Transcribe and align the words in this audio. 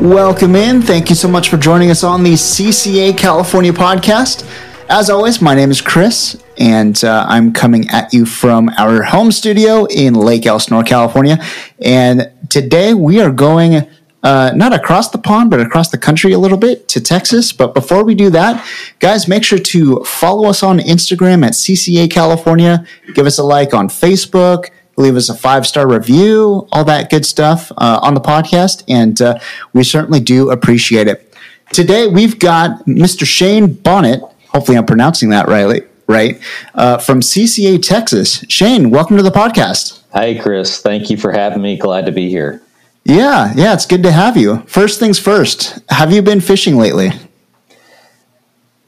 Welcome 0.00 0.56
in. 0.56 0.80
Thank 0.80 1.10
you 1.10 1.14
so 1.14 1.28
much 1.28 1.50
for 1.50 1.58
joining 1.58 1.90
us 1.90 2.02
on 2.02 2.22
the 2.22 2.32
CCA 2.32 3.18
California 3.18 3.70
podcast. 3.70 4.48
As 4.88 5.10
always, 5.10 5.42
my 5.42 5.54
name 5.54 5.70
is 5.70 5.82
Chris, 5.82 6.42
and 6.56 7.04
uh, 7.04 7.26
I'm 7.28 7.52
coming 7.52 7.86
at 7.90 8.10
you 8.14 8.24
from 8.24 8.70
our 8.78 9.02
home 9.02 9.30
studio 9.30 9.84
in 9.84 10.14
Lake 10.14 10.46
Elsinore, 10.46 10.84
California. 10.84 11.36
And 11.82 12.32
today 12.48 12.94
we 12.94 13.20
are 13.20 13.30
going 13.30 13.86
uh, 14.22 14.52
not 14.56 14.72
across 14.72 15.10
the 15.10 15.18
pond, 15.18 15.50
but 15.50 15.60
across 15.60 15.90
the 15.90 15.98
country 15.98 16.32
a 16.32 16.38
little 16.38 16.56
bit 16.56 16.88
to 16.88 17.02
Texas. 17.02 17.52
But 17.52 17.74
before 17.74 18.02
we 18.02 18.14
do 18.14 18.30
that, 18.30 18.66
guys, 19.00 19.28
make 19.28 19.44
sure 19.44 19.58
to 19.58 20.02
follow 20.04 20.48
us 20.48 20.62
on 20.62 20.78
Instagram 20.78 21.44
at 21.44 21.52
CCA 21.52 22.10
California. 22.10 22.86
Give 23.12 23.26
us 23.26 23.38
a 23.38 23.42
like 23.42 23.74
on 23.74 23.88
Facebook 23.88 24.70
leave 25.00 25.16
us 25.16 25.28
a 25.28 25.34
five 25.34 25.66
star 25.66 25.88
review, 25.88 26.68
all 26.72 26.84
that 26.84 27.10
good 27.10 27.26
stuff 27.26 27.72
uh, 27.78 28.00
on 28.02 28.14
the 28.14 28.20
podcast. 28.20 28.84
And 28.88 29.20
uh, 29.20 29.38
we 29.72 29.82
certainly 29.82 30.20
do 30.20 30.50
appreciate 30.50 31.08
it. 31.08 31.34
Today, 31.72 32.06
we've 32.08 32.38
got 32.38 32.84
Mr. 32.86 33.26
Shane 33.26 33.72
Bonnet. 33.72 34.20
Hopefully, 34.48 34.76
I'm 34.76 34.86
pronouncing 34.86 35.30
that 35.30 35.48
right. 35.48 35.86
Right 36.06 36.40
uh, 36.74 36.98
from 36.98 37.20
CCA 37.20 37.80
Texas. 37.80 38.44
Shane, 38.48 38.90
welcome 38.90 39.16
to 39.16 39.22
the 39.22 39.30
podcast. 39.30 40.02
Hi, 40.12 40.36
Chris. 40.36 40.82
Thank 40.82 41.08
you 41.08 41.16
for 41.16 41.30
having 41.30 41.62
me. 41.62 41.76
Glad 41.76 42.06
to 42.06 42.12
be 42.12 42.28
here. 42.28 42.60
Yeah, 43.04 43.52
yeah, 43.54 43.72
it's 43.74 43.86
good 43.86 44.02
to 44.02 44.10
have 44.10 44.36
you. 44.36 44.64
First 44.66 44.98
things 44.98 45.20
first, 45.20 45.78
have 45.88 46.12
you 46.12 46.20
been 46.20 46.40
fishing 46.40 46.76
lately? 46.76 47.12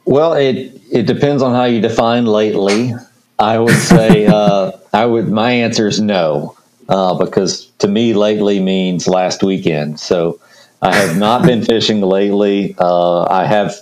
Well, 0.04 0.34
it 0.34 0.80
it 0.90 1.06
depends 1.06 1.42
on 1.42 1.54
how 1.54 1.64
you 1.64 1.80
define 1.80 2.26
lately. 2.26 2.92
I 3.38 3.58
would 3.58 3.74
say 3.76 4.26
uh, 4.30 4.72
I 4.92 5.06
would. 5.06 5.28
My 5.28 5.50
answer 5.50 5.88
is 5.88 6.00
no, 6.00 6.56
uh, 6.88 7.14
because 7.14 7.66
to 7.78 7.88
me, 7.88 8.14
lately 8.14 8.60
means 8.60 9.08
last 9.08 9.42
weekend. 9.42 10.00
So 10.00 10.40
I 10.80 10.94
have 10.94 11.16
not 11.18 11.42
been 11.42 11.64
fishing 11.64 12.00
lately. 12.00 12.74
Uh, 12.78 13.24
I 13.24 13.46
have 13.46 13.74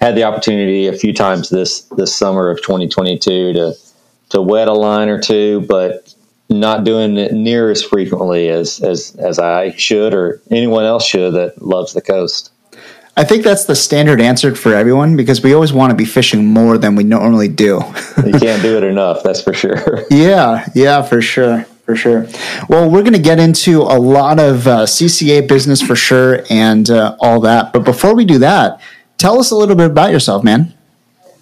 had 0.00 0.14
the 0.14 0.24
opportunity 0.24 0.86
a 0.86 0.92
few 0.92 1.12
times 1.12 1.48
this 1.50 1.82
this 1.96 2.14
summer 2.14 2.50
of 2.50 2.58
2022 2.62 3.52
to 3.54 3.74
to 4.30 4.42
wet 4.42 4.68
a 4.68 4.72
line 4.72 5.08
or 5.08 5.20
two, 5.20 5.62
but 5.62 6.14
not 6.50 6.84
doing 6.84 7.16
it 7.18 7.32
near 7.32 7.70
as 7.70 7.82
frequently 7.82 8.48
as 8.48 8.80
as 8.80 9.14
as 9.16 9.38
I 9.38 9.72
should 9.72 10.14
or 10.14 10.40
anyone 10.50 10.84
else 10.84 11.04
should 11.04 11.34
that 11.34 11.62
loves 11.62 11.92
the 11.92 12.00
coast. 12.00 12.50
I 13.18 13.24
think 13.24 13.42
that's 13.42 13.64
the 13.64 13.74
standard 13.74 14.20
answer 14.20 14.54
for 14.54 14.72
everyone 14.72 15.16
because 15.16 15.42
we 15.42 15.52
always 15.52 15.72
want 15.72 15.90
to 15.90 15.96
be 15.96 16.04
fishing 16.04 16.46
more 16.46 16.78
than 16.78 16.94
we 16.94 17.02
normally 17.02 17.48
do. 17.48 17.80
you 18.24 18.32
can't 18.38 18.62
do 18.62 18.76
it 18.76 18.84
enough, 18.84 19.24
that's 19.24 19.42
for 19.42 19.52
sure. 19.52 20.04
yeah, 20.08 20.64
yeah, 20.72 21.02
for 21.02 21.20
sure. 21.20 21.64
For 21.84 21.96
sure. 21.96 22.28
Well, 22.68 22.88
we're 22.88 23.02
going 23.02 23.14
to 23.14 23.18
get 23.18 23.40
into 23.40 23.80
a 23.80 23.98
lot 23.98 24.38
of 24.38 24.68
uh, 24.68 24.84
CCA 24.84 25.48
business 25.48 25.82
for 25.82 25.96
sure 25.96 26.44
and 26.48 26.88
uh, 26.90 27.16
all 27.18 27.40
that. 27.40 27.72
But 27.72 27.84
before 27.84 28.14
we 28.14 28.24
do 28.24 28.38
that, 28.38 28.80
tell 29.16 29.40
us 29.40 29.50
a 29.50 29.56
little 29.56 29.74
bit 29.74 29.90
about 29.90 30.12
yourself, 30.12 30.44
man. 30.44 30.72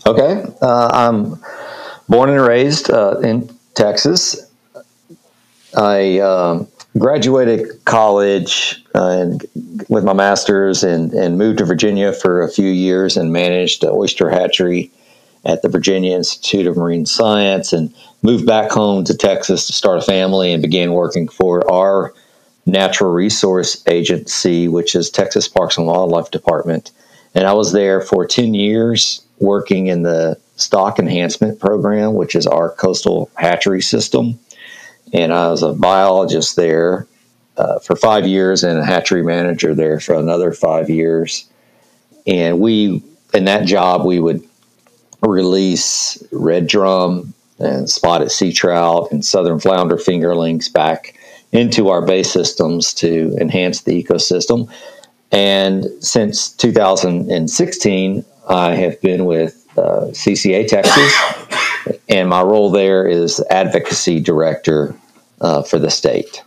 Okay. 0.06 0.44
Uh, 0.62 0.88
I'm 0.92 1.42
born 2.08 2.30
and 2.30 2.40
raised 2.40 2.90
uh, 2.90 3.18
in 3.18 3.50
Texas. 3.74 4.50
I 5.76 6.20
um, 6.20 6.68
graduated 6.98 7.84
college 7.84 8.82
uh, 8.94 9.08
and 9.08 9.46
with 9.88 10.04
my 10.04 10.12
master's 10.12 10.82
and, 10.82 11.12
and 11.12 11.38
moved 11.38 11.58
to 11.58 11.64
Virginia 11.64 12.12
for 12.12 12.42
a 12.42 12.50
few 12.50 12.68
years 12.68 13.16
and 13.16 13.32
managed 13.32 13.84
an 13.84 13.90
oyster 13.92 14.30
hatchery 14.30 14.90
at 15.44 15.62
the 15.62 15.68
Virginia 15.68 16.14
Institute 16.16 16.66
of 16.66 16.76
Marine 16.76 17.06
Science 17.06 17.72
and 17.72 17.94
moved 18.22 18.46
back 18.46 18.70
home 18.70 19.04
to 19.04 19.16
Texas 19.16 19.66
to 19.66 19.72
start 19.72 19.98
a 19.98 20.02
family 20.02 20.52
and 20.52 20.62
began 20.62 20.92
working 20.92 21.28
for 21.28 21.70
our 21.70 22.12
natural 22.66 23.12
resource 23.12 23.82
agency, 23.86 24.66
which 24.66 24.94
is 24.94 25.10
Texas 25.10 25.46
Parks 25.46 25.78
and 25.78 25.86
Wildlife 25.86 26.30
Department. 26.30 26.90
And 27.34 27.46
I 27.46 27.52
was 27.52 27.72
there 27.72 28.00
for 28.00 28.26
10 28.26 28.54
years 28.54 29.24
working 29.38 29.86
in 29.86 30.02
the 30.02 30.38
stock 30.56 30.98
enhancement 30.98 31.60
program, 31.60 32.14
which 32.14 32.34
is 32.34 32.46
our 32.46 32.70
coastal 32.70 33.30
hatchery 33.36 33.82
system 33.82 34.38
and 35.16 35.32
I 35.32 35.48
was 35.48 35.62
a 35.62 35.72
biologist 35.72 36.56
there 36.56 37.06
uh, 37.56 37.78
for 37.78 37.96
five 37.96 38.26
years 38.26 38.62
and 38.62 38.78
a 38.78 38.84
hatchery 38.84 39.22
manager 39.22 39.74
there 39.74 39.98
for 39.98 40.14
another 40.14 40.52
five 40.52 40.90
years. 40.90 41.48
And 42.26 42.60
we, 42.60 43.02
in 43.32 43.46
that 43.46 43.66
job, 43.66 44.04
we 44.04 44.20
would 44.20 44.46
release 45.22 46.22
red 46.32 46.66
drum 46.66 47.32
and 47.58 47.88
spotted 47.88 48.30
sea 48.30 48.52
trout 48.52 49.08
and 49.10 49.24
southern 49.24 49.58
flounder 49.58 49.96
fingerlings 49.96 50.70
back 50.70 51.14
into 51.50 51.88
our 51.88 52.04
bay 52.04 52.22
systems 52.22 52.92
to 52.92 53.34
enhance 53.40 53.82
the 53.82 54.04
ecosystem. 54.04 54.70
And 55.32 55.86
since 56.00 56.50
2016, 56.50 58.24
I 58.48 58.74
have 58.74 59.00
been 59.00 59.24
with 59.24 59.66
uh, 59.78 60.08
CCA 60.10 60.68
Texas 60.68 61.56
and 62.08 62.28
my 62.28 62.42
role 62.42 62.70
there 62.70 63.06
is 63.06 63.42
advocacy 63.50 64.20
director 64.20 64.94
uh, 65.40 65.62
for 65.62 65.78
the 65.78 65.90
state. 65.90 66.42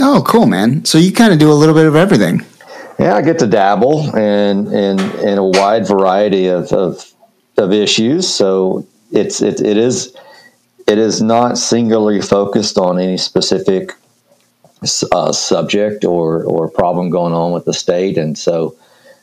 Oh, 0.00 0.22
cool, 0.26 0.46
man! 0.46 0.84
So 0.84 0.98
you 0.98 1.12
kind 1.12 1.32
of 1.32 1.38
do 1.38 1.50
a 1.50 1.54
little 1.54 1.74
bit 1.74 1.86
of 1.86 1.96
everything. 1.96 2.44
Yeah, 2.98 3.16
I 3.16 3.22
get 3.22 3.38
to 3.40 3.46
dabble 3.46 4.16
in 4.16 4.72
in, 4.72 5.00
in 5.20 5.38
a 5.38 5.44
wide 5.44 5.86
variety 5.86 6.46
of, 6.46 6.72
of, 6.72 7.12
of 7.56 7.72
issues. 7.72 8.28
So 8.28 8.86
it's 9.10 9.42
it, 9.42 9.60
it 9.60 9.76
is 9.76 10.16
it 10.86 10.98
is 10.98 11.22
not 11.22 11.58
singularly 11.58 12.22
focused 12.22 12.78
on 12.78 12.98
any 12.98 13.16
specific 13.16 13.92
uh, 15.12 15.32
subject 15.32 16.04
or 16.04 16.44
or 16.44 16.68
problem 16.68 17.10
going 17.10 17.32
on 17.32 17.52
with 17.52 17.64
the 17.64 17.74
state. 17.74 18.18
And 18.18 18.36
so, 18.36 18.76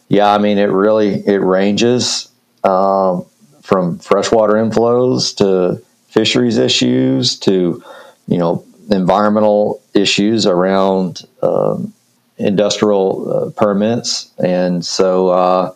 yeah, 0.08 0.34
I 0.34 0.38
mean, 0.38 0.58
it 0.58 0.72
really 0.72 1.26
it 1.28 1.42
ranges. 1.42 2.30
Um, 2.64 3.26
from 3.70 4.00
freshwater 4.00 4.54
inflows 4.54 5.36
to 5.38 5.80
fisheries 6.08 6.58
issues 6.58 7.38
to 7.38 7.84
you 8.30 8.38
know 8.38 8.64
environmental 8.92 9.82
issues 9.94 10.46
around 10.46 11.22
um, 11.42 11.94
industrial 12.38 13.32
uh, 13.32 13.50
permits, 13.52 14.32
and 14.38 14.86
so 14.86 15.30
uh, 15.30 15.74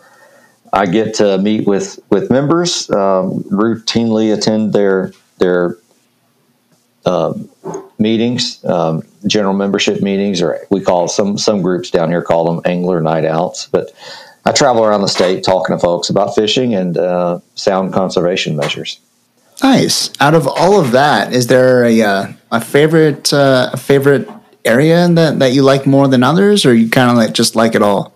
I 0.71 0.85
get 0.85 1.15
to 1.15 1.37
meet 1.37 1.67
with 1.67 1.99
with 2.09 2.29
members, 2.29 2.89
um, 2.91 3.43
routinely 3.43 4.33
attend 4.33 4.73
their 4.73 5.11
their 5.39 5.77
uh, 7.05 7.33
meetings, 7.99 8.63
um, 8.65 9.03
general 9.27 9.53
membership 9.53 10.01
meetings, 10.01 10.41
or 10.41 10.59
we 10.69 10.81
call 10.81 11.07
some 11.07 11.37
some 11.37 11.61
groups 11.61 11.89
down 11.89 12.09
here 12.09 12.21
call 12.21 12.45
them 12.45 12.61
angler 12.65 13.01
night 13.01 13.25
outs, 13.25 13.67
but 13.71 13.91
I 14.45 14.51
travel 14.51 14.83
around 14.83 15.01
the 15.01 15.07
state 15.07 15.43
talking 15.43 15.75
to 15.75 15.79
folks 15.79 16.09
about 16.09 16.35
fishing 16.35 16.75
and 16.75 16.97
uh, 16.97 17.39
sound 17.55 17.93
conservation 17.93 18.55
measures. 18.55 18.99
Nice. 19.63 20.11
Out 20.19 20.33
of 20.33 20.45
all 20.45 20.77
of 20.77 20.91
that, 20.91 21.31
is 21.31 21.47
there 21.47 21.85
a 21.85 22.01
uh, 22.01 22.33
a 22.51 22.59
favorite 22.59 23.31
uh, 23.31 23.69
a 23.71 23.77
favorite 23.77 24.29
area 24.65 25.07
that 25.07 25.39
that 25.39 25.53
you 25.53 25.63
like 25.63 25.87
more 25.87 26.09
than 26.09 26.21
others, 26.21 26.65
or 26.65 26.73
you 26.73 26.89
kind 26.89 27.09
of 27.09 27.15
like 27.15 27.33
just 27.33 27.55
like 27.55 27.73
it 27.73 27.81
all? 27.81 28.13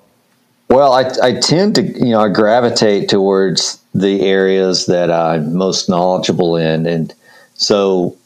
Well, 0.69 0.91
I, 0.91 1.09
I 1.23 1.39
tend 1.39 1.75
to 1.75 1.83
you 1.83 2.11
know 2.11 2.19
I 2.19 2.27
gravitate 2.27 3.07
towards 3.07 3.81
the 3.95 4.21
areas 4.23 4.87
that 4.87 5.09
I'm 5.09 5.55
most 5.55 5.87
knowledgeable 5.87 6.57
in, 6.57 6.85
and 6.85 7.13
so 7.53 8.17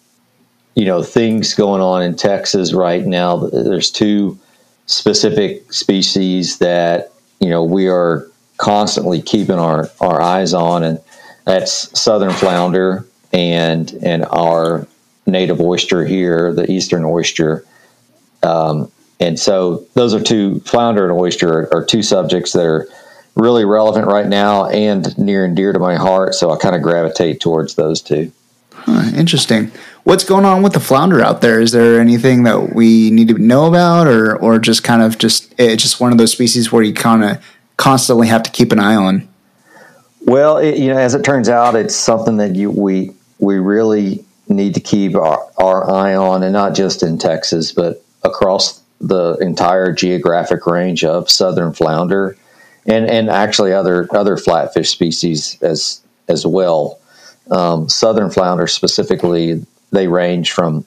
you 0.73 0.85
know 0.85 1.03
things 1.03 1.53
going 1.53 1.81
on 1.81 2.01
in 2.01 2.15
Texas 2.15 2.73
right 2.73 3.05
now. 3.05 3.37
There's 3.37 3.91
two 3.91 4.39
specific 4.87 5.71
species 5.71 6.57
that 6.57 7.11
you 7.39 7.49
know 7.49 7.63
we 7.63 7.87
are 7.87 8.27
constantly 8.57 9.21
keeping 9.21 9.59
our, 9.59 9.91
our 9.99 10.19
eyes 10.19 10.55
on, 10.55 10.83
and 10.83 10.99
that's 11.45 11.99
southern 11.99 12.33
flounder 12.33 13.05
and 13.33 13.91
and 14.01 14.25
our 14.25 14.87
native 15.25 15.61
oyster 15.61 16.05
here, 16.05 16.53
the 16.53 16.69
eastern 16.69 17.05
oyster. 17.05 17.65
Um, 18.43 18.91
and 19.19 19.39
so 19.39 19.85
those 19.93 20.13
are 20.13 20.21
two 20.21 20.59
flounder 20.61 21.03
and 21.09 21.19
oyster 21.19 21.59
are, 21.59 21.73
are, 21.75 21.85
two 21.85 22.01
subjects 22.01 22.53
that 22.53 22.65
are 22.65 22.87
really 23.35 23.65
relevant 23.65 24.07
right 24.07 24.25
now 24.25 24.65
and 24.65 25.15
near 25.17 25.45
and 25.45 25.55
dear 25.55 25.73
to 25.73 25.79
my 25.79 25.95
heart. 25.95 26.33
So 26.33 26.49
I 26.49 26.57
kind 26.57 26.75
of 26.75 26.81
gravitate 26.81 27.39
towards 27.39 27.75
those 27.75 28.01
two. 28.01 28.31
Huh, 28.73 29.11
interesting. 29.15 29.71
What's 30.03 30.23
going 30.23 30.43
on 30.43 30.63
with 30.63 30.73
the 30.73 30.79
flounder 30.79 31.21
out 31.21 31.41
there? 31.41 31.61
Is 31.61 31.71
there 31.71 31.99
anything 31.99 32.43
that 32.43 32.73
we 32.73 33.11
need 33.11 33.27
to 33.27 33.35
know 33.35 33.67
about, 33.67 34.07
or 34.07 34.35
or 34.35 34.57
just 34.57 34.83
kind 34.83 35.03
of 35.03 35.19
just 35.19 35.53
it's 35.59 35.83
just 35.83 35.99
one 35.99 36.11
of 36.11 36.17
those 36.17 36.31
species 36.31 36.71
where 36.71 36.81
you 36.81 36.93
kind 36.93 37.23
of 37.23 37.45
constantly 37.77 38.27
have 38.27 38.41
to 38.43 38.49
keep 38.49 38.71
an 38.71 38.79
eye 38.79 38.95
on? 38.95 39.27
Well, 40.21 40.57
it, 40.57 40.77
you 40.77 40.87
know, 40.87 40.97
as 40.97 41.13
it 41.13 41.23
turns 41.23 41.47
out, 41.47 41.75
it's 41.75 41.95
something 41.95 42.37
that 42.37 42.55
you 42.55 42.71
we 42.71 43.11
we 43.41 43.57
really 43.57 44.23
need 44.47 44.75
to 44.75 44.79
keep 44.79 45.15
our, 45.15 45.45
our 45.57 45.89
eye 45.91 46.15
on, 46.15 46.43
and 46.43 46.53
not 46.53 46.75
just 46.75 47.03
in 47.03 47.17
Texas, 47.17 47.73
but 47.73 48.03
across 48.23 48.81
the 49.01 49.35
entire 49.41 49.91
geographic 49.91 50.65
range 50.67 51.03
of 51.03 51.29
southern 51.29 51.73
flounder, 51.73 52.37
and 52.85 53.09
and 53.09 53.29
actually 53.29 53.73
other 53.73 54.07
other 54.15 54.37
flatfish 54.37 54.87
species 54.87 55.57
as 55.61 56.01
as 56.29 56.45
well. 56.45 56.99
Um, 57.49 57.89
southern 57.89 58.29
flounder 58.29 58.67
specifically, 58.67 59.65
they 59.91 60.07
range 60.07 60.51
from 60.51 60.85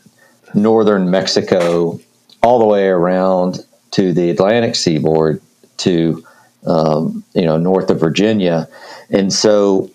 northern 0.54 1.10
Mexico 1.10 2.00
all 2.42 2.58
the 2.60 2.66
way 2.66 2.86
around 2.86 3.66
to 3.90 4.12
the 4.12 4.30
Atlantic 4.30 4.76
seaboard 4.76 5.42
to 5.78 6.24
um, 6.66 7.24
you 7.34 7.44
know 7.44 7.58
north 7.58 7.90
of 7.90 7.98
Virginia, 7.98 8.68
and 9.10 9.32
so 9.32 9.90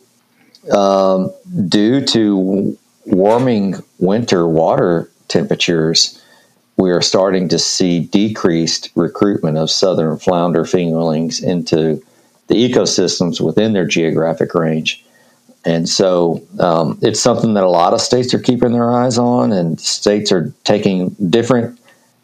um, 0.72 1.32
due 1.68 2.02
to 2.06 2.78
warming 3.06 3.76
winter 4.00 4.48
water 4.48 5.10
temperatures, 5.28 6.22
we 6.78 6.92
are 6.92 7.02
starting 7.02 7.50
to 7.50 7.60
see 7.60 8.00
decreased 8.00 8.90
recruitment 8.96 9.58
of 9.58 9.70
southern 9.70 10.18
flounder 10.18 10.64
fingerlings 10.64 11.44
into 11.44 12.02
the 12.48 12.56
ecosystems 12.56 13.42
within 13.42 13.74
their 13.74 13.86
geographic 13.86 14.54
range. 14.56 15.04
And 15.66 15.90
so 15.90 16.42
um, 16.60 16.98
it's 17.02 17.20
something 17.20 17.54
that 17.56 17.64
a 17.64 17.70
lot 17.70 17.94
of 17.94 18.02
states 18.02 18.34
are 18.34 18.40
keeping 18.40 18.72
their 18.72 18.92
eyes 18.92 19.18
on, 19.18 19.52
and 19.52 19.80
states 19.80 20.32
are 20.32 20.54
taking 20.64 21.10
different 21.30 21.80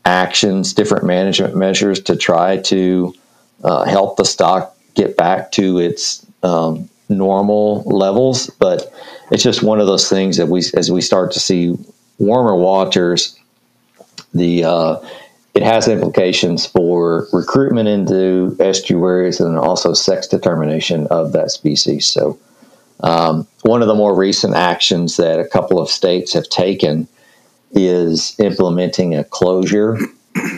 actions, 0.06 0.74
different 0.74 1.06
management 1.06 1.56
measures 1.56 2.00
to 2.04 2.16
try 2.16 2.58
to 2.58 3.14
uh, 3.64 3.84
help 3.86 4.16
the 4.16 4.26
stock 4.26 4.76
get 4.94 5.18
back 5.18 5.52
to 5.52 5.80
its 5.80 6.26
um, 6.44 6.90
normal 7.10 7.84
levels. 7.84 8.50
But 8.60 8.92
it's 9.31 9.44
just 9.44 9.63
one 9.63 9.80
of 9.80 9.88
those 9.88 10.10
things 10.10 10.38
that 10.38 10.48
we, 10.48 10.63
as 10.75 10.92
we 10.92 11.02
start 11.02 11.31
to 11.34 11.40
see 11.40 11.75
warmer 12.18 12.56
waters, 12.56 13.40
the 14.34 14.63
uh, 14.63 14.98
it 15.54 15.63
has 15.63 15.88
implications 15.88 16.66
for 16.66 17.28
recruitment 17.31 17.88
into 17.88 18.56
estuaries 18.60 19.40
and 19.40 19.57
also 19.57 19.94
sex 19.94 20.28
determination 20.28 21.07
of 21.07 21.31
that 21.31 21.50
species. 21.50 22.06
So, 22.06 22.38
um, 23.00 23.48
one 23.62 23.81
of 23.81 23.88
the 23.88 23.96
more 23.96 24.13
recent 24.13 24.54
actions 24.54 25.16
that 25.18 25.40
a 25.40 25.48
couple 25.48 25.80
of 25.80 25.90
states 25.90 26.34
have 26.34 26.50
taken 26.50 27.08
is 27.72 28.38
implementing 28.40 29.16
a 29.16 29.24
closure 29.24 29.98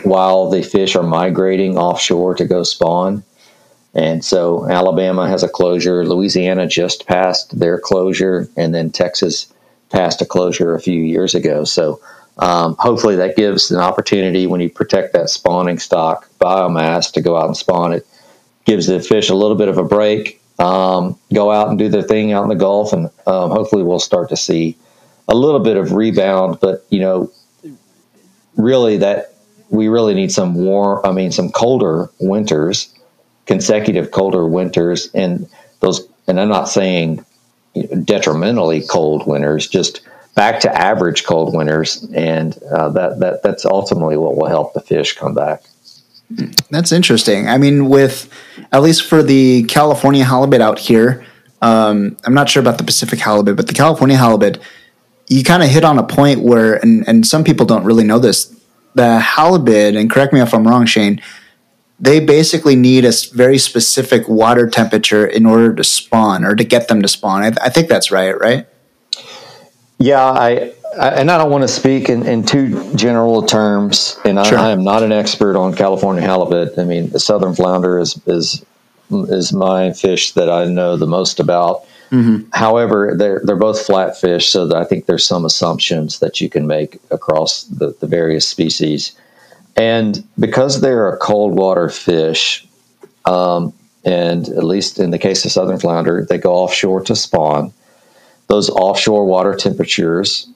while 0.02 0.50
the 0.50 0.62
fish 0.62 0.96
are 0.96 1.02
migrating 1.02 1.78
offshore 1.78 2.34
to 2.34 2.44
go 2.44 2.62
spawn. 2.64 3.22
And 3.94 4.24
so 4.24 4.68
Alabama 4.68 5.28
has 5.28 5.42
a 5.42 5.48
closure. 5.48 6.06
Louisiana 6.06 6.66
just 6.66 7.06
passed 7.06 7.58
their 7.58 7.78
closure, 7.78 8.48
and 8.56 8.74
then 8.74 8.90
Texas 8.90 9.52
passed 9.90 10.20
a 10.20 10.26
closure 10.26 10.74
a 10.74 10.80
few 10.80 11.00
years 11.00 11.34
ago. 11.34 11.64
So 11.64 12.00
um, 12.38 12.76
hopefully 12.78 13.16
that 13.16 13.36
gives 13.36 13.70
an 13.70 13.80
opportunity 13.80 14.46
when 14.46 14.60
you 14.60 14.70
protect 14.70 15.12
that 15.14 15.30
spawning 15.30 15.78
stock 15.78 16.28
biomass 16.40 17.12
to 17.12 17.20
go 17.20 17.36
out 17.36 17.46
and 17.46 17.56
spawn. 17.56 17.92
It 17.92 18.06
gives 18.64 18.86
the 18.86 19.00
fish 19.00 19.30
a 19.30 19.34
little 19.34 19.56
bit 19.56 19.68
of 19.68 19.78
a 19.78 19.84
break, 19.84 20.40
um, 20.58 21.18
go 21.32 21.50
out 21.50 21.68
and 21.68 21.78
do 21.78 21.88
their 21.88 22.02
thing 22.02 22.32
out 22.32 22.42
in 22.42 22.48
the 22.48 22.54
Gulf, 22.54 22.92
and 22.92 23.06
um, 23.26 23.50
hopefully 23.50 23.82
we'll 23.82 23.98
start 23.98 24.28
to 24.28 24.36
see 24.36 24.76
a 25.26 25.34
little 25.34 25.60
bit 25.60 25.76
of 25.76 25.92
rebound. 25.92 26.58
But 26.60 26.84
you 26.90 27.00
know, 27.00 27.32
really 28.56 28.98
that 28.98 29.34
we 29.70 29.88
really 29.88 30.14
need 30.14 30.32
some 30.32 30.54
warm, 30.54 31.00
I 31.04 31.12
mean, 31.12 31.32
some 31.32 31.50
colder 31.50 32.10
winters, 32.20 32.94
consecutive 33.48 34.12
colder 34.12 34.46
winters, 34.46 35.10
and 35.14 35.48
those. 35.80 36.06
And 36.28 36.38
I'm 36.38 36.48
not 36.48 36.68
saying 36.68 37.24
detrimentally 38.04 38.82
cold 38.82 39.26
winters, 39.26 39.66
just 39.66 40.02
back 40.34 40.60
to 40.60 40.72
average 40.72 41.24
cold 41.24 41.56
winters, 41.56 42.04
and 42.14 42.56
uh, 42.70 42.90
that 42.90 43.18
that 43.18 43.42
that's 43.42 43.64
ultimately 43.64 44.16
what 44.16 44.36
will 44.36 44.46
help 44.46 44.74
the 44.74 44.80
fish 44.80 45.16
come 45.16 45.34
back. 45.34 45.62
That's 46.70 46.92
interesting. 46.92 47.48
I 47.48 47.58
mean, 47.58 47.88
with 47.88 48.32
at 48.70 48.82
least 48.82 49.04
for 49.08 49.22
the 49.22 49.64
California 49.64 50.24
halibut 50.24 50.60
out 50.60 50.78
here, 50.78 51.24
um, 51.62 52.16
I'm 52.24 52.34
not 52.34 52.48
sure 52.50 52.60
about 52.60 52.78
the 52.78 52.84
Pacific 52.84 53.18
halibut, 53.18 53.56
but 53.56 53.66
the 53.66 53.74
California 53.74 54.16
halibut, 54.16 54.60
you 55.26 55.42
kind 55.42 55.62
of 55.62 55.70
hit 55.70 55.84
on 55.84 55.98
a 55.98 56.04
point 56.04 56.40
where, 56.40 56.74
and 56.74 57.08
and 57.08 57.26
some 57.26 57.42
people 57.42 57.66
don't 57.66 57.84
really 57.84 58.04
know 58.04 58.18
this. 58.18 58.54
The 58.94 59.18
halibut, 59.18 59.96
and 59.96 60.10
correct 60.10 60.32
me 60.32 60.40
if 60.40 60.52
I'm 60.52 60.66
wrong, 60.66 60.86
Shane. 60.86 61.22
They 62.00 62.20
basically 62.20 62.76
need 62.76 63.04
a 63.04 63.12
very 63.32 63.58
specific 63.58 64.28
water 64.28 64.68
temperature 64.68 65.26
in 65.26 65.46
order 65.46 65.74
to 65.74 65.82
spawn 65.82 66.44
or 66.44 66.54
to 66.54 66.64
get 66.64 66.88
them 66.88 67.02
to 67.02 67.08
spawn. 67.08 67.42
I, 67.42 67.50
th- 67.50 67.58
I 67.60 67.70
think 67.70 67.88
that's 67.88 68.10
right, 68.12 68.38
right? 68.38 68.66
Yeah, 69.98 70.22
I, 70.22 70.72
I, 70.96 71.08
and 71.10 71.30
I 71.30 71.38
don't 71.38 71.50
want 71.50 71.62
to 71.62 71.68
speak 71.68 72.08
in, 72.08 72.24
in 72.24 72.44
too 72.44 72.94
general 72.94 73.42
terms, 73.42 74.18
and 74.24 74.44
sure. 74.46 74.58
I, 74.58 74.68
I, 74.68 74.70
am 74.70 74.84
not 74.84 75.02
an 75.02 75.12
expert 75.12 75.56
on 75.56 75.74
California 75.74 76.22
halibut. 76.22 76.78
I 76.78 76.84
mean, 76.84 77.10
the 77.10 77.20
southern 77.20 77.54
flounder 77.54 77.98
is 77.98 78.20
is 78.26 78.64
is 79.10 79.52
my 79.52 79.92
fish 79.92 80.32
that 80.32 80.48
I 80.48 80.66
know 80.66 80.96
the 80.96 81.06
most 81.06 81.40
about. 81.40 81.84
Mm-hmm. 82.10 82.48
However, 82.52 83.14
they're 83.16 83.40
they're 83.44 83.56
both 83.56 83.84
flat 83.84 84.18
fish, 84.18 84.48
so 84.48 84.74
I 84.74 84.84
think 84.84 85.06
there's 85.06 85.24
some 85.24 85.44
assumptions 85.44 86.20
that 86.20 86.40
you 86.40 86.48
can 86.48 86.66
make 86.66 87.00
across 87.10 87.64
the, 87.64 87.94
the 88.00 88.06
various 88.06 88.48
species. 88.48 89.12
And 89.78 90.26
because 90.38 90.80
they're 90.80 91.08
a 91.08 91.16
cold 91.18 91.54
water 91.54 91.88
fish, 91.88 92.66
um, 93.24 93.72
and 94.04 94.48
at 94.48 94.64
least 94.64 94.98
in 94.98 95.10
the 95.10 95.18
case 95.18 95.44
of 95.44 95.52
southern 95.52 95.78
flounder, 95.78 96.26
they 96.28 96.38
go 96.38 96.52
offshore 96.52 97.02
to 97.02 97.14
spawn. 97.14 97.72
Those 98.48 98.70
offshore 98.70 99.24
water 99.24 99.54
temperatures, 99.54 100.48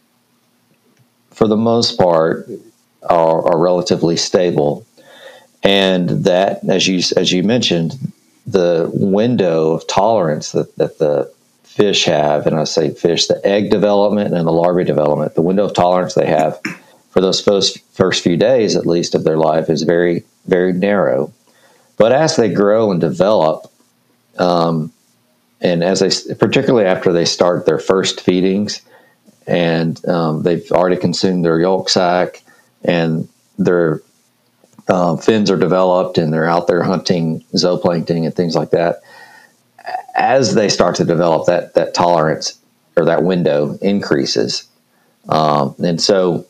for 1.30 1.46
the 1.46 1.56
most 1.56 1.98
part, 1.98 2.48
are, 3.08 3.46
are 3.46 3.58
relatively 3.58 4.16
stable, 4.16 4.86
and 5.62 6.08
that, 6.24 6.64
as 6.68 6.88
you 6.88 7.00
as 7.16 7.30
you 7.30 7.42
mentioned, 7.44 7.94
the 8.46 8.90
window 8.92 9.72
of 9.72 9.86
tolerance 9.86 10.52
that, 10.52 10.74
that 10.76 10.98
the 10.98 11.32
fish 11.62 12.04
have, 12.06 12.46
and 12.46 12.56
I 12.56 12.64
say 12.64 12.90
fish, 12.90 13.26
the 13.26 13.44
egg 13.46 13.70
development 13.70 14.34
and 14.34 14.46
the 14.46 14.52
larvae 14.52 14.84
development, 14.84 15.34
the 15.34 15.42
window 15.42 15.64
of 15.64 15.74
tolerance 15.74 16.14
they 16.14 16.26
have 16.26 16.60
for 17.12 17.20
those 17.20 17.40
first, 17.40 17.78
first 17.92 18.22
few 18.22 18.36
days, 18.36 18.74
at 18.74 18.86
least, 18.86 19.14
of 19.14 19.22
their 19.22 19.36
life 19.36 19.68
is 19.70 19.82
very, 19.82 20.24
very 20.46 20.72
narrow. 20.72 21.32
But 21.98 22.12
as 22.12 22.36
they 22.36 22.52
grow 22.52 22.90
and 22.90 23.00
develop, 23.00 23.70
um, 24.38 24.92
and 25.62 25.84
as 25.84 26.00
they 26.00 26.34
particularly 26.34 26.86
after 26.86 27.12
they 27.12 27.24
start 27.24 27.64
their 27.64 27.78
first 27.78 28.20
feedings 28.20 28.82
and 29.46 30.04
um, 30.08 30.42
they've 30.42 30.70
already 30.72 30.96
consumed 30.96 31.44
their 31.44 31.60
yolk 31.60 31.88
sac 31.88 32.42
and 32.84 33.28
their 33.58 34.02
uh, 34.88 35.16
fins 35.16 35.50
are 35.50 35.56
developed 35.56 36.18
and 36.18 36.32
they're 36.32 36.48
out 36.48 36.66
there 36.66 36.82
hunting 36.82 37.44
zooplankton 37.54 38.24
and 38.24 38.34
things 38.34 38.56
like 38.56 38.70
that 38.70 39.02
as 40.14 40.54
they 40.54 40.68
start 40.68 40.96
to 40.96 41.04
develop 41.04 41.46
that 41.46 41.74
that 41.74 41.94
tolerance 41.94 42.58
or 42.96 43.04
that 43.04 43.22
window 43.22 43.78
increases 43.80 44.64
um, 45.28 45.74
and 45.78 46.00
so 46.00 46.44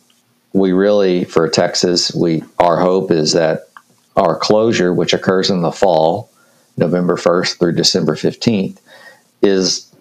we 0.53 0.73
really 0.73 1.25
for 1.25 1.49
texas 1.49 2.15
we 2.15 2.43
our 2.59 2.79
hope 2.79 3.11
is 3.11 3.33
that 3.33 3.69
our 4.17 4.37
closure 4.37 4.93
which 4.93 5.15
occurs 5.15 5.51
in 5.51 5.63
the 5.63 5.73
fall 5.73 6.31
november 6.77 7.17
1st 7.17 7.59
through 7.59 7.73
december 7.73 8.15
15th 8.15 8.79
is 9.43 9.93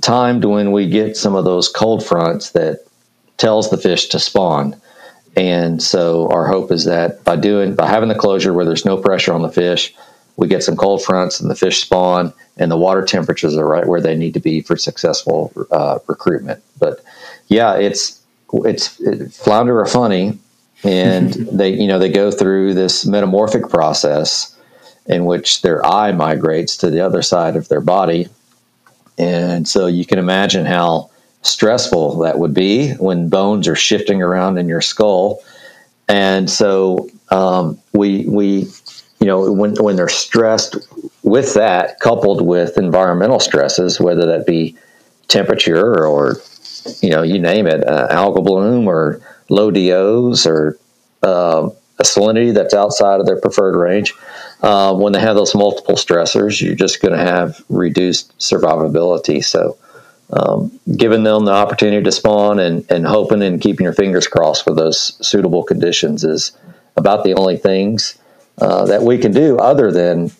timed 0.00 0.44
when 0.44 0.72
we 0.72 0.88
get 0.88 1.16
some 1.16 1.34
of 1.34 1.44
those 1.44 1.68
cold 1.68 2.04
fronts 2.04 2.50
that 2.50 2.86
tells 3.36 3.70
the 3.70 3.76
fish 3.76 4.08
to 4.08 4.18
spawn. 4.18 4.80
And 5.36 5.82
so 5.82 6.28
our 6.30 6.46
hope 6.46 6.72
is 6.72 6.84
that 6.84 7.22
by 7.24 7.36
doing 7.36 7.74
by 7.74 7.88
having 7.88 8.08
the 8.08 8.14
closure 8.14 8.54
where 8.54 8.64
there's 8.64 8.86
no 8.86 8.96
pressure 8.96 9.34
on 9.34 9.42
the 9.42 9.50
fish, 9.50 9.94
we 10.36 10.48
get 10.48 10.62
some 10.62 10.76
cold 10.76 11.02
fronts 11.02 11.40
and 11.40 11.50
the 11.50 11.54
fish 11.54 11.82
spawn 11.82 12.32
and 12.56 12.70
the 12.70 12.76
water 12.76 13.04
temperatures 13.04 13.56
are 13.56 13.66
right 13.66 13.86
where 13.86 14.00
they 14.00 14.16
need 14.16 14.34
to 14.34 14.40
be 14.40 14.60
for 14.60 14.76
successful 14.76 15.52
uh, 15.70 15.98
recruitment. 16.06 16.62
But 16.78 17.04
yeah, 17.48 17.74
it's 17.74 18.20
it's 18.52 19.00
it, 19.00 19.32
flounder 19.32 19.80
are 19.80 19.86
funny, 19.86 20.38
and 20.84 21.32
they 21.52 21.70
you 21.70 21.86
know 21.86 21.98
they 21.98 22.10
go 22.10 22.30
through 22.30 22.74
this 22.74 23.06
metamorphic 23.06 23.68
process 23.68 24.56
in 25.06 25.24
which 25.24 25.62
their 25.62 25.84
eye 25.86 26.12
migrates 26.12 26.76
to 26.78 26.90
the 26.90 27.00
other 27.00 27.22
side 27.22 27.54
of 27.54 27.68
their 27.68 27.80
body 27.80 28.28
and 29.18 29.66
so 29.66 29.86
you 29.86 30.04
can 30.04 30.18
imagine 30.18 30.66
how 30.66 31.10
stressful 31.42 32.18
that 32.18 32.38
would 32.38 32.52
be 32.52 32.92
when 32.94 33.28
bones 33.28 33.68
are 33.68 33.76
shifting 33.76 34.20
around 34.20 34.58
in 34.58 34.68
your 34.68 34.80
skull. 34.80 35.42
And 36.08 36.50
so 36.50 37.08
um, 37.30 37.78
we 37.92 38.26
we 38.26 38.68
you 39.20 39.26
know 39.26 39.50
when 39.50 39.74
when 39.76 39.96
they're 39.96 40.08
stressed 40.08 40.76
with 41.22 41.54
that, 41.54 41.98
coupled 42.00 42.42
with 42.42 42.78
environmental 42.78 43.40
stresses, 43.40 44.00
whether 44.00 44.26
that 44.26 44.46
be 44.46 44.76
temperature 45.28 46.06
or 46.06 46.36
you 47.02 47.10
know 47.10 47.22
you 47.22 47.38
name 47.38 47.66
it, 47.66 47.86
uh, 47.86 48.08
algal 48.08 48.44
bloom 48.44 48.88
or 48.88 49.20
low 49.48 49.70
DOs 49.70 50.46
or 50.46 50.78
uh, 51.22 51.68
a 51.98 52.02
salinity 52.02 52.52
that's 52.52 52.74
outside 52.74 53.20
of 53.20 53.26
their 53.26 53.40
preferred 53.40 53.76
range. 53.76 54.14
Uh, 54.62 54.94
when 54.94 55.12
they 55.12 55.20
have 55.20 55.36
those 55.36 55.54
multiple 55.54 55.94
stressors, 55.94 56.60
you're 56.60 56.74
just 56.74 57.00
going 57.00 57.12
to 57.12 57.24
have 57.24 57.62
reduced 57.68 58.36
survivability. 58.38 59.44
So, 59.44 59.78
um, 60.30 60.78
giving 60.96 61.22
them 61.22 61.44
the 61.44 61.52
opportunity 61.52 62.02
to 62.02 62.12
spawn 62.12 62.58
and, 62.58 62.84
and 62.90 63.06
hoping 63.06 63.42
and 63.42 63.60
keeping 63.60 63.84
your 63.84 63.92
fingers 63.92 64.26
crossed 64.26 64.64
for 64.64 64.74
those 64.74 65.16
suitable 65.26 65.62
conditions 65.62 66.24
is 66.24 66.52
about 66.96 67.22
the 67.22 67.34
only 67.34 67.56
things 67.56 68.18
uh, 68.58 68.84
that 68.86 69.02
we 69.02 69.18
can 69.18 69.32
do 69.32 69.58
other 69.58 69.92
than 69.92 70.30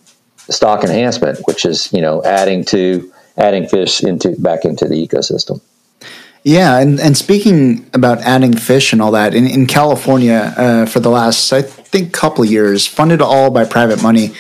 stock 0.51 0.83
enhancement, 0.83 1.39
which 1.47 1.65
is 1.65 1.93
you 1.93 2.01
know 2.01 2.23
adding 2.25 2.65
to 2.65 3.13
adding 3.37 3.69
fish 3.69 4.03
into 4.03 4.35
back 4.41 4.65
into 4.65 4.87
the 4.87 5.07
ecosystem. 5.07 5.61
Yeah, 6.47 6.79
and, 6.79 7.01
and 7.01 7.17
speaking 7.17 7.91
about 7.93 8.21
adding 8.21 8.57
fish 8.57 8.93
and 8.93 9.03
all 9.03 9.11
that, 9.11 9.35
in, 9.35 9.49
in 9.49 9.67
California 9.67 10.55
uh, 10.57 10.87
for 10.87 11.01
the 11.01 11.09
last, 11.09 11.53
I 11.53 11.61
think, 11.61 12.13
couple 12.13 12.45
of 12.45 12.51
years, 12.51 12.87
funded 12.87 13.21
all 13.21 13.51
by 13.51 13.65
private 13.65 14.01
money 14.01 14.31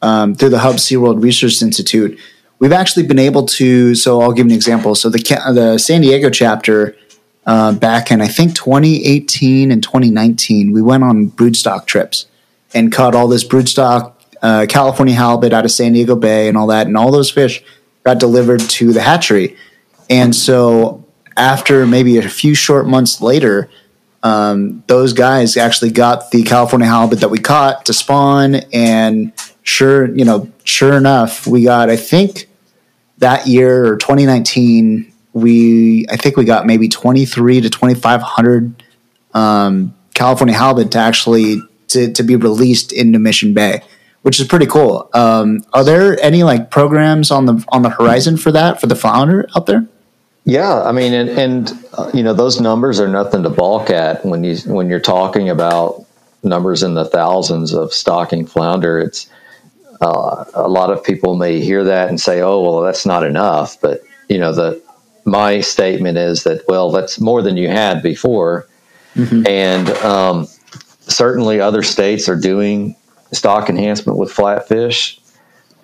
um, 0.00 0.36
through 0.36 0.50
the 0.50 0.60
Hubbs-SeaWorld 0.60 1.20
Research 1.20 1.60
Institute, 1.60 2.20
we've 2.60 2.70
actually 2.70 3.04
been 3.04 3.18
able 3.18 3.46
to. 3.46 3.96
So 3.96 4.20
I'll 4.20 4.30
give 4.30 4.46
an 4.46 4.52
example. 4.52 4.94
So 4.94 5.10
the, 5.10 5.18
the 5.18 5.76
San 5.78 6.02
Diego 6.02 6.30
chapter 6.30 6.96
uh, 7.46 7.72
back 7.72 8.12
in, 8.12 8.20
I 8.20 8.28
think, 8.28 8.54
2018 8.54 9.72
and 9.72 9.82
2019, 9.82 10.70
we 10.70 10.80
went 10.80 11.02
on 11.02 11.30
broodstock 11.32 11.86
trips 11.86 12.26
and 12.74 12.92
caught 12.92 13.16
all 13.16 13.26
this 13.26 13.42
broodstock 13.42 14.12
uh, 14.40 14.66
California 14.68 15.16
halibut 15.16 15.52
out 15.52 15.64
of 15.64 15.72
San 15.72 15.94
Diego 15.94 16.14
Bay 16.14 16.46
and 16.46 16.56
all 16.56 16.68
that. 16.68 16.86
And 16.86 16.96
all 16.96 17.10
those 17.10 17.32
fish 17.32 17.60
got 18.04 18.20
delivered 18.20 18.60
to 18.60 18.92
the 18.92 19.00
hatchery. 19.00 19.56
And 20.08 20.32
so 20.32 21.02
after 21.36 21.86
maybe 21.86 22.18
a 22.18 22.28
few 22.28 22.54
short 22.54 22.86
months 22.86 23.20
later, 23.20 23.68
um, 24.22 24.82
those 24.86 25.12
guys 25.12 25.56
actually 25.56 25.90
got 25.90 26.30
the 26.30 26.42
California 26.42 26.86
halibut 26.86 27.20
that 27.20 27.28
we 27.28 27.38
caught 27.38 27.86
to 27.86 27.92
spawn. 27.92 28.56
And 28.72 29.32
sure, 29.62 30.12
you 30.14 30.24
know, 30.24 30.50
sure 30.64 30.94
enough, 30.94 31.46
we 31.46 31.64
got, 31.64 31.90
I 31.90 31.96
think 31.96 32.48
that 33.18 33.46
year 33.46 33.86
or 33.86 33.96
2019, 33.96 35.12
we, 35.32 36.06
I 36.10 36.16
think 36.16 36.36
we 36.36 36.44
got 36.44 36.66
maybe 36.66 36.88
23 36.88 37.60
to 37.60 37.70
2,500 37.70 38.82
um, 39.34 39.94
California 40.14 40.56
halibut 40.56 40.90
to 40.92 40.98
actually 40.98 41.60
to, 41.88 42.12
to 42.12 42.22
be 42.22 42.36
released 42.36 42.92
into 42.92 43.18
Mission 43.18 43.54
Bay, 43.54 43.82
which 44.22 44.40
is 44.40 44.46
pretty 44.48 44.66
cool. 44.66 45.08
Um, 45.14 45.64
are 45.72 45.84
there 45.84 46.18
any 46.20 46.42
like 46.42 46.70
programs 46.70 47.30
on 47.30 47.46
the 47.46 47.64
on 47.68 47.82
the 47.82 47.90
horizon 47.90 48.36
for 48.36 48.50
that 48.52 48.80
for 48.80 48.86
the 48.86 48.96
flounder 48.96 49.46
out 49.54 49.66
there? 49.66 49.86
Yeah, 50.46 50.80
I 50.84 50.92
mean, 50.92 51.12
and, 51.12 51.28
and 51.28 51.84
uh, 51.94 52.08
you 52.14 52.22
know 52.22 52.32
those 52.32 52.60
numbers 52.60 53.00
are 53.00 53.08
nothing 53.08 53.42
to 53.42 53.50
balk 53.50 53.90
at 53.90 54.24
when 54.24 54.44
you 54.44 54.56
when 54.58 54.88
you're 54.88 55.00
talking 55.00 55.50
about 55.50 56.06
numbers 56.44 56.84
in 56.84 56.94
the 56.94 57.04
thousands 57.04 57.74
of 57.74 57.92
stocking 57.92 58.46
flounder. 58.46 59.00
It's 59.00 59.28
uh, 60.00 60.44
a 60.54 60.68
lot 60.68 60.92
of 60.92 61.02
people 61.02 61.34
may 61.34 61.60
hear 61.60 61.82
that 61.82 62.08
and 62.08 62.20
say, 62.20 62.42
"Oh, 62.42 62.62
well, 62.62 62.80
that's 62.80 63.04
not 63.04 63.24
enough." 63.24 63.80
But 63.80 64.02
you 64.28 64.38
know, 64.38 64.52
the 64.52 64.80
my 65.24 65.60
statement 65.60 66.16
is 66.16 66.44
that 66.44 66.62
well, 66.68 66.92
that's 66.92 67.20
more 67.20 67.42
than 67.42 67.56
you 67.56 67.66
had 67.66 68.00
before, 68.00 68.68
mm-hmm. 69.16 69.44
and 69.48 69.88
um, 70.04 70.46
certainly 71.08 71.60
other 71.60 71.82
states 71.82 72.28
are 72.28 72.40
doing 72.40 72.94
stock 73.32 73.68
enhancement 73.68 74.16
with 74.16 74.32
flatfish 74.32 75.18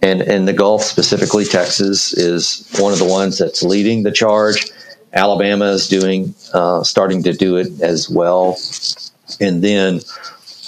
and 0.03 0.21
and 0.21 0.47
the 0.47 0.53
Gulf 0.53 0.83
specifically, 0.83 1.45
Texas 1.45 2.13
is 2.13 2.69
one 2.79 2.93
of 2.93 2.99
the 2.99 3.07
ones 3.07 3.39
that's 3.39 3.63
leading 3.63 4.03
the 4.03 4.13
charge. 4.13 4.71
Alabama 5.15 5.67
is 5.67 5.89
doing 5.89 6.35
uh, 6.53 6.83
starting 6.83 7.23
to 7.23 7.33
do 7.33 7.57
it 7.57 7.81
as 7.81 8.11
well, 8.11 8.59
and 9.41 9.63
then 9.63 10.01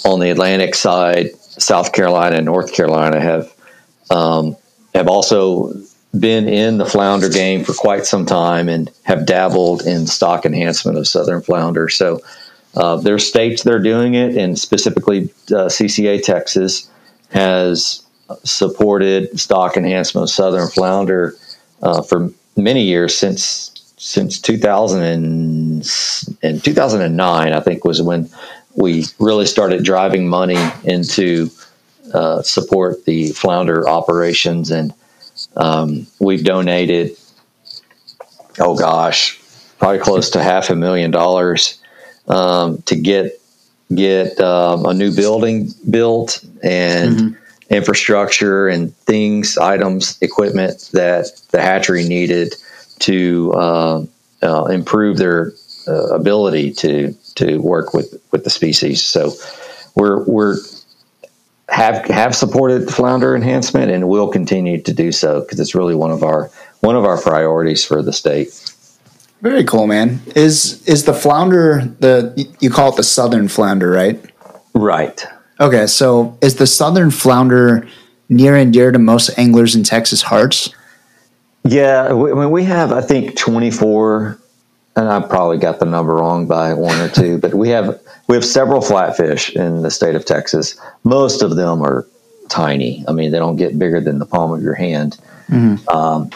on 0.05 0.19
the 0.19 0.29
Atlantic 0.29 0.75
side, 0.75 1.35
South 1.35 1.93
Carolina 1.93 2.37
and 2.37 2.45
North 2.45 2.73
Carolina 2.73 3.19
have 3.19 3.53
um, 4.09 4.55
have 4.93 5.07
also 5.07 5.73
been 6.17 6.47
in 6.47 6.77
the 6.77 6.85
flounder 6.85 7.29
game 7.29 7.63
for 7.63 7.73
quite 7.73 8.05
some 8.05 8.25
time 8.25 8.69
and 8.69 8.89
have 9.03 9.25
dabbled 9.25 9.81
in 9.81 10.07
stock 10.07 10.45
enhancement 10.45 10.97
of 10.97 11.07
southern 11.07 11.41
flounder. 11.41 11.89
So 11.89 12.21
uh, 12.75 12.97
there 12.97 13.15
are 13.15 13.19
states 13.19 13.63
that 13.63 13.73
are 13.73 13.79
doing 13.79 14.13
it, 14.13 14.37
and 14.37 14.57
specifically 14.57 15.23
uh, 15.49 15.67
CCA 15.67 16.23
Texas 16.23 16.89
has 17.31 18.04
supported 18.43 19.39
stock 19.39 19.77
enhancement 19.77 20.23
of 20.23 20.29
southern 20.29 20.69
flounder 20.69 21.35
uh, 21.83 22.01
for 22.01 22.29
many 22.55 22.83
years 22.83 23.15
since 23.15 23.71
since 23.97 24.39
2000 24.39 25.01
and, 25.01 25.89
and 26.43 26.63
2009 26.63 27.53
I 27.53 27.59
think 27.59 27.85
was 27.85 28.01
when 28.01 28.29
we 28.75 29.05
really 29.19 29.45
started 29.45 29.83
driving 29.83 30.27
money 30.27 30.57
into 30.83 31.49
uh, 32.13 32.41
support 32.41 33.05
the 33.05 33.29
flounder 33.29 33.87
operations. 33.87 34.69
And 34.69 34.93
um, 35.55 36.07
we've 36.19 36.43
donated 36.43 37.17
oh 38.59 38.75
gosh 38.77 39.39
probably 39.79 39.99
close 39.99 40.29
to 40.29 40.41
half 40.41 40.69
a 40.69 40.75
million 40.75 41.11
dollars 41.11 41.81
um, 42.27 42.81
to 42.83 42.95
get 42.95 43.41
get 43.93 44.39
um, 44.39 44.85
a 44.85 44.93
new 44.93 45.13
building 45.15 45.69
built. 45.89 46.43
And 46.63 47.15
mm-hmm 47.15 47.44
infrastructure 47.69 48.67
and 48.67 48.95
things, 48.97 49.57
items, 49.57 50.17
equipment 50.21 50.89
that 50.93 51.27
the 51.51 51.61
hatchery 51.61 52.03
needed 52.07 52.53
to 52.99 53.53
uh, 53.53 54.05
uh, 54.43 54.65
improve 54.65 55.17
their 55.17 55.53
uh, 55.87 56.07
ability 56.15 56.71
to 56.73 57.13
to 57.35 57.57
work 57.57 57.93
with 57.93 58.21
with 58.31 58.43
the 58.43 58.49
species. 58.49 59.03
So 59.03 59.33
we're 59.95 60.23
we're 60.25 60.57
have 61.69 62.05
have 62.05 62.35
supported 62.35 62.89
flounder 62.89 63.35
enhancement 63.35 63.91
and 63.91 64.07
will 64.07 64.27
continue 64.27 64.81
to 64.81 64.93
do 64.93 65.11
so 65.11 65.41
because 65.41 65.59
it's 65.59 65.75
really 65.75 65.95
one 65.95 66.11
of 66.11 66.23
our 66.23 66.49
one 66.81 66.95
of 66.95 67.05
our 67.05 67.19
priorities 67.19 67.83
for 67.83 68.01
the 68.01 68.13
state. 68.13 68.49
Very 69.41 69.63
cool, 69.63 69.87
man. 69.87 70.21
Is 70.35 70.83
is 70.87 71.05
the 71.05 71.13
flounder 71.13 71.93
the 71.99 72.47
you 72.59 72.69
call 72.69 72.89
it 72.89 72.95
the 72.95 73.03
southern 73.03 73.47
flounder, 73.47 73.89
right? 73.89 74.23
Right. 74.73 75.25
Okay, 75.59 75.87
so 75.87 76.37
is 76.41 76.55
the 76.55 76.67
southern 76.67 77.11
flounder 77.11 77.87
near 78.27 78.55
and 78.55 78.73
dear 78.73 78.91
to 78.91 78.99
most 78.99 79.37
anglers 79.37 79.75
in 79.75 79.83
Texas 79.83 80.21
hearts? 80.21 80.69
Yeah, 81.63 82.13
we, 82.13 82.31
I 82.31 82.35
mean, 82.35 82.51
we 82.51 82.63
have 82.65 82.91
I 82.91 83.01
think 83.01 83.37
24 83.37 84.39
and 84.95 85.09
I 85.09 85.19
probably 85.21 85.57
got 85.57 85.79
the 85.79 85.85
number 85.85 86.15
wrong 86.15 86.47
by 86.47 86.73
one 86.73 86.99
or 86.99 87.09
two, 87.09 87.37
but 87.37 87.53
we 87.53 87.69
have 87.69 87.99
we 88.27 88.35
have 88.35 88.45
several 88.45 88.81
flatfish 88.81 89.53
in 89.55 89.81
the 89.81 89.91
state 89.91 90.15
of 90.15 90.25
Texas. 90.25 90.79
Most 91.03 91.41
of 91.41 91.55
them 91.55 91.81
are 91.81 92.07
tiny. 92.49 93.03
I 93.07 93.11
mean, 93.11 93.31
they 93.31 93.39
don't 93.39 93.57
get 93.57 93.77
bigger 93.77 93.99
than 93.99 94.19
the 94.19 94.25
palm 94.25 94.51
of 94.51 94.61
your 94.61 94.75
hand. 94.75 95.17
Mm-hmm. 95.49 95.87
Um, 95.89 96.29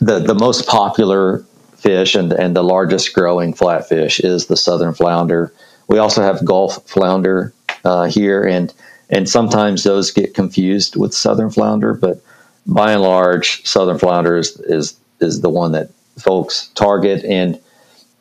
the 0.00 0.20
the 0.20 0.34
most 0.34 0.66
popular 0.66 1.44
fish 1.76 2.14
and 2.14 2.32
and 2.32 2.54
the 2.54 2.64
largest 2.64 3.12
growing 3.12 3.54
flatfish 3.54 4.22
is 4.22 4.46
the 4.46 4.56
southern 4.56 4.94
flounder. 4.94 5.52
We 5.88 5.98
also 5.98 6.22
have 6.22 6.44
Gulf 6.44 6.86
flounder 6.88 7.52
uh, 7.84 8.04
here, 8.04 8.42
and 8.42 8.72
and 9.10 9.28
sometimes 9.28 9.84
those 9.84 10.10
get 10.10 10.34
confused 10.34 10.96
with 10.96 11.14
southern 11.14 11.50
flounder, 11.50 11.94
but 11.94 12.20
by 12.66 12.92
and 12.92 13.02
large, 13.02 13.64
southern 13.66 13.98
flounder 13.98 14.36
is 14.36 14.58
is, 14.60 14.98
is 15.20 15.40
the 15.40 15.50
one 15.50 15.72
that 15.72 15.90
folks 16.18 16.68
target. 16.74 17.24
And 17.24 17.60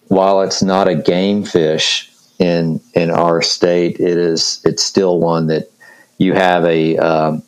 while 0.08 0.42
it's 0.42 0.62
not 0.62 0.88
a 0.88 0.96
game 0.96 1.44
fish 1.44 2.12
in 2.40 2.80
in 2.94 3.10
our 3.10 3.42
state, 3.42 4.00
it 4.00 4.18
is 4.18 4.62
it's 4.64 4.84
still 4.84 5.20
one 5.20 5.48
that 5.48 5.72
you 6.18 6.34
have 6.34 6.66
a 6.66 6.98
um, 6.98 7.44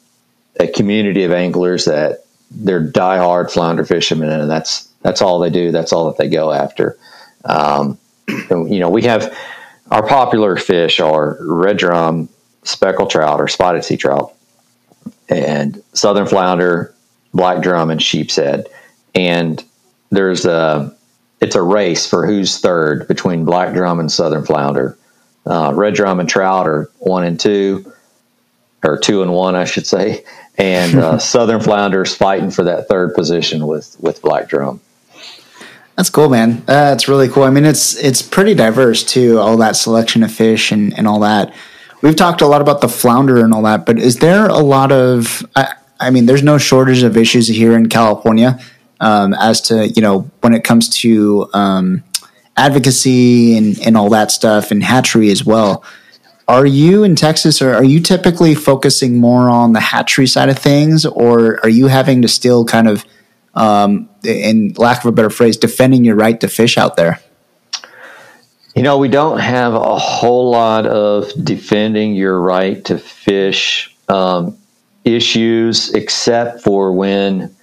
a 0.60 0.68
community 0.68 1.24
of 1.24 1.32
anglers 1.32 1.86
that 1.86 2.26
they're 2.50 2.86
diehard 2.86 3.52
flounder 3.52 3.86
fishermen, 3.86 4.30
and 4.30 4.50
that's 4.50 4.88
that's 5.02 5.22
all 5.22 5.40
they 5.40 5.50
do. 5.50 5.72
That's 5.72 5.94
all 5.94 6.08
that 6.08 6.18
they 6.18 6.30
go 6.30 6.52
after. 6.52 6.98
Um, 7.46 8.00
you 8.50 8.80
know, 8.80 8.90
we 8.90 9.04
have 9.04 9.38
our 9.92 10.06
popular 10.06 10.58
fish 10.58 11.00
are 11.00 11.38
red 11.40 11.78
drum, 11.78 12.30
speckled 12.64 13.10
trout, 13.10 13.40
or 13.40 13.48
spotted 13.48 13.84
sea 13.84 13.98
trout, 13.98 14.34
and 15.30 15.82
southern 15.94 16.28
flounder, 16.28 16.94
black 17.34 17.62
drum, 17.62 17.90
and 17.90 18.02
sheep's 18.02 18.36
head. 18.36 18.68
And 19.16 19.64
there's 20.10 20.46
a 20.46 20.96
it's 21.40 21.56
a 21.56 21.62
race 21.62 22.10
for 22.10 22.26
who's 22.26 22.60
third 22.60 23.08
between 23.08 23.46
black 23.46 23.74
drum 23.74 24.00
and 24.00 24.12
southern 24.12 24.46
flounder. 24.46 24.98
Uh, 25.46 25.72
red 25.74 25.94
drum 25.94 26.20
and 26.20 26.28
trout 26.28 26.68
are 26.68 26.90
one 27.00 27.24
and 27.24 27.40
two, 27.40 27.92
or 28.84 28.98
two 28.98 29.22
and 29.22 29.32
one, 29.32 29.56
I 29.56 29.66
should 29.66 29.88
say. 29.88 30.24
And 30.58 30.96
uh, 30.96 31.18
southern 31.20 31.62
flounders 31.62 32.16
fighting 32.16 32.52
for 32.52 32.64
that 32.64 32.88
third 32.88 33.14
position 33.16 33.68
with 33.68 33.96
with 34.00 34.22
black 34.22 34.50
drum. 34.50 34.82
That's 35.98 36.12
cool, 36.12 36.30
man. 36.30 36.62
That's 36.68 37.08
really 37.08 37.28
cool. 37.28 37.44
I 37.44 37.50
mean, 37.50 37.66
it's 37.66 37.96
it's 37.96 38.22
pretty 38.22 38.54
diverse 38.54 39.04
too. 39.04 39.40
All 39.40 39.58
that 39.58 39.76
selection 39.76 40.22
of 40.22 40.32
fish 40.32 40.72
and 40.72 40.96
and 40.96 41.08
all 41.08 41.20
that. 41.22 41.54
We've 42.04 42.16
talked 42.16 42.42
a 42.42 42.48
lot 42.48 42.62
about 42.62 42.82
the 42.82 42.88
flounder 42.88 43.44
and 43.44 43.52
all 43.52 43.64
that, 43.64 43.88
but 43.88 43.98
is 43.98 44.18
there 44.18 44.46
a 44.46 44.60
lot 44.60 44.92
of? 44.92 45.44
I, 45.56 45.74
I 46.00 46.12
mean, 46.12 46.28
there's 46.28 46.44
no 46.44 46.60
shortage 46.60 47.02
of 47.02 47.18
issues 47.18 47.48
here 47.48 47.76
in 47.76 47.90
California 47.90 48.60
um, 49.00 49.34
as 49.34 49.60
to 49.62 49.88
you 49.88 50.04
know 50.04 50.30
when 50.42 50.54
it 50.54 50.64
comes 50.64 50.88
to 51.02 51.50
um, 51.54 52.04
advocacy 52.56 53.58
and 53.58 53.80
and 53.80 53.98
all 53.98 54.10
that 54.10 54.30
stuff 54.30 54.70
and 54.70 54.84
hatchery 54.84 55.32
as 55.32 55.44
well. 55.44 55.84
Are 56.48 56.66
you 56.68 57.04
in 57.04 57.16
Texas, 57.16 57.60
or 57.60 57.74
are 57.74 57.84
you 57.84 58.00
typically 58.00 58.54
focusing 58.54 59.18
more 59.18 59.50
on 59.50 59.74
the 59.74 59.80
hatchery 59.80 60.28
side 60.28 60.50
of 60.50 60.60
things, 60.60 61.08
or 61.08 61.60
are 61.64 61.70
you 61.70 61.88
having 61.88 62.22
to 62.22 62.28
still 62.28 62.66
kind 62.66 62.88
of 62.88 63.04
um, 63.58 64.08
in 64.24 64.74
lack 64.78 65.00
of 65.00 65.06
a 65.06 65.12
better 65.12 65.30
phrase, 65.30 65.58
defending 65.58 66.06
your 66.06 66.16
right 66.16 66.40
to 66.40 66.48
fish 66.48 66.78
out 66.78 66.96
there? 66.96 67.20
You 68.76 68.84
know, 68.84 69.00
we 69.00 69.08
don't 69.08 69.40
have 69.40 69.74
a 69.74 69.98
whole 69.98 70.52
lot 70.52 70.86
of 70.86 71.32
defending 71.44 72.14
your 72.14 72.40
right 72.40 72.86
to 72.86 73.00
fish 73.00 73.96
um, 74.08 74.56
issues, 75.04 75.92
except 75.94 76.62
for 76.62 76.92
when 76.94 77.56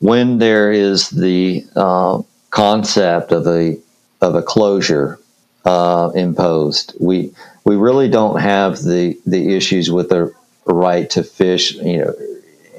when 0.00 0.38
there 0.38 0.72
is 0.72 1.10
the 1.10 1.64
uh, 1.76 2.22
concept 2.50 3.30
of 3.30 3.46
a 3.46 3.78
of 4.20 4.34
a 4.34 4.42
closure 4.42 5.20
uh, 5.64 6.10
imposed. 6.16 6.96
We 6.98 7.32
we 7.64 7.76
really 7.76 8.08
don't 8.08 8.40
have 8.40 8.82
the 8.82 9.16
the 9.24 9.54
issues 9.54 9.92
with 9.92 10.08
the 10.08 10.34
right 10.66 11.08
to 11.10 11.22
fish. 11.22 11.74
You 11.74 11.98
know, 11.98 12.14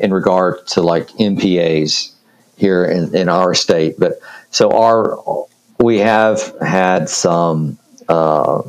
in 0.02 0.14
regard 0.14 0.68
to 0.68 0.82
like 0.82 1.08
MPAs 1.12 2.13
here 2.58 2.86
in, 2.86 3.16
in 3.16 3.30
our 3.30 3.54
state, 3.54 3.96
but 3.98 4.20
so 4.52 4.72
our 4.72 5.18
we 5.80 5.98
have 5.98 6.54
had 6.62 7.10
some 7.10 7.78
uh, 8.08 8.62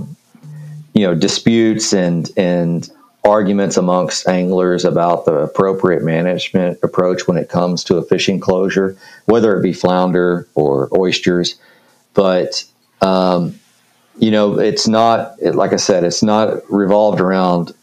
you 0.95 1.07
know 1.07 1.15
disputes 1.15 1.93
and 1.93 2.31
and 2.37 2.91
arguments 3.25 3.77
amongst 3.77 4.29
anglers 4.29 4.85
about 4.85 5.25
the 5.25 5.35
appropriate 5.35 6.03
management 6.03 6.79
approach 6.83 7.27
when 7.27 7.39
it 7.39 7.49
comes 7.49 7.83
to 7.85 7.97
a 7.97 8.03
fishing 8.03 8.39
closure, 8.39 8.97
whether 9.25 9.57
it 9.57 9.63
be 9.63 9.73
flounder 9.73 10.47
or 10.55 10.91
oysters. 10.97 11.57
But 12.13 12.65
um, 13.01 13.59
you 14.19 14.31
know, 14.31 14.59
it's 14.59 14.87
not 14.87 15.41
like 15.43 15.73
I 15.73 15.77
said, 15.77 16.05
it's 16.05 16.23
not 16.23 16.71
revolved 16.71 17.21
around 17.21 17.75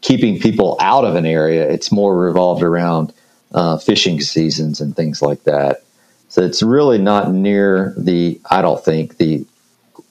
keeping 0.00 0.40
people 0.40 0.76
out 0.80 1.04
of 1.04 1.14
an 1.14 1.26
area. 1.26 1.68
It's 1.68 1.92
more 1.92 2.18
revolved 2.18 2.62
around 2.62 3.12
uh, 3.52 3.78
fishing 3.78 4.20
seasons 4.20 4.80
and 4.80 4.94
things 4.94 5.22
like 5.22 5.44
that. 5.44 5.82
So 6.28 6.42
it's 6.42 6.62
really 6.62 6.98
not 6.98 7.32
near 7.32 7.94
the, 7.96 8.40
I 8.50 8.62
don't 8.62 8.82
think 8.84 9.16
the 9.16 9.44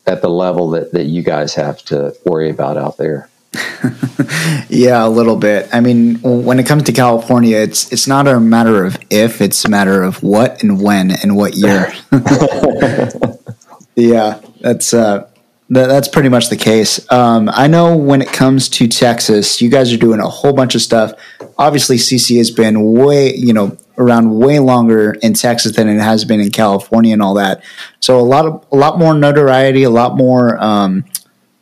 at 0.05 0.22
the 0.22 0.29
level 0.29 0.72
that, 0.72 0.91
that 0.91 1.05
you 1.05 1.22
guys 1.22 1.53
have 1.53 1.84
to 1.86 2.15
worry 2.25 2.50
about 2.50 2.77
out 2.77 2.98
there. 2.98 3.29
yeah, 4.69 5.05
a 5.05 5.10
little 5.10 5.36
bit. 5.36 5.69
I 5.74 5.79
mean, 5.79 6.15
when 6.22 6.60
it 6.60 6.65
comes 6.65 6.84
to 6.84 6.91
California, 6.91 7.58
it's 7.58 7.91
it's 7.91 8.08
not 8.08 8.27
a 8.27 8.39
matter 8.39 8.86
of 8.86 8.98
if, 9.10 9.41
it's 9.41 9.65
a 9.65 9.69
matter 9.69 10.03
of 10.03 10.22
what 10.22 10.62
and 10.62 10.81
when 10.81 11.12
and 11.12 11.36
what 11.36 11.55
year. 11.55 11.91
yeah, 13.96 14.41
that's 14.62 14.93
uh, 14.93 15.27
that's 15.69 16.08
pretty 16.08 16.29
much 16.29 16.50
the 16.50 16.58
case. 16.58 17.12
Um, 17.12 17.50
I 17.51 17.67
know 17.67 17.96
when 17.96 18.22
it 18.22 18.27
comes 18.27 18.69
to 18.69 18.88
Texas, 18.88 19.62
you 19.62 19.69
guys 19.69 19.91
are 19.93 19.98
doing 19.98 20.19
a 20.19 20.29
whole 20.29 20.53
bunch 20.53 20.75
of 20.75 20.81
stuff. 20.81 21.13
Obviously, 21.60 21.98
CC 21.98 22.38
has 22.38 22.50
been 22.50 22.94
way, 22.94 23.36
you 23.36 23.54
know, 23.54 23.78
around 24.00 24.36
way 24.39 24.60
longer 24.60 25.12
in 25.22 25.34
Texas 25.34 25.75
than 25.75 25.88
it 25.88 26.00
has 26.00 26.25
been 26.25 26.39
in 26.39 26.50
California 26.50 27.13
and 27.13 27.22
all 27.22 27.36
that. 27.36 27.62
So 28.00 28.20
a 28.20 28.22
lot 28.22 28.46
of 28.46 28.66
a 28.72 28.75
lot 28.75 28.98
more 28.98 29.13
notoriety, 29.13 29.84
a 29.84 29.89
lot 29.89 30.16
more 30.16 30.58
um, 30.58 31.06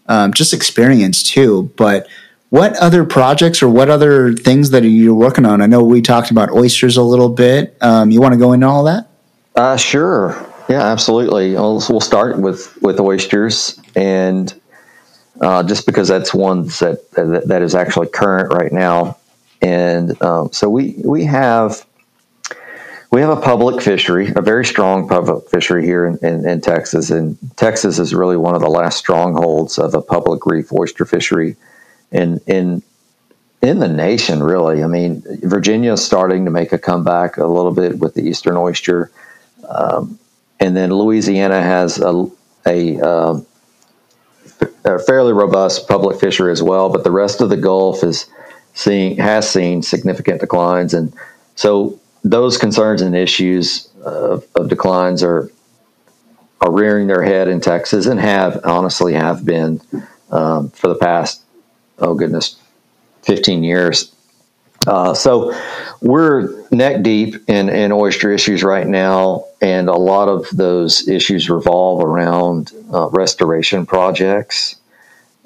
um, 0.08 0.34
just 0.34 0.54
experience 0.54 1.24
too. 1.24 1.74
But 1.76 2.08
what 2.50 2.78
other 2.78 3.04
projects 3.04 3.62
or 3.62 3.70
what 3.70 3.90
other 3.90 4.34
things 4.34 4.70
that 4.70 4.84
you're 4.84 5.14
working 5.14 5.46
on? 5.46 5.62
I 5.62 5.66
know 5.66 5.84
we 5.84 6.02
talked 6.02 6.32
about 6.32 6.52
oysters 6.52 6.96
a 6.96 7.04
little 7.04 7.30
bit. 7.30 7.76
Um, 7.82 8.10
you 8.10 8.22
want 8.22 8.34
to 8.34 8.40
go 8.40 8.54
into 8.54 8.68
all 8.68 8.86
that? 8.86 9.10
Uh, 9.56 9.76
sure. 9.76 10.46
Yeah, 10.70 10.86
absolutely. 10.86 11.54
We'll, 11.54 11.82
we'll 11.90 12.00
start 12.00 12.38
with 12.38 12.80
with 12.82 13.00
oysters, 13.00 13.80
and 13.96 14.54
uh, 15.42 15.64
just 15.64 15.86
because 15.86 16.08
that's 16.08 16.34
one 16.34 16.64
that, 16.64 17.00
that, 17.14 17.48
that 17.48 17.62
is 17.62 17.76
actually 17.76 18.08
current 18.08 18.54
right 18.54 18.72
now, 18.72 19.18
and 19.62 20.22
um, 20.22 20.52
so 20.52 20.70
we 20.70 20.96
we 21.04 21.26
have 21.26 21.86
we 23.12 23.22
have 23.22 23.30
a 23.30 23.42
public 23.42 23.82
fishery, 23.82 24.32
a 24.36 24.42
very 24.42 24.66
strong 24.66 25.08
public 25.08 25.50
fishery 25.50 25.86
here 25.86 26.06
in, 26.06 26.18
in, 26.22 26.48
in, 26.48 26.62
Texas, 26.62 27.10
and 27.10 27.38
Texas 27.56 28.00
is 28.00 28.14
really 28.14 28.36
one 28.36 28.54
of 28.54 28.62
the 28.62 28.70
last 28.70 28.98
strongholds 28.98 29.80
of 29.80 29.94
a 29.94 30.02
public 30.02 30.46
reef 30.46 30.72
oyster 30.74 31.06
fishery, 31.06 31.56
in 32.12 32.40
in 32.48 32.84
in 33.62 33.80
the 33.80 33.88
nation. 33.88 34.44
Really, 34.44 34.84
I 34.84 34.88
mean, 34.88 35.24
Virginia 35.44 35.94
is 35.94 36.06
starting 36.06 36.46
to 36.46 36.52
make 36.52 36.74
a 36.74 36.78
comeback 36.78 37.38
a 37.38 37.46
little 37.46 37.74
bit 37.74 38.00
with 38.00 38.14
the 38.14 38.24
eastern 38.24 38.58
oyster. 38.58 39.12
Um, 39.68 40.20
and 40.60 40.76
then 40.76 40.92
Louisiana 40.92 41.62
has 41.62 42.00
a, 42.00 42.30
a, 42.66 43.00
um, 43.00 43.46
a, 44.84 45.00
fairly 45.00 45.34
robust 45.34 45.88
public 45.88 46.20
fishery 46.20 46.52
as 46.52 46.64
well, 46.64 46.90
but 46.90 47.04
the 47.04 47.12
rest 47.12 47.42
of 47.42 47.50
the 47.50 47.58
Gulf 47.58 48.04
is 48.04 48.28
seeing 48.78 49.18
has 49.18 49.50
seen 49.50 49.82
significant 49.82 50.40
declines, 50.40 50.94
and 50.94 51.12
so 51.56 52.00
those 52.24 52.58
concerns 52.58 53.02
and 53.02 53.16
issues 53.16 53.90
of, 54.04 54.46
of 54.56 54.70
declines 54.70 55.24
are 55.24 55.50
are 56.62 56.72
rearing 56.72 57.08
their 57.08 57.22
head 57.24 57.48
in 57.48 57.62
Texas 57.62 58.08
and 58.08 58.20
have 58.20 58.60
honestly 58.64 59.14
have 59.14 59.46
been 59.46 59.80
um, 60.32 60.70
for 60.72 60.88
the 60.88 60.96
past 60.96 61.44
oh 62.00 62.14
goodness 62.14 62.58
15 63.24 63.64
years. 63.64 64.14
Uh, 64.86 65.14
so 65.14 65.54
we're 66.02 66.64
neck 66.72 67.02
deep 67.02 67.36
in, 67.50 67.70
in 67.70 67.92
oyster 67.92 68.32
issues 68.32 68.64
right 68.64 68.88
now, 68.88 69.44
and 69.62 69.90
a 69.90 69.96
lot 69.96 70.30
of 70.30 70.48
those 70.52 71.08
issues 71.08 71.50
revolve 71.50 72.04
around 72.04 72.72
uh, 72.94 73.10
restoration 73.10 73.86
projects. 73.86 74.76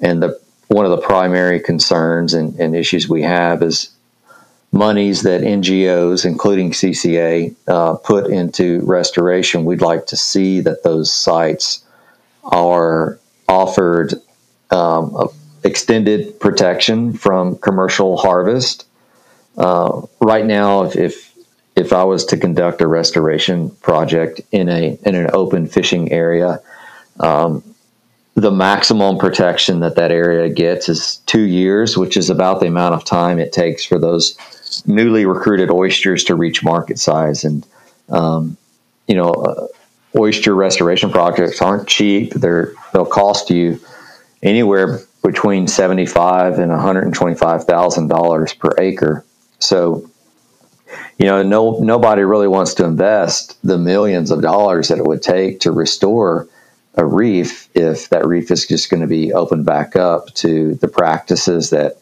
And 0.00 0.22
the 0.22 0.41
one 0.72 0.84
of 0.84 0.90
the 0.90 1.06
primary 1.06 1.60
concerns 1.60 2.34
and, 2.34 2.58
and, 2.58 2.74
issues 2.74 3.08
we 3.08 3.22
have 3.22 3.62
is 3.62 3.90
monies 4.72 5.22
that 5.22 5.42
NGOs, 5.42 6.24
including 6.24 6.70
CCA, 6.70 7.54
uh, 7.68 7.96
put 7.96 8.30
into 8.30 8.80
restoration. 8.84 9.64
We'd 9.64 9.82
like 9.82 10.06
to 10.06 10.16
see 10.16 10.60
that 10.60 10.82
those 10.82 11.12
sites 11.12 11.84
are 12.44 13.18
offered 13.48 14.14
um, 14.70 15.28
extended 15.62 16.40
protection 16.40 17.12
from 17.12 17.56
commercial 17.58 18.16
harvest 18.16 18.86
uh, 19.56 20.02
right 20.20 20.46
now, 20.46 20.84
if, 20.84 20.96
if, 20.96 21.32
if 21.76 21.92
I 21.92 22.04
was 22.04 22.24
to 22.26 22.36
conduct 22.36 22.80
a 22.80 22.86
restoration 22.86 23.70
project 23.70 24.40
in 24.50 24.68
a 24.68 24.98
in 25.04 25.14
an 25.14 25.30
open 25.32 25.66
fishing 25.66 26.12
area, 26.12 26.60
um, 27.20 27.62
the 28.34 28.50
maximum 28.50 29.18
protection 29.18 29.80
that 29.80 29.96
that 29.96 30.10
area 30.10 30.48
gets 30.48 30.88
is 30.88 31.16
two 31.26 31.42
years, 31.42 31.98
which 31.98 32.16
is 32.16 32.30
about 32.30 32.60
the 32.60 32.66
amount 32.66 32.94
of 32.94 33.04
time 33.04 33.38
it 33.38 33.52
takes 33.52 33.84
for 33.84 33.98
those 33.98 34.36
newly 34.86 35.26
recruited 35.26 35.70
oysters 35.70 36.24
to 36.24 36.34
reach 36.34 36.64
market 36.64 36.98
size. 36.98 37.44
And 37.44 37.66
um, 38.08 38.56
you 39.06 39.14
know, 39.14 39.32
uh, 39.32 39.66
oyster 40.18 40.54
restoration 40.54 41.10
projects 41.10 41.60
aren't 41.60 41.88
cheap; 41.88 42.32
they're 42.32 42.72
they'll 42.92 43.04
cost 43.04 43.50
you 43.50 43.78
anywhere 44.42 45.00
between 45.22 45.68
seventy 45.68 46.06
five 46.06 46.58
and 46.58 46.70
one 46.70 46.80
hundred 46.80 47.04
and 47.04 47.14
twenty 47.14 47.36
five 47.36 47.64
thousand 47.64 48.08
dollars 48.08 48.54
per 48.54 48.70
acre. 48.78 49.24
So, 49.58 50.10
you 51.18 51.26
know, 51.26 51.42
no 51.42 51.78
nobody 51.80 52.22
really 52.22 52.48
wants 52.48 52.72
to 52.74 52.84
invest 52.84 53.58
the 53.62 53.76
millions 53.76 54.30
of 54.30 54.40
dollars 54.40 54.88
that 54.88 54.98
it 54.98 55.04
would 55.04 55.22
take 55.22 55.60
to 55.60 55.70
restore 55.70 56.48
a 56.96 57.04
reef 57.04 57.68
if 57.74 58.08
that 58.10 58.26
reef 58.26 58.50
is 58.50 58.66
just 58.66 58.90
going 58.90 59.00
to 59.00 59.06
be 59.06 59.32
opened 59.32 59.64
back 59.64 59.96
up 59.96 60.32
to 60.34 60.74
the 60.76 60.88
practices 60.88 61.70
that 61.70 61.98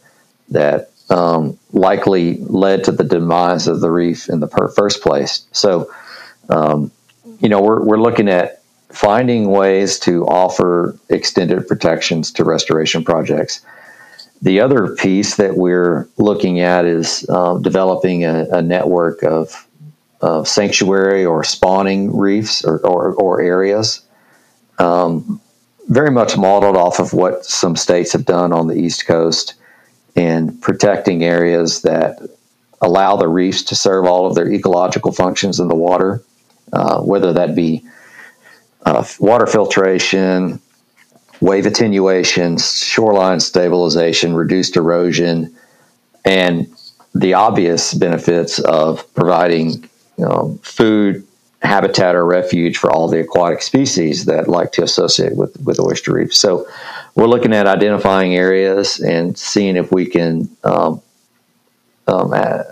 that 0.51 0.91
um, 1.11 1.59
likely 1.73 2.39
led 2.39 2.85
to 2.85 2.93
the 2.93 3.05
demise 3.05 3.67
of 3.67 3.81
the 3.81 3.91
reef 3.91 4.29
in 4.29 4.41
the 4.41 4.47
per- 4.47 4.69
first 4.69 5.03
place. 5.03 5.47
So, 5.53 5.93
um, 6.49 6.91
you 7.41 7.49
know, 7.49 7.61
we're 7.61 7.85
we're 7.85 8.01
looking 8.01 8.29
at 8.29 8.63
finding 8.91 9.51
ways 9.51 9.99
to 10.01 10.27
offer 10.27 10.97
extended 11.09 11.67
protections 11.69 12.33
to 12.33 12.45
restoration 12.45 13.05
projects 13.05 13.65
the 14.43 14.61
other 14.61 14.95
piece 14.95 15.37
that 15.37 15.57
we're 15.57 16.09
looking 16.17 16.61
at 16.61 16.85
is 16.85 17.27
uh, 17.29 17.59
developing 17.59 18.25
a, 18.25 18.47
a 18.51 18.63
network 18.63 19.23
of, 19.23 19.67
of, 20.21 20.49
sanctuary 20.49 21.25
or 21.25 21.45
spawning 21.45 22.17
reefs 22.17 22.65
or, 22.65 22.79
or, 22.87 23.13
or 23.15 23.43
areas, 23.43 24.01
um, 24.81 25.41
very 25.89 26.11
much 26.11 26.37
modeled 26.37 26.77
off 26.77 26.99
of 26.99 27.13
what 27.13 27.45
some 27.45 27.77
states 27.77 28.13
have 28.13 28.25
done 28.25 28.53
on 28.53 28.67
the 28.67 28.75
East 28.75 29.07
Coast 29.07 29.55
in 30.15 30.57
protecting 30.59 31.23
areas 31.23 31.83
that 31.83 32.19
allow 32.81 33.17
the 33.17 33.29
reefs 33.29 33.63
to 33.65 33.75
serve 33.75 34.07
all 34.07 34.27
of 34.27 34.35
their 34.35 34.51
ecological 34.51 35.13
functions 35.13 35.61
in 35.61 35.69
the 35.69 35.75
water, 35.75 36.23
uh, 36.73 37.01
whether 37.01 37.33
that 37.33 37.55
be 37.55 37.85
uh, 38.87 39.05
water 39.19 39.47
filtration, 39.47 40.61
wave 41.41 41.67
attenuation, 41.67 42.57
shoreline 42.59 43.41
stabilization, 43.41 44.35
reduced 44.35 44.77
erosion, 44.77 45.55
and 46.25 46.67
the 47.15 47.35
obvious 47.35 47.93
benefits 47.93 48.59
of 48.61 49.13
providing 49.15 49.71
you 50.17 50.25
know, 50.25 50.59
food, 50.63 51.27
habitat, 51.63 52.15
or 52.15 52.25
refuge 52.25 52.79
for 52.79 52.91
all 52.91 53.09
the 53.09 53.21
aquatic 53.21 53.63
species 53.63 54.25
that 54.25 54.49
like 54.49 54.73
to 54.73 54.83
associate 54.83 55.37
with, 55.37 55.61
with 55.65 55.79
oyster 55.79 56.15
reefs. 56.15 56.39
So 56.39 56.67
we're 57.15 57.27
looking 57.27 57.53
at 57.53 57.67
identifying 57.67 58.35
areas 58.35 59.01
and 59.01 59.37
seeing 59.37 59.77
if 59.77 59.93
we 59.93 60.07
can 60.07 60.49
um, 60.65 61.03
um, 62.07 62.33
uh, 62.33 62.63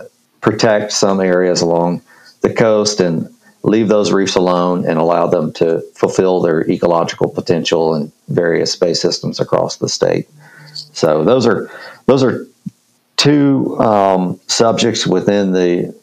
protect 0.40 0.92
some 0.92 1.20
areas 1.20 1.60
along 1.60 2.02
the 2.40 2.52
coast 2.52 3.00
and 3.00 3.28
leave 3.62 3.88
those 3.88 4.12
reefs 4.12 4.36
alone 4.36 4.86
and 4.86 4.98
allow 4.98 5.26
them 5.26 5.52
to 5.52 5.80
fulfill 5.94 6.40
their 6.40 6.68
ecological 6.70 7.28
potential 7.28 7.94
in 7.94 8.12
various 8.28 8.76
bay 8.76 8.94
systems 8.94 9.40
across 9.40 9.76
the 9.76 9.88
state. 9.88 10.28
So 10.72 11.24
those 11.24 11.46
are 11.46 11.70
those 12.06 12.22
are 12.22 12.46
two 13.16 13.78
um, 13.80 14.40
subjects 14.46 15.06
within 15.06 15.52
the 15.52 15.94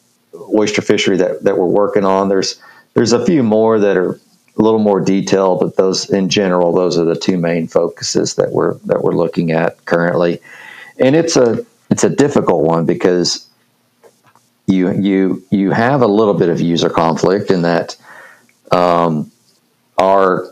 oyster 0.54 0.82
fishery 0.82 1.16
that, 1.16 1.42
that 1.44 1.56
we're 1.56 1.66
working 1.66 2.04
on. 2.04 2.28
There's 2.28 2.60
there's 2.96 3.12
a 3.12 3.24
few 3.24 3.42
more 3.42 3.78
that 3.78 3.96
are 3.96 4.12
a 4.12 4.62
little 4.62 4.80
more 4.80 5.00
detailed, 5.00 5.60
but 5.60 5.76
those 5.76 6.08
in 6.08 6.30
general, 6.30 6.72
those 6.72 6.96
are 6.96 7.04
the 7.04 7.14
two 7.14 7.36
main 7.36 7.68
focuses 7.68 8.34
that 8.36 8.52
we're 8.52 8.74
that 8.86 9.02
we're 9.02 9.12
looking 9.12 9.52
at 9.52 9.84
currently. 9.84 10.40
And 10.98 11.14
it's 11.14 11.36
a 11.36 11.64
it's 11.90 12.04
a 12.04 12.08
difficult 12.08 12.62
one 12.62 12.86
because 12.86 13.46
you 14.66 14.92
you 14.92 15.44
you 15.50 15.72
have 15.72 16.00
a 16.00 16.06
little 16.06 16.32
bit 16.32 16.48
of 16.48 16.58
user 16.58 16.88
conflict 16.88 17.50
in 17.50 17.62
that 17.62 17.96
um, 18.72 19.30
our 19.98 20.50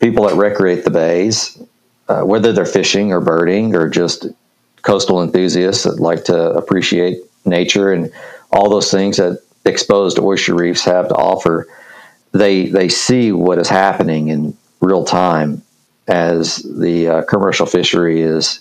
people 0.00 0.26
that 0.26 0.36
recreate 0.36 0.84
the 0.84 0.90
bays, 0.90 1.62
uh, 2.08 2.22
whether 2.22 2.54
they're 2.54 2.64
fishing 2.64 3.12
or 3.12 3.20
birding 3.20 3.76
or 3.76 3.90
just 3.90 4.26
coastal 4.80 5.22
enthusiasts 5.22 5.84
that 5.84 6.00
like 6.00 6.24
to 6.24 6.52
appreciate 6.52 7.18
nature 7.44 7.92
and 7.92 8.10
all 8.50 8.70
those 8.70 8.90
things 8.90 9.18
that 9.18 9.42
exposed 9.66 10.18
oyster 10.18 10.54
reefs 10.54 10.84
have 10.84 11.08
to 11.08 11.14
offer, 11.14 11.68
they 12.32 12.66
they 12.66 12.88
see 12.88 13.32
what 13.32 13.58
is 13.58 13.68
happening 13.68 14.28
in 14.28 14.56
real 14.80 15.04
time 15.04 15.62
as 16.08 16.56
the 16.56 17.08
uh, 17.08 17.22
commercial 17.22 17.66
fishery 17.66 18.22
is 18.22 18.60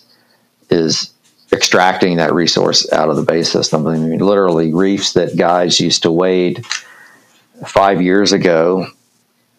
is 0.69 1.11
extracting 1.51 2.17
that 2.17 2.33
resource 2.33 2.91
out 2.93 3.09
of 3.09 3.15
the 3.17 3.23
bay 3.23 3.43
system. 3.43 3.87
I 3.87 3.97
mean, 3.97 4.19
literally, 4.19 4.73
reefs 4.73 5.13
that 5.13 5.35
guys 5.37 5.79
used 5.79 6.03
to 6.03 6.11
wade 6.11 6.65
five 7.65 8.01
years 8.01 8.31
ago 8.31 8.87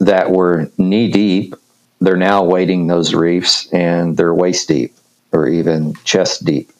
that 0.00 0.30
were 0.30 0.70
knee 0.78 1.10
deep, 1.10 1.54
they're 2.00 2.16
now 2.16 2.42
wading 2.42 2.86
those 2.86 3.14
reefs 3.14 3.72
and 3.72 4.16
they're 4.16 4.34
waist 4.34 4.68
deep 4.68 4.94
or 5.32 5.48
even 5.48 5.94
chest 6.04 6.44
deep. 6.44 6.70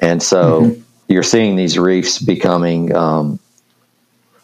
And 0.00 0.22
so 0.22 0.62
mm-hmm. 0.62 0.82
you're 1.08 1.22
seeing 1.22 1.56
these 1.56 1.78
reefs 1.78 2.18
becoming 2.18 2.94
um, 2.94 3.38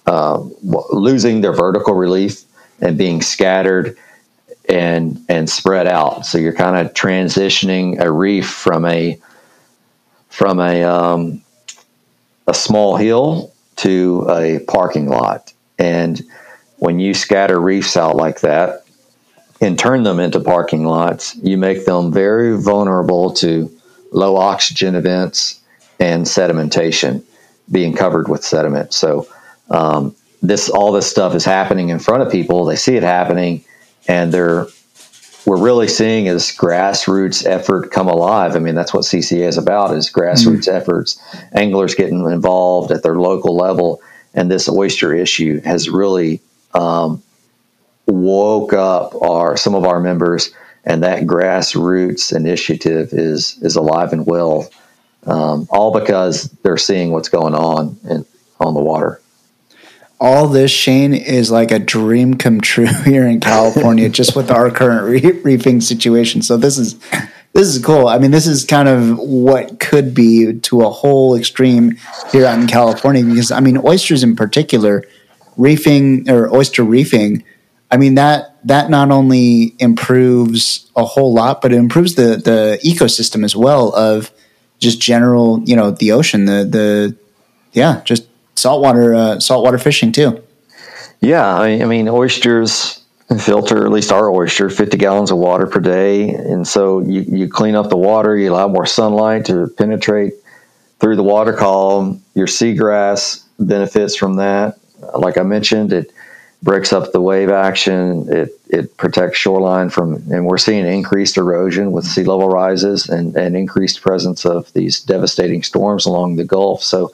uh, 0.06 0.38
losing 0.62 1.40
their 1.40 1.52
vertical 1.52 1.94
relief 1.94 2.44
and 2.80 2.96
being 2.96 3.22
scattered 3.22 3.96
and 4.68 5.24
and 5.28 5.48
spread 5.48 5.86
out. 5.86 6.26
So 6.26 6.38
you're 6.38 6.54
kind 6.54 6.76
of 6.76 6.94
transitioning 6.94 8.00
a 8.00 8.10
reef 8.10 8.48
from 8.48 8.84
a 8.84 9.20
from 10.28 10.60
a 10.60 10.84
um, 10.84 11.42
a 12.46 12.54
small 12.54 12.96
hill 12.96 13.52
to 13.76 14.26
a 14.30 14.60
parking 14.60 15.08
lot. 15.08 15.52
And 15.78 16.22
when 16.76 16.98
you 16.98 17.14
scatter 17.14 17.60
reefs 17.60 17.96
out 17.96 18.16
like 18.16 18.40
that 18.40 18.84
and 19.60 19.78
turn 19.78 20.02
them 20.02 20.20
into 20.20 20.40
parking 20.40 20.84
lots, 20.84 21.36
you 21.36 21.58
make 21.58 21.84
them 21.84 22.12
very 22.12 22.60
vulnerable 22.60 23.32
to 23.34 23.70
low 24.12 24.36
oxygen 24.36 24.94
events 24.94 25.60
and 25.98 26.24
sedimentation, 26.24 27.22
being 27.70 27.94
covered 27.94 28.28
with 28.28 28.44
sediment. 28.44 28.92
So 28.92 29.28
um, 29.70 30.14
this 30.42 30.68
all 30.68 30.92
this 30.92 31.09
stuff 31.09 31.35
is 31.35 31.44
happening 31.44 31.90
in 31.90 31.98
front 31.98 32.22
of 32.22 32.33
people. 32.33 32.64
They 32.64 32.76
see 32.76 32.96
it 32.96 33.02
happening, 33.02 33.64
and 34.09 34.33
they're 34.33 34.66
we're 35.46 35.61
really 35.61 35.88
seeing 35.88 36.26
is 36.26 36.44
grassroots 36.44 37.46
effort 37.46 37.90
come 37.90 38.09
alive. 38.09 38.56
I 38.56 38.59
mean, 38.59 38.74
that's 38.74 38.92
what 38.92 39.04
CCA 39.04 39.46
is 39.46 39.59
about: 39.59 39.94
is 39.94 40.11
grassroots 40.11 40.66
mm-hmm. 40.66 40.76
efforts, 40.76 41.20
anglers 41.52 41.94
getting 41.94 42.20
involved 42.30 42.90
at 42.90 43.02
their 43.02 43.16
local 43.16 43.56
level, 43.56 44.02
and 44.35 44.50
this 44.50 44.68
oyster 44.68 45.14
issue 45.14 45.61
has 45.61 45.88
really 45.88 46.40
um, 46.74 47.22
woke 48.06 48.72
up 48.72 49.14
our 49.22 49.56
some 49.56 49.74
of 49.74 49.85
our 49.85 50.00
members, 50.00 50.52
and 50.85 51.02
that 51.02 51.24
grassroots 51.24 52.35
initiative 52.35 53.12
is 53.12 53.59
is 53.62 53.76
alive 53.76 54.12
and 54.12 54.26
well, 54.26 54.70
um, 55.26 55.68
all 55.70 55.92
because 55.92 56.44
they're 56.62 56.78
seeing 56.78 57.12
what's 57.12 57.28
going 57.28 57.54
on 57.54 57.98
in, 58.09 58.24
on 58.59 58.74
the 58.74 58.80
water 58.80 59.20
all 60.20 60.48
this, 60.48 60.70
Shane, 60.70 61.14
is 61.14 61.50
like 61.50 61.70
a 61.70 61.78
dream 61.78 62.35
come 62.35 62.61
true 62.61 62.87
here 63.04 63.26
in 63.26 63.40
California, 63.40 64.09
just 64.09 64.37
with 64.37 64.50
our 64.50 64.70
current 64.70 65.06
re- 65.06 65.40
reefing 65.42 65.80
situation. 65.80 66.42
So 66.42 66.56
this 66.56 66.76
is 66.76 66.98
this 67.52 67.66
is 67.66 67.85
cool. 67.85 68.06
I 68.06 68.18
mean, 68.18 68.30
this 68.30 68.46
is 68.46 68.64
kind 68.64 68.88
of 68.88 69.18
what 69.18 69.80
could 69.80 70.14
be 70.14 70.61
to 70.61 70.83
a 70.83 70.90
whole 70.90 71.35
extreme 71.35 71.96
here 72.30 72.44
out 72.44 72.61
in 72.61 72.66
California. 72.66 73.24
Because 73.24 73.50
I 73.50 73.61
mean, 73.61 73.78
oysters 73.78 74.22
in 74.22 74.37
particular, 74.37 75.04
reefing 75.56 76.28
or 76.28 76.54
oyster 76.54 76.85
reefing. 76.85 77.44
I 77.90 77.96
mean 77.96 78.14
that 78.14 78.56
that 78.64 78.88
not 78.88 79.11
only 79.11 79.74
improves 79.78 80.88
a 80.94 81.04
whole 81.04 81.35
lot, 81.35 81.61
but 81.61 81.72
it 81.72 81.76
improves 81.76 82.14
the 82.14 82.37
the 82.37 82.78
ecosystem 82.85 83.44
as 83.44 83.56
well 83.56 83.92
of 83.96 84.30
just 84.78 85.00
general, 85.00 85.62
you 85.64 85.74
know, 85.74 85.90
the 85.90 86.12
ocean, 86.12 86.44
the 86.44 86.64
the 86.64 87.16
yeah, 87.72 88.02
just 88.04 88.30
saltwater 88.61 89.14
uh, 89.14 89.40
saltwater 89.40 89.79
fishing 89.79 90.12
too. 90.12 90.42
Yeah, 91.20 91.46
I, 91.46 91.83
I 91.83 91.85
mean 91.85 92.09
oysters 92.09 93.01
filter 93.38 93.87
at 93.87 93.92
least 93.92 94.11
our 94.11 94.29
oyster 94.31 94.68
50 94.68 94.96
gallons 94.96 95.31
of 95.31 95.38
water 95.38 95.66
per 95.66 95.79
day. 95.79 96.31
And 96.31 96.66
so 96.66 97.01
you, 97.01 97.20
you 97.20 97.49
clean 97.49 97.77
up 97.77 97.88
the 97.88 97.96
water 97.96 98.37
you 98.37 98.53
allow 98.53 98.66
more 98.66 98.87
sunlight 98.87 99.44
to 99.46 99.68
penetrate 99.79 100.35
through 100.99 101.16
the 101.16 101.23
water 101.23 101.53
column. 101.53 102.23
Your 102.35 102.49
seagrass 102.49 103.44
benefits 103.59 104.16
from 104.16 104.37
that. 104.37 104.79
Like 105.14 105.38
i 105.38 105.42
mentioned 105.42 105.92
it 105.92 106.12
breaks 106.62 106.92
up 106.92 107.12
the 107.12 107.20
wave 107.20 107.51
action. 107.51 108.31
It 108.31 108.51
it 108.68 108.96
protects 108.96 109.38
shoreline 109.38 109.90
from 109.90 110.14
and 110.31 110.44
we're 110.44 110.59
seeing 110.59 110.87
increased 110.87 111.37
erosion 111.37 111.92
with 111.92 112.05
sea 112.05 112.25
level 112.25 112.49
rises 112.49 113.09
and, 113.09 113.35
and 113.37 113.57
increased 113.57 114.03
presence 114.03 114.44
of 114.44 114.73
these 114.73 115.01
devastating 115.01 115.62
storms 115.62 116.05
along 116.05 116.37
the 116.37 116.44
gulf. 116.44 116.83
So 116.83 117.12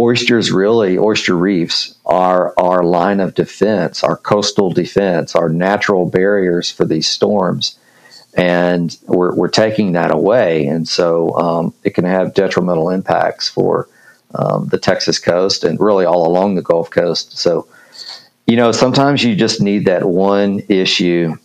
oysters 0.00 0.50
really 0.50 0.98
oyster 0.98 1.36
reefs 1.36 1.94
are 2.04 2.52
our 2.58 2.82
line 2.82 3.20
of 3.20 3.34
defense 3.34 4.02
our 4.02 4.16
coastal 4.16 4.70
defense 4.70 5.34
our 5.34 5.48
natural 5.48 6.06
barriers 6.06 6.70
for 6.70 6.84
these 6.84 7.08
storms. 7.08 7.78
And 8.36 8.96
we're, 9.06 9.32
we're 9.32 9.46
taking 9.46 9.92
that 9.92 10.10
away. 10.10 10.66
And 10.66 10.88
so 10.88 11.30
um, 11.38 11.74
it 11.84 11.94
can 11.94 12.04
have 12.04 12.34
detrimental 12.34 12.90
impacts 12.90 13.48
for 13.48 13.88
um, 14.34 14.66
the 14.66 14.78
texas 14.78 15.20
coast 15.20 15.62
and 15.62 15.78
really 15.78 16.04
all 16.04 16.26
along 16.26 16.56
the 16.56 16.62
gulf 16.62 16.90
coast. 16.90 17.38
So 17.38 17.68
you 18.46 18.56
know 18.56 18.72
sometimes 18.72 19.22
you 19.22 19.36
just 19.36 19.60
need 19.60 19.84
that 19.86 20.04
one 20.04 20.60
issue 20.68 21.36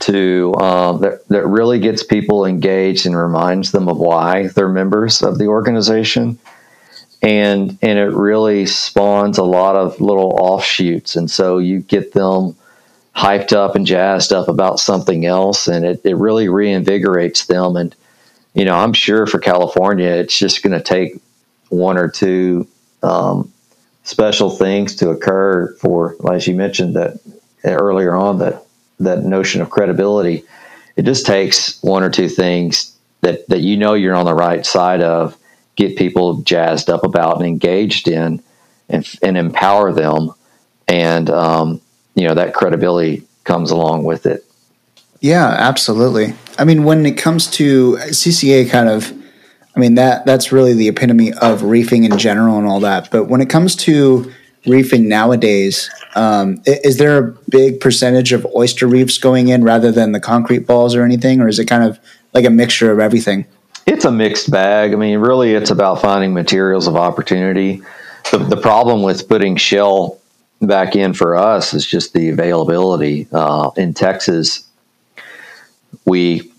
to 0.00 0.54
um, 0.54 1.00
that, 1.00 1.26
that 1.28 1.46
really 1.46 1.78
gets 1.78 2.02
people 2.02 2.46
engaged 2.46 3.06
and 3.06 3.16
reminds 3.16 3.72
them 3.72 3.88
of 3.88 3.98
why 3.98 4.48
they're 4.48 4.68
members 4.68 5.22
of 5.22 5.38
the 5.38 5.46
organization 5.46 6.38
and 7.22 7.78
and 7.82 7.98
it 7.98 8.12
really 8.12 8.66
spawns 8.66 9.38
a 9.38 9.44
lot 9.44 9.76
of 9.76 10.00
little 10.00 10.36
offshoots. 10.40 11.16
And 11.16 11.30
so 11.30 11.58
you 11.58 11.80
get 11.80 12.12
them 12.12 12.56
hyped 13.14 13.52
up 13.52 13.74
and 13.74 13.86
jazzed 13.86 14.32
up 14.32 14.48
about 14.48 14.80
something 14.80 15.26
else 15.26 15.68
and 15.68 15.84
it, 15.84 16.00
it 16.04 16.16
really 16.16 16.46
reinvigorates 16.46 17.46
them. 17.46 17.76
And 17.76 17.94
you 18.54 18.64
know 18.64 18.74
i'm 18.74 18.92
sure 18.92 19.26
for 19.26 19.38
california 19.38 20.08
it's 20.08 20.36
just 20.36 20.62
going 20.62 20.76
to 20.76 20.82
take 20.82 21.20
one 21.68 21.96
or 21.96 22.08
two 22.08 22.66
um, 23.02 23.52
special 24.02 24.50
things 24.50 24.96
to 24.96 25.10
occur 25.10 25.72
for 25.80 26.16
as 26.32 26.46
you 26.48 26.54
mentioned 26.56 26.96
that 26.96 27.20
earlier 27.64 28.14
on 28.14 28.38
that 28.38 28.64
that 28.98 29.24
notion 29.24 29.62
of 29.62 29.70
credibility. 29.70 30.44
It 30.96 31.02
just 31.02 31.26
takes 31.26 31.82
one 31.82 32.02
or 32.02 32.10
two 32.10 32.28
things 32.28 32.96
that 33.22 33.48
that 33.48 33.60
you 33.60 33.76
know 33.76 33.94
you're 33.94 34.14
on 34.14 34.26
the 34.26 34.34
right 34.34 34.64
side 34.64 35.00
of 35.00 35.36
get 35.80 35.96
people 35.96 36.42
jazzed 36.42 36.90
up 36.90 37.04
about 37.04 37.38
and 37.38 37.46
engaged 37.46 38.06
in 38.06 38.42
and, 38.88 39.18
and 39.22 39.36
empower 39.36 39.92
them. 39.92 40.32
And, 40.86 41.30
um, 41.30 41.80
you 42.14 42.28
know, 42.28 42.34
that 42.34 42.54
credibility 42.54 43.26
comes 43.44 43.70
along 43.70 44.04
with 44.04 44.26
it. 44.26 44.44
Yeah, 45.20 45.46
absolutely. 45.46 46.34
I 46.58 46.64
mean, 46.64 46.84
when 46.84 47.06
it 47.06 47.16
comes 47.16 47.46
to 47.52 47.96
CCA 47.96 48.68
kind 48.68 48.88
of, 48.88 49.12
I 49.74 49.80
mean, 49.80 49.94
that 49.94 50.26
that's 50.26 50.52
really 50.52 50.74
the 50.74 50.88
epitome 50.88 51.32
of 51.32 51.62
reefing 51.62 52.04
in 52.04 52.18
general 52.18 52.58
and 52.58 52.66
all 52.66 52.80
that. 52.80 53.10
But 53.10 53.24
when 53.24 53.40
it 53.40 53.48
comes 53.48 53.76
to 53.76 54.30
reefing 54.66 55.08
nowadays, 55.08 55.88
um, 56.14 56.60
is 56.66 56.98
there 56.98 57.18
a 57.18 57.32
big 57.48 57.80
percentage 57.80 58.32
of 58.32 58.46
oyster 58.54 58.86
reefs 58.86 59.16
going 59.18 59.48
in 59.48 59.62
rather 59.62 59.92
than 59.92 60.12
the 60.12 60.20
concrete 60.20 60.66
balls 60.66 60.94
or 60.94 61.04
anything? 61.04 61.40
Or 61.40 61.48
is 61.48 61.58
it 61.58 61.66
kind 61.66 61.84
of 61.84 61.98
like 62.34 62.44
a 62.44 62.50
mixture 62.50 62.90
of 62.90 62.98
everything? 62.98 63.46
It's 63.86 64.04
a 64.04 64.10
mixed 64.10 64.50
bag. 64.50 64.92
I 64.92 64.96
mean, 64.96 65.18
really, 65.18 65.54
it's 65.54 65.70
about 65.70 66.00
finding 66.00 66.32
materials 66.34 66.86
of 66.86 66.96
opportunity. 66.96 67.82
The, 68.30 68.38
the 68.38 68.56
problem 68.56 69.02
with 69.02 69.28
putting 69.28 69.56
shell 69.56 70.18
back 70.60 70.94
in 70.94 71.14
for 71.14 71.36
us 71.36 71.74
is 71.74 71.86
just 71.86 72.12
the 72.12 72.28
availability. 72.28 73.26
Uh, 73.32 73.70
in 73.76 73.94
Texas, 73.94 74.66
we 76.04 76.50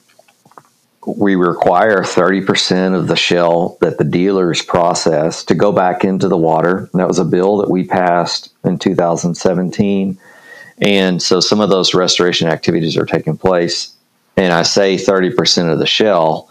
we 1.08 1.36
require 1.36 2.02
30% 2.02 2.96
of 2.96 3.08
the 3.08 3.16
shell 3.16 3.78
that 3.82 3.98
the 3.98 4.04
dealers 4.04 4.62
process 4.62 5.44
to 5.46 5.56
go 5.56 5.72
back 5.72 6.04
into 6.04 6.28
the 6.28 6.38
water. 6.38 6.90
And 6.92 7.02
that 7.02 7.08
was 7.08 7.18
a 7.18 7.26
bill 7.26 7.58
that 7.58 7.72
we 7.72 7.86
passed 7.86 8.54
in 8.64 8.78
2017. 8.78 10.18
And 10.78 11.22
so 11.22 11.40
some 11.40 11.60
of 11.60 11.70
those 11.70 11.96
restoration 11.96 12.48
activities 12.48 12.98
are 12.98 13.06
taking 13.06 13.36
place. 13.36 13.96
And 14.38 14.54
I 14.54 14.62
say 14.62 14.96
30% 14.96 15.74
of 15.74 15.80
the 15.80 15.88
shell 15.88 16.50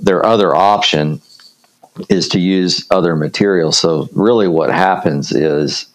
their 0.00 0.24
other 0.24 0.54
option 0.54 1.20
is 2.08 2.28
to 2.28 2.38
use 2.38 2.86
other 2.90 3.16
materials. 3.16 3.78
So 3.78 4.08
really, 4.12 4.48
what 4.48 4.70
happens 4.70 5.32
is 5.32 5.86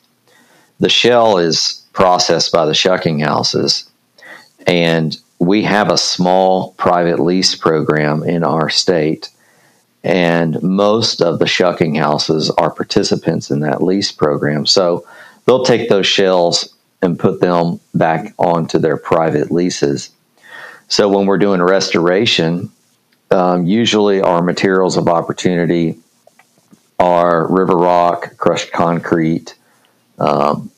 the 0.80 0.90
shell 0.90 1.38
is 1.38 1.82
processed 1.94 2.52
by 2.52 2.66
the 2.66 2.74
shucking 2.74 3.20
houses. 3.20 3.90
And 4.68 5.18
we 5.40 5.64
have 5.64 5.92
a 5.92 5.98
small 5.98 6.74
private 6.74 7.20
lease 7.20 7.56
program 7.56 8.24
in 8.24 8.44
our 8.44 8.70
state. 8.70 9.30
And 10.04 10.62
most 10.62 11.22
of 11.22 11.40
the 11.40 11.48
shucking 11.48 11.96
houses 11.96 12.50
are 12.52 12.72
participants 12.72 13.52
in 13.52 13.62
that 13.62 13.82
lease 13.82 14.12
program. 14.12 14.66
So 14.66 15.08
they'll 15.46 15.64
take 15.64 15.90
those 15.90 16.08
shells 16.08 16.76
and 17.02 17.20
put 17.20 17.40
them 17.40 17.80
back 17.94 18.34
onto 18.38 18.80
their 18.80 18.98
private 18.98 19.52
leases. 19.52 20.10
So 20.88 21.10
when 21.10 21.26
we're 21.26 21.38
doing 21.38 21.62
restoration, 21.62 22.72
um, 23.34 23.66
usually 23.66 24.22
our 24.22 24.42
materials 24.42 24.96
of 24.96 25.08
opportunity 25.08 25.98
are 27.00 27.52
river 27.52 27.76
rock, 27.76 28.38
crushed 28.38 28.72
concrete. 28.72 29.56
Um, 30.20 30.72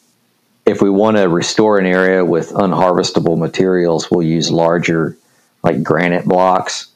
if 0.65 0.81
we 0.81 0.89
want 0.89 1.17
to 1.17 1.29
restore 1.29 1.77
an 1.77 1.85
area 1.85 2.25
with 2.25 2.51
unharvestable 2.51 3.37
materials, 3.37 4.09
we'll 4.09 4.23
use 4.23 4.49
larger, 4.49 5.17
like 5.63 5.83
granite 5.83 6.25
blocks. 6.25 6.87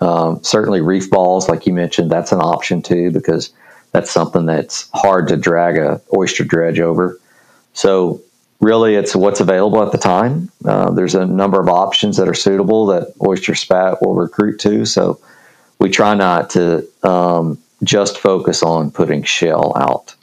Um, 0.00 0.42
certainly, 0.44 0.82
reef 0.82 1.08
balls, 1.08 1.48
like 1.48 1.66
you 1.66 1.72
mentioned, 1.72 2.10
that's 2.10 2.32
an 2.32 2.40
option 2.40 2.82
too 2.82 3.10
because 3.10 3.50
that's 3.92 4.10
something 4.10 4.44
that's 4.44 4.90
hard 4.92 5.28
to 5.28 5.36
drag 5.36 5.78
a 5.78 6.02
oyster 6.14 6.44
dredge 6.44 6.80
over. 6.80 7.18
So, 7.72 8.20
really, 8.60 8.94
it's 8.94 9.14
what's 9.14 9.40
available 9.40 9.82
at 9.82 9.92
the 9.92 9.98
time. 9.98 10.50
Uh, 10.64 10.90
there's 10.90 11.14
a 11.14 11.26
number 11.26 11.60
of 11.60 11.68
options 11.68 12.16
that 12.16 12.28
are 12.28 12.34
suitable 12.34 12.86
that 12.86 13.14
Oyster 13.24 13.54
Spat 13.54 14.02
will 14.02 14.14
recruit 14.14 14.58
to. 14.60 14.84
So, 14.84 15.20
we 15.78 15.90
try 15.90 16.14
not 16.14 16.50
to 16.50 16.86
um, 17.02 17.58
just 17.82 18.18
focus 18.18 18.62
on 18.62 18.90
putting 18.90 19.22
shell 19.22 19.76
out. 19.76 20.14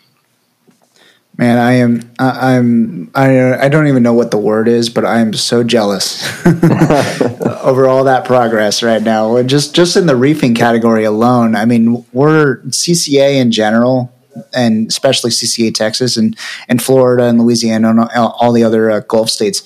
Man, 1.35 1.57
I 1.57 1.73
am. 1.73 2.11
I, 2.19 2.55
I'm. 2.55 3.11
I. 3.15 3.65
I 3.65 3.67
don't 3.67 3.87
even 3.87 4.03
know 4.03 4.13
what 4.13 4.29
the 4.29 4.37
word 4.37 4.67
is, 4.67 4.89
but 4.89 5.03
I 5.03 5.19
am 5.19 5.33
so 5.33 5.63
jealous 5.63 6.23
over 7.63 7.87
all 7.87 8.03
that 8.03 8.23
progress 8.25 8.83
right 8.83 9.01
now. 9.01 9.41
Just, 9.41 9.73
just 9.73 9.95
in 9.95 10.05
the 10.05 10.15
reefing 10.15 10.53
category 10.53 11.05
alone. 11.05 11.55
I 11.55 11.65
mean, 11.65 12.05
we're 12.13 12.57
CCA 12.67 13.41
in 13.41 13.51
general, 13.51 14.12
and 14.53 14.87
especially 14.87 15.31
CCA 15.31 15.73
Texas 15.73 16.17
and 16.17 16.37
and 16.67 16.81
Florida 16.81 17.25
and 17.25 17.41
Louisiana 17.41 17.89
and 17.89 18.09
all 18.13 18.51
the 18.51 18.63
other 18.63 18.91
uh, 18.91 18.99
Gulf 19.01 19.29
states. 19.29 19.63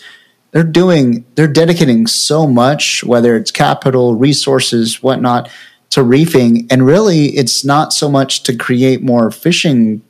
They're 0.51 0.63
doing. 0.63 1.25
They're 1.35 1.47
dedicating 1.47 2.07
so 2.07 2.47
much, 2.47 3.03
whether 3.03 3.35
it's 3.35 3.51
capital, 3.51 4.15
resources, 4.15 5.03
whatnot, 5.03 5.49
to 5.91 6.03
reefing, 6.03 6.67
and 6.69 6.85
really, 6.85 7.27
it's 7.37 7.65
not 7.65 7.93
so 7.93 8.09
much 8.09 8.43
to 8.43 8.55
create 8.55 9.01
more 9.01 9.29
fishing 9.29 10.01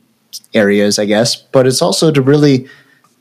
areas, 0.54 0.98
I 0.98 1.06
guess, 1.06 1.36
but 1.36 1.66
it's 1.66 1.82
also 1.82 2.10
to 2.10 2.22
really 2.22 2.68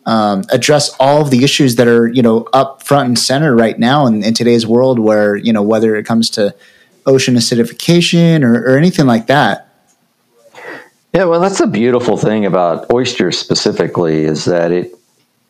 um, 0.06 0.44
address 0.50 0.96
all 1.00 1.22
of 1.22 1.32
the 1.32 1.44
issues 1.44 1.76
that 1.76 1.88
are 1.88 2.08
you 2.08 2.22
know 2.22 2.48
up 2.54 2.84
front 2.84 3.08
and 3.08 3.20
center 3.20 3.56
right 3.56 3.78
now 3.78 4.08
in, 4.08 4.24
in, 4.24 4.34
today's 4.34 4.66
world, 4.66 5.00
where 5.00 5.36
you 5.36 5.52
know 5.52 5.62
whether 5.62 5.96
it 5.96 6.06
comes 6.06 6.30
to 6.32 6.56
ocean 7.06 7.36
acidification 7.36 8.44
or, 8.44 8.54
or 8.64 8.78
anything 8.78 9.06
like 9.06 9.28
that. 9.28 9.67
Yeah, 11.14 11.26
well, 11.26 11.40
that's 11.40 11.60
a 11.60 11.68
beautiful 11.68 12.18
thing 12.18 12.46
about 12.46 12.92
oysters 12.92 13.38
specifically 13.38 14.24
is 14.26 14.46
that 14.46 14.72
it 14.72 14.94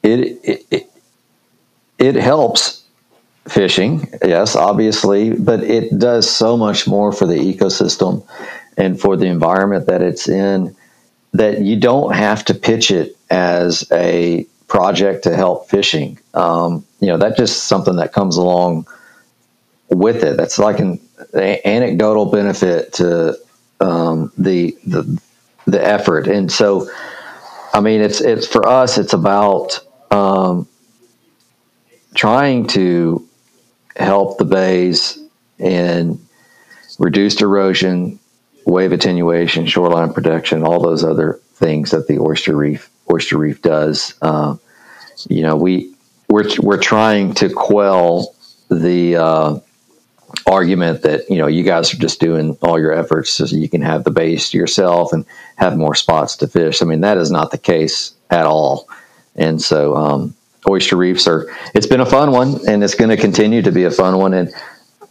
it 0.04 0.39
it, 0.43 0.65
it, 0.72 0.91
it 1.98 2.15
helps 2.15 2.84
fishing, 3.48 4.08
yes, 4.24 4.56
obviously, 4.56 5.34
but 5.34 5.63
it 5.63 5.98
does 5.98 6.30
so 6.30 6.58
much 6.58 6.88
more 6.88 7.12
for 7.12 7.26
the 7.26 7.38
ecosystem 7.38 8.26
and 8.78 9.00
for 9.00 9.17
the 9.17 9.26
environment 9.26 9.88
that 9.88 10.02
it's 10.02 10.28
in 10.30 10.76
that 11.34 11.62
you 11.62 11.80
don't 11.80 12.13
have 12.15 12.43
to 12.46 12.54
pitch 12.54 12.91
it 12.91 13.17
as 13.30 13.86
a 13.91 14.46
project 14.67 15.24
to 15.24 15.36
help 15.36 15.70
fishing. 15.70 16.20
Um, 16.34 16.86
you 17.00 17.08
know, 17.08 17.17
that's 17.17 17.38
just 17.38 17.63
something 17.63 17.96
that 17.98 18.13
comes 18.13 18.38
along 18.38 18.88
with 19.89 20.24
it. 20.24 20.38
That's 20.38 20.60
like 20.60 20.80
an, 20.80 21.00
anecdotal 21.34 22.26
benefit 22.28 22.93
to 22.93 23.38
um, 23.80 24.32
the 24.38 24.78
the 24.86 25.20
the 25.68 25.86
effort. 25.86 26.28
And 26.28 26.52
so, 26.52 26.90
I 27.74 27.82
mean, 27.82 28.02
it's 28.02 28.22
it's 28.22 28.48
for 28.48 28.68
us. 28.68 28.98
It's 28.98 29.14
about 29.14 29.80
um, 30.10 30.68
trying 32.16 32.68
to 32.68 33.28
help 33.96 34.38
the 34.38 34.46
bays 34.46 35.20
and 35.60 36.20
reduced 36.98 37.42
erosion, 37.42 38.20
wave 38.66 38.92
attenuation, 38.92 39.66
shoreline 39.68 40.14
protection, 40.14 40.64
all 40.64 40.82
those 40.82 41.04
other 41.04 41.40
things 41.54 41.92
that 41.92 42.08
the 42.08 42.20
oyster 42.20 42.56
reef 42.56 42.90
oyster 43.12 43.38
reef 43.38 43.62
does. 43.62 44.16
Uh, 44.22 44.56
you 45.28 45.42
know, 45.42 45.56
we 45.56 45.94
we're 46.30 46.50
we're 46.60 46.82
trying 46.82 47.34
to 47.36 47.50
quell 47.50 48.36
the 48.70 49.16
uh, 49.18 49.60
argument 50.46 51.02
that 51.04 51.30
you 51.30 51.38
know 51.38 51.48
you 51.48 51.63
guys 51.63 51.94
are 51.94 51.98
just 51.98 52.20
doing 52.20 52.58
all 52.62 52.80
your 52.80 52.94
efforts 52.94 53.32
so 53.32 53.46
you 53.46 53.70
can 53.70 53.82
have 53.82 54.04
the 54.04 54.12
bays 54.12 54.54
yourself 54.54 55.13
and 55.13 55.26
have 55.56 55.78
more 55.78 55.96
spots 55.96 56.36
to 56.38 56.48
fish. 56.48 56.82
I 56.82 56.86
mean, 56.86 57.02
that 57.02 57.18
is 57.18 57.32
not 57.32 57.52
the 57.52 57.58
case 57.58 58.13
at 58.30 58.46
all. 58.46 58.90
And 59.36 59.62
so, 59.62 59.96
um, 59.96 60.36
oyster 60.68 60.98
reefs 60.98 61.28
are. 61.28 61.48
It's 61.74 61.88
been 61.88 62.02
a 62.02 62.06
fun 62.06 62.32
one, 62.32 62.68
and 62.68 62.84
it's 62.84 62.96
going 62.96 63.10
to 63.10 63.18
continue 63.18 63.62
to 63.62 63.72
be 63.72 63.84
a 63.84 63.92
fun 63.92 64.18
one. 64.18 64.34
And 64.34 64.54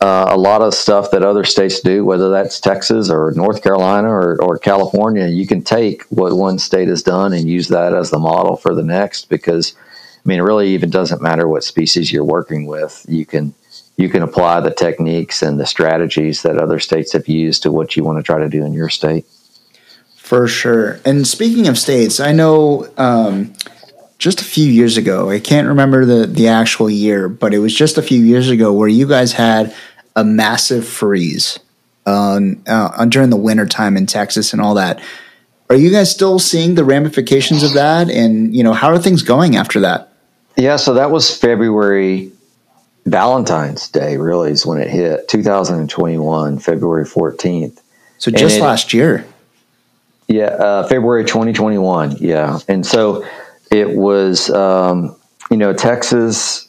uh, 0.00 0.26
a 0.30 0.36
lot 0.36 0.60
of 0.60 0.74
stuff 0.74 1.10
that 1.12 1.22
other 1.22 1.44
states 1.44 1.80
do, 1.80 2.04
whether 2.04 2.28
that's 2.28 2.60
Texas 2.60 3.08
or 3.08 3.32
North 3.34 3.62
Carolina 3.62 4.08
or, 4.08 4.40
or 4.42 4.58
California, 4.58 5.26
you 5.26 5.46
can 5.46 5.62
take 5.62 6.02
what 6.04 6.34
one 6.34 6.58
state 6.58 6.88
has 6.88 7.02
done 7.02 7.32
and 7.32 7.48
use 7.48 7.68
that 7.68 7.94
as 7.94 8.10
the 8.10 8.18
model 8.18 8.56
for 8.56 8.74
the 8.74 8.82
next. 8.82 9.30
Because 9.30 9.74
I 9.78 10.28
mean, 10.28 10.40
it 10.40 10.42
really 10.42 10.74
even 10.74 10.90
doesn't 10.90 11.22
matter 11.22 11.48
what 11.48 11.64
species 11.64 12.12
you're 12.12 12.24
working 12.24 12.66
with. 12.66 13.06
You 13.08 13.24
can 13.24 13.54
you 13.96 14.08
can 14.08 14.22
apply 14.22 14.60
the 14.60 14.72
techniques 14.72 15.42
and 15.42 15.58
the 15.58 15.66
strategies 15.66 16.42
that 16.42 16.58
other 16.58 16.78
states 16.78 17.12
have 17.12 17.28
used 17.28 17.62
to 17.62 17.72
what 17.72 17.96
you 17.96 18.04
want 18.04 18.18
to 18.18 18.22
try 18.22 18.38
to 18.38 18.48
do 18.48 18.64
in 18.64 18.72
your 18.72 18.88
state. 18.88 19.26
For 20.16 20.48
sure. 20.48 21.00
And 21.04 21.26
speaking 21.26 21.68
of 21.68 21.78
states, 21.78 22.20
I 22.20 22.32
know 22.32 22.88
um, 22.96 23.54
just 24.18 24.40
a 24.40 24.44
few 24.44 24.70
years 24.70 24.96
ago. 24.96 25.30
I 25.30 25.40
can't 25.40 25.68
remember 25.68 26.04
the 26.04 26.26
the 26.26 26.48
actual 26.48 26.90
year, 26.90 27.28
but 27.28 27.54
it 27.54 27.58
was 27.58 27.74
just 27.74 27.98
a 27.98 28.02
few 28.02 28.22
years 28.22 28.48
ago 28.48 28.72
where 28.72 28.88
you 28.88 29.06
guys 29.06 29.32
had 29.32 29.74
a 30.14 30.24
massive 30.24 30.86
freeze 30.86 31.58
on, 32.06 32.62
uh, 32.66 33.04
during 33.06 33.30
the 33.30 33.36
winter 33.36 33.66
time 33.66 33.96
in 33.96 34.06
Texas 34.06 34.52
and 34.52 34.62
all 34.62 34.74
that. 34.74 35.00
Are 35.68 35.76
you 35.76 35.90
guys 35.90 36.10
still 36.10 36.38
seeing 36.38 36.76
the 36.76 36.84
ramifications 36.84 37.62
of 37.62 37.74
that? 37.74 38.08
And 38.08 38.54
you 38.54 38.62
know, 38.62 38.72
how 38.72 38.88
are 38.88 38.98
things 38.98 39.22
going 39.22 39.56
after 39.56 39.80
that? 39.80 40.12
Yeah, 40.56 40.76
so 40.76 40.94
that 40.94 41.10
was 41.10 41.36
February. 41.36 42.32
Valentine's 43.06 43.88
Day 43.88 44.16
really 44.16 44.50
is 44.50 44.66
when 44.66 44.78
it 44.78 44.90
hit. 44.90 45.28
2021, 45.28 46.58
February 46.58 47.04
14th. 47.04 47.80
So 48.18 48.30
just 48.30 48.58
it, 48.58 48.62
last 48.62 48.92
year. 48.92 49.24
Yeah, 50.28 50.46
uh, 50.46 50.88
February 50.88 51.24
2021. 51.24 52.16
Yeah, 52.18 52.58
and 52.66 52.84
so 52.84 53.24
it 53.70 53.96
was, 53.96 54.50
um, 54.50 55.14
you 55.50 55.56
know, 55.56 55.72
Texas 55.72 56.68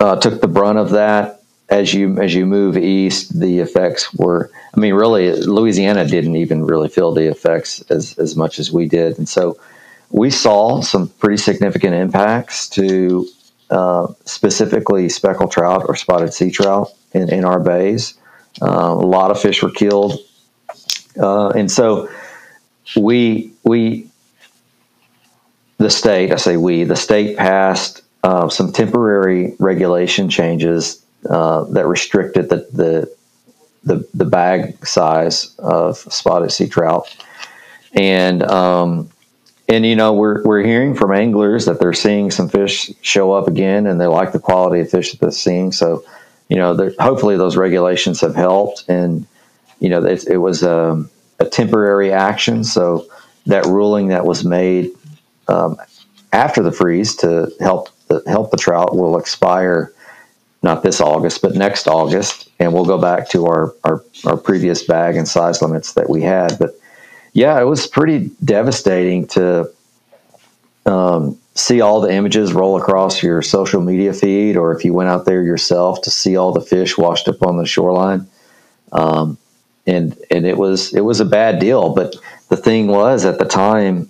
uh, 0.00 0.16
took 0.16 0.40
the 0.40 0.48
brunt 0.48 0.78
of 0.78 0.90
that. 0.90 1.38
As 1.68 1.94
you 1.94 2.18
as 2.18 2.34
you 2.34 2.44
move 2.44 2.76
east, 2.76 3.38
the 3.38 3.60
effects 3.60 4.12
were. 4.14 4.50
I 4.76 4.80
mean, 4.80 4.92
really, 4.92 5.32
Louisiana 5.32 6.04
didn't 6.06 6.36
even 6.36 6.66
really 6.66 6.88
feel 6.88 7.12
the 7.12 7.30
effects 7.30 7.80
as 7.82 8.18
as 8.18 8.36
much 8.36 8.58
as 8.58 8.70
we 8.70 8.86
did, 8.88 9.16
and 9.16 9.26
so 9.26 9.58
we 10.10 10.28
saw 10.28 10.82
some 10.82 11.08
pretty 11.08 11.38
significant 11.38 11.94
impacts 11.94 12.68
to 12.70 13.26
uh, 13.72 14.06
specifically 14.26 15.08
speckled 15.08 15.50
trout 15.50 15.84
or 15.88 15.96
spotted 15.96 16.32
sea 16.34 16.50
trout 16.50 16.90
in, 17.12 17.32
in 17.32 17.44
our 17.44 17.58
bays. 17.58 18.14
Uh, 18.60 18.66
a 18.66 19.06
lot 19.06 19.30
of 19.30 19.40
fish 19.40 19.62
were 19.62 19.70
killed, 19.70 20.18
uh, 21.18 21.48
and 21.48 21.70
so 21.70 22.08
we 22.96 23.50
we 23.64 24.06
the 25.78 25.90
state, 25.90 26.32
I 26.32 26.36
say 26.36 26.56
we, 26.56 26.84
the 26.84 26.96
state 26.96 27.36
passed 27.36 28.02
uh, 28.22 28.48
some 28.48 28.72
temporary 28.72 29.54
regulation 29.58 30.28
changes 30.28 31.04
uh, 31.28 31.64
that 31.64 31.86
restricted 31.86 32.50
the, 32.50 32.68
the, 32.72 33.16
the 33.84 34.08
the 34.14 34.24
bag 34.24 34.86
size 34.86 35.54
of 35.58 35.96
spotted 35.96 36.52
sea 36.52 36.68
trout, 36.68 37.16
and 37.94 38.42
um, 38.42 39.10
and 39.68 39.86
you 39.86 39.96
know 39.96 40.12
we're 40.12 40.42
we're 40.44 40.62
hearing 40.62 40.94
from 40.94 41.12
anglers 41.12 41.66
that 41.66 41.80
they're 41.80 41.92
seeing 41.92 42.30
some 42.30 42.48
fish 42.48 42.90
show 43.00 43.32
up 43.32 43.48
again, 43.48 43.86
and 43.86 44.00
they 44.00 44.06
like 44.06 44.32
the 44.32 44.38
quality 44.38 44.80
of 44.80 44.90
fish 44.90 45.12
that 45.12 45.20
they're 45.20 45.30
seeing. 45.30 45.72
So, 45.72 46.04
you 46.48 46.56
know, 46.56 46.90
hopefully 46.98 47.36
those 47.36 47.56
regulations 47.56 48.20
have 48.20 48.34
helped, 48.34 48.84
and 48.88 49.26
you 49.80 49.88
know 49.88 50.04
it, 50.04 50.26
it 50.26 50.38
was 50.38 50.62
a, 50.62 50.90
um, 50.90 51.10
a 51.38 51.46
temporary 51.46 52.12
action. 52.12 52.64
So 52.64 53.06
that 53.46 53.64
ruling 53.66 54.08
that 54.08 54.24
was 54.24 54.44
made 54.44 54.90
um, 55.48 55.76
after 56.32 56.62
the 56.62 56.72
freeze 56.72 57.16
to 57.16 57.52
help 57.60 57.88
the, 58.08 58.22
help 58.26 58.50
the 58.50 58.56
trout 58.56 58.96
will 58.96 59.18
expire 59.18 59.92
not 60.62 60.82
this 60.82 61.00
August, 61.00 61.42
but 61.42 61.54
next 61.54 61.88
August, 61.88 62.48
and 62.60 62.72
we'll 62.72 62.84
go 62.84 62.98
back 62.98 63.28
to 63.30 63.46
our, 63.46 63.74
our, 63.82 64.04
our 64.24 64.36
previous 64.36 64.84
bag 64.84 65.16
and 65.16 65.26
size 65.26 65.60
limits 65.60 65.94
that 65.94 66.08
we 66.08 66.22
had. 66.22 66.56
But 66.58 66.78
yeah, 67.32 67.60
it 67.60 67.64
was 67.64 67.86
pretty 67.86 68.30
devastating 68.44 69.26
to 69.28 69.70
um, 70.86 71.38
see 71.54 71.80
all 71.80 72.00
the 72.00 72.12
images 72.12 72.52
roll 72.52 72.76
across 72.76 73.22
your 73.22 73.42
social 73.42 73.80
media 73.80 74.12
feed, 74.12 74.56
or 74.56 74.76
if 74.76 74.84
you 74.84 74.92
went 74.92 75.08
out 75.08 75.24
there 75.24 75.42
yourself 75.42 76.02
to 76.02 76.10
see 76.10 76.36
all 76.36 76.52
the 76.52 76.60
fish 76.60 76.98
washed 76.98 77.28
up 77.28 77.42
on 77.42 77.56
the 77.56 77.66
shoreline. 77.66 78.26
Um, 78.92 79.38
and 79.86 80.16
and 80.30 80.46
it 80.46 80.56
was 80.56 80.92
it 80.94 81.00
was 81.00 81.20
a 81.20 81.24
bad 81.24 81.58
deal. 81.58 81.94
But 81.94 82.14
the 82.48 82.56
thing 82.56 82.86
was, 82.86 83.24
at 83.24 83.38
the 83.38 83.44
time, 83.44 84.08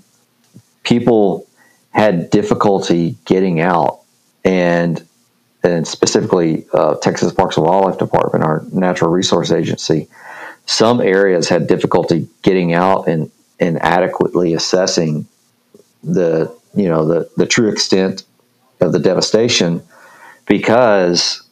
people 0.83 1.47
had 1.91 2.31
difficulty 2.31 3.17
getting 3.25 3.61
out, 3.61 4.01
and 4.45 5.03
and 5.63 5.87
specifically 5.87 6.67
uh, 6.73 6.97
Texas 6.97 7.33
Parks 7.33 7.57
and 7.57 7.65
Wildlife 7.65 7.99
Department, 7.99 8.45
our 8.45 8.65
natural 8.73 9.11
resource 9.11 9.53
agency, 9.53 10.09
some 10.67 11.01
areas 11.01 11.49
had 11.49 11.67
difficulty 11.67 12.29
getting 12.43 12.73
out 12.73 13.09
and 13.09 13.31
and 13.61 13.81
adequately 13.83 14.55
assessing 14.55 15.27
the 16.03 16.55
you 16.75 16.89
know 16.89 17.07
the 17.07 17.31
the 17.37 17.47
true 17.47 17.69
extent 17.69 18.25
of 18.81 18.93
the 18.93 18.99
devastation 18.99 19.83
because 20.47 21.43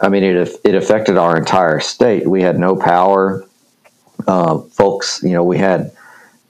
I 0.00 0.08
mean 0.08 0.24
it 0.24 0.48
it 0.64 0.74
affected 0.74 1.16
our 1.16 1.36
entire 1.36 1.80
state. 1.80 2.26
We 2.26 2.42
had 2.42 2.58
no 2.58 2.76
power, 2.76 3.44
uh, 4.26 4.58
folks. 4.58 5.22
You 5.22 5.32
know 5.32 5.44
we 5.44 5.58
had 5.58 5.92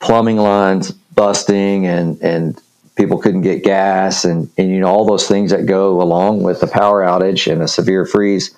plumbing 0.00 0.36
lines 0.36 0.92
busting 0.92 1.86
and 1.86 2.20
and 2.22 2.60
people 2.96 3.18
couldn't 3.18 3.42
get 3.42 3.64
gas 3.64 4.24
and 4.24 4.50
and 4.56 4.70
you 4.70 4.80
know 4.80 4.88
all 4.88 5.06
those 5.06 5.28
things 5.28 5.50
that 5.50 5.66
go 5.66 6.00
along 6.00 6.42
with 6.42 6.60
the 6.60 6.66
power 6.66 7.02
outage 7.02 7.50
and 7.50 7.62
a 7.62 7.68
severe 7.68 8.06
freeze. 8.06 8.56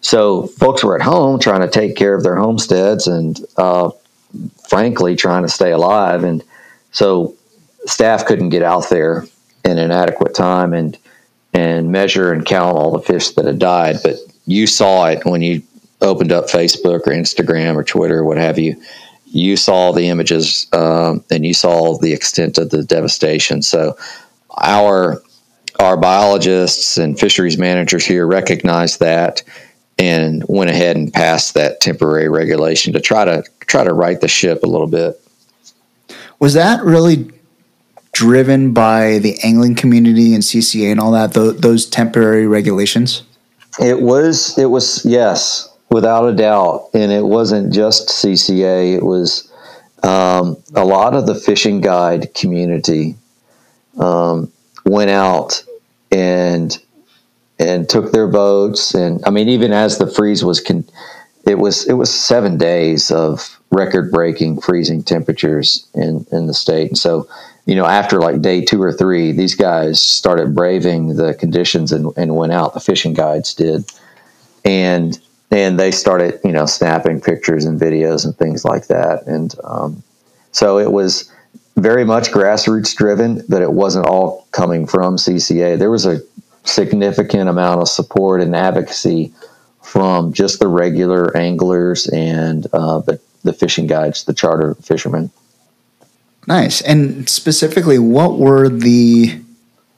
So 0.00 0.46
folks 0.46 0.82
were 0.82 0.96
at 0.96 1.02
home 1.02 1.38
trying 1.38 1.60
to 1.60 1.68
take 1.68 1.96
care 1.96 2.14
of 2.14 2.22
their 2.22 2.36
homesteads 2.36 3.06
and 3.06 3.38
uh, 3.56 3.90
frankly 4.68 5.16
trying 5.16 5.42
to 5.42 5.48
stay 5.48 5.72
alive 5.72 6.24
and 6.24 6.42
so 6.92 7.34
staff 7.86 8.24
couldn't 8.26 8.50
get 8.50 8.62
out 8.62 8.88
there 8.88 9.26
in 9.64 9.78
an 9.78 9.90
adequate 9.90 10.34
time 10.34 10.72
and 10.72 10.96
and 11.52 11.90
measure 11.90 12.32
and 12.32 12.46
count 12.46 12.76
all 12.76 12.92
the 12.92 13.00
fish 13.00 13.30
that 13.30 13.44
had 13.44 13.58
died. 13.58 13.96
But 14.04 14.14
you 14.46 14.66
saw 14.66 15.06
it 15.06 15.24
when 15.24 15.42
you 15.42 15.62
opened 16.00 16.32
up 16.32 16.46
Facebook 16.46 17.06
or 17.06 17.12
Instagram 17.12 17.74
or 17.74 17.82
Twitter 17.82 18.18
or 18.18 18.24
what 18.24 18.36
have 18.36 18.58
you. 18.58 18.80
You 19.26 19.56
saw 19.56 19.92
the 19.92 20.08
images 20.08 20.66
um, 20.72 21.24
and 21.30 21.44
you 21.44 21.54
saw 21.54 21.98
the 21.98 22.12
extent 22.12 22.56
of 22.58 22.70
the 22.70 22.84
devastation. 22.84 23.62
So 23.62 23.96
our 24.58 25.22
our 25.78 25.96
biologists 25.96 26.98
and 26.98 27.18
fisheries 27.18 27.58
managers 27.58 28.04
here 28.04 28.26
recognized 28.26 29.00
that 29.00 29.42
and 30.00 30.42
went 30.48 30.70
ahead 30.70 30.96
and 30.96 31.12
passed 31.12 31.52
that 31.54 31.80
temporary 31.82 32.28
regulation 32.28 32.94
to 32.94 33.00
try 33.00 33.26
to 33.26 33.44
try 33.66 33.84
to 33.84 33.92
right 33.92 34.20
the 34.20 34.28
ship 34.28 34.62
a 34.62 34.66
little 34.66 34.86
bit. 34.86 35.20
Was 36.38 36.54
that 36.54 36.82
really 36.82 37.30
driven 38.12 38.72
by 38.72 39.18
the 39.18 39.38
angling 39.44 39.74
community 39.74 40.32
and 40.32 40.42
CCA 40.42 40.90
and 40.90 40.98
all 40.98 41.12
that, 41.12 41.34
th- 41.34 41.58
those 41.58 41.84
temporary 41.86 42.46
regulations? 42.46 43.22
It 43.78 44.00
was, 44.00 44.58
it 44.58 44.70
was, 44.70 45.04
yes, 45.04 45.68
without 45.90 46.26
a 46.26 46.34
doubt. 46.34 46.88
And 46.94 47.12
it 47.12 47.24
wasn't 47.24 47.72
just 47.72 48.08
CCA, 48.08 48.96
it 48.96 49.04
was 49.04 49.52
um, 50.02 50.56
a 50.74 50.84
lot 50.84 51.14
of 51.14 51.26
the 51.26 51.34
fishing 51.34 51.82
guide 51.82 52.32
community 52.34 53.16
um, 53.98 54.50
went 54.86 55.10
out 55.10 55.62
and 56.10 56.76
and 57.60 57.88
took 57.88 58.12
their 58.12 58.26
boats 58.26 58.94
and 58.94 59.22
I 59.24 59.30
mean 59.30 59.48
even 59.48 59.72
as 59.72 59.98
the 59.98 60.08
freeze 60.08 60.44
was 60.44 60.60
con- 60.60 60.88
it 61.46 61.58
was 61.58 61.86
it 61.86 61.94
was 61.94 62.12
7 62.12 62.58
days 62.58 63.10
of 63.12 63.60
record 63.70 64.10
breaking 64.10 64.60
freezing 64.60 65.04
temperatures 65.04 65.86
in 65.94 66.26
in 66.32 66.48
the 66.48 66.54
state 66.54 66.88
and 66.88 66.98
so 66.98 67.28
you 67.70 67.76
know, 67.76 67.86
after 67.86 68.20
like 68.20 68.42
day 68.42 68.64
two 68.64 68.82
or 68.82 68.92
three, 68.92 69.30
these 69.30 69.54
guys 69.54 70.00
started 70.00 70.56
braving 70.56 71.14
the 71.16 71.34
conditions 71.34 71.92
and, 71.92 72.12
and 72.16 72.34
went 72.34 72.52
out. 72.52 72.74
The 72.74 72.80
fishing 72.80 73.12
guides 73.12 73.54
did, 73.54 73.84
and 74.64 75.16
and 75.52 75.78
they 75.78 75.92
started, 75.92 76.40
you 76.44 76.52
know, 76.52 76.66
snapping 76.66 77.20
pictures 77.20 77.64
and 77.64 77.80
videos 77.80 78.24
and 78.24 78.36
things 78.36 78.64
like 78.64 78.88
that. 78.88 79.24
And 79.28 79.54
um, 79.62 80.02
so 80.50 80.78
it 80.78 80.90
was 80.90 81.30
very 81.76 82.04
much 82.04 82.30
grassroots 82.30 82.94
driven, 82.96 83.44
but 83.48 83.62
it 83.62 83.72
wasn't 83.72 84.06
all 84.06 84.48
coming 84.50 84.84
from 84.84 85.16
CCA. 85.16 85.78
There 85.78 85.92
was 85.92 86.06
a 86.06 86.20
significant 86.64 87.48
amount 87.48 87.80
of 87.80 87.88
support 87.88 88.40
and 88.40 88.54
advocacy 88.54 89.32
from 89.82 90.32
just 90.32 90.60
the 90.60 90.68
regular 90.68 91.36
anglers 91.36 92.06
and 92.08 92.66
uh, 92.72 93.00
the 93.00 93.20
the 93.42 93.52
fishing 93.52 93.86
guides, 93.86 94.24
the 94.24 94.34
charter 94.34 94.74
fishermen. 94.76 95.30
Nice. 96.46 96.80
And 96.82 97.28
specifically, 97.28 97.98
what 97.98 98.38
were 98.38 98.68
the 98.68 99.40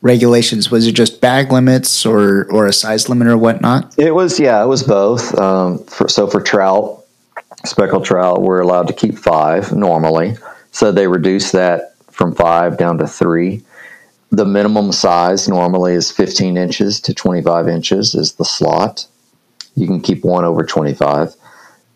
regulations? 0.00 0.70
Was 0.70 0.86
it 0.86 0.92
just 0.92 1.20
bag 1.20 1.52
limits 1.52 2.04
or 2.06 2.50
or 2.50 2.66
a 2.66 2.72
size 2.72 3.08
limit 3.08 3.28
or 3.28 3.36
whatnot? 3.36 3.94
It 3.98 4.14
was 4.14 4.38
yeah, 4.38 4.62
it 4.62 4.66
was 4.66 4.82
both. 4.82 5.36
Um, 5.38 5.78
for, 5.84 6.08
so 6.08 6.26
for 6.26 6.40
trout, 6.40 7.04
speckled 7.64 8.04
trout, 8.04 8.42
we're 8.42 8.60
allowed 8.60 8.88
to 8.88 8.92
keep 8.92 9.18
five 9.18 9.72
normally. 9.72 10.36
So 10.70 10.90
they 10.92 11.06
reduced 11.06 11.52
that 11.52 11.94
from 12.10 12.34
five 12.34 12.78
down 12.78 12.98
to 12.98 13.06
three. 13.06 13.62
The 14.32 14.46
minimum 14.46 14.92
size 14.92 15.46
normally 15.46 15.92
is 15.92 16.10
15 16.10 16.56
inches 16.56 17.00
to 17.02 17.12
25 17.12 17.68
inches 17.68 18.14
is 18.14 18.32
the 18.32 18.46
slot. 18.46 19.06
You 19.76 19.86
can 19.86 20.00
keep 20.00 20.24
one 20.24 20.46
over 20.46 20.64
25, 20.64 21.34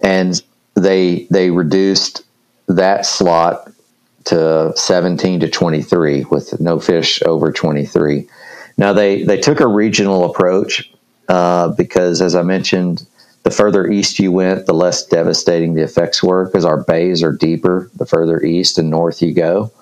and 0.03 0.43
they 0.75 1.27
they 1.31 1.51
reduced 1.51 2.25
that 2.69 3.07
slot 3.07 3.73
to 4.25 4.73
17 4.77 5.41
to 5.41 5.49
23 5.49 6.25
with 6.25 6.61
no 6.61 6.79
fish 6.79 7.23
over 7.23 7.51
23. 7.51 8.29
Now 8.77 8.93
they 8.93 9.23
they 9.23 9.41
took 9.41 9.61
a 9.61 9.67
regional 9.67 10.31
approach 10.31 10.93
uh, 11.31 11.69
because, 11.69 12.21
as 12.21 12.35
I 12.35 12.43
mentioned, 12.43 13.07
the 13.45 13.51
further 13.51 13.91
east 13.91 14.19
you 14.19 14.31
went, 14.31 14.67
the 14.67 14.75
less 14.75 15.07
devastating 15.07 15.73
the 15.73 15.83
effects 15.83 16.23
were 16.23 16.45
because 16.45 16.67
our 16.67 16.83
bays 16.85 17.23
are 17.23 17.33
deeper 17.33 17.91
the 17.97 18.05
further 18.05 18.43
east 18.43 18.77
and 18.77 18.91
north 18.91 19.23
you 19.23 19.33
go. 19.33 19.73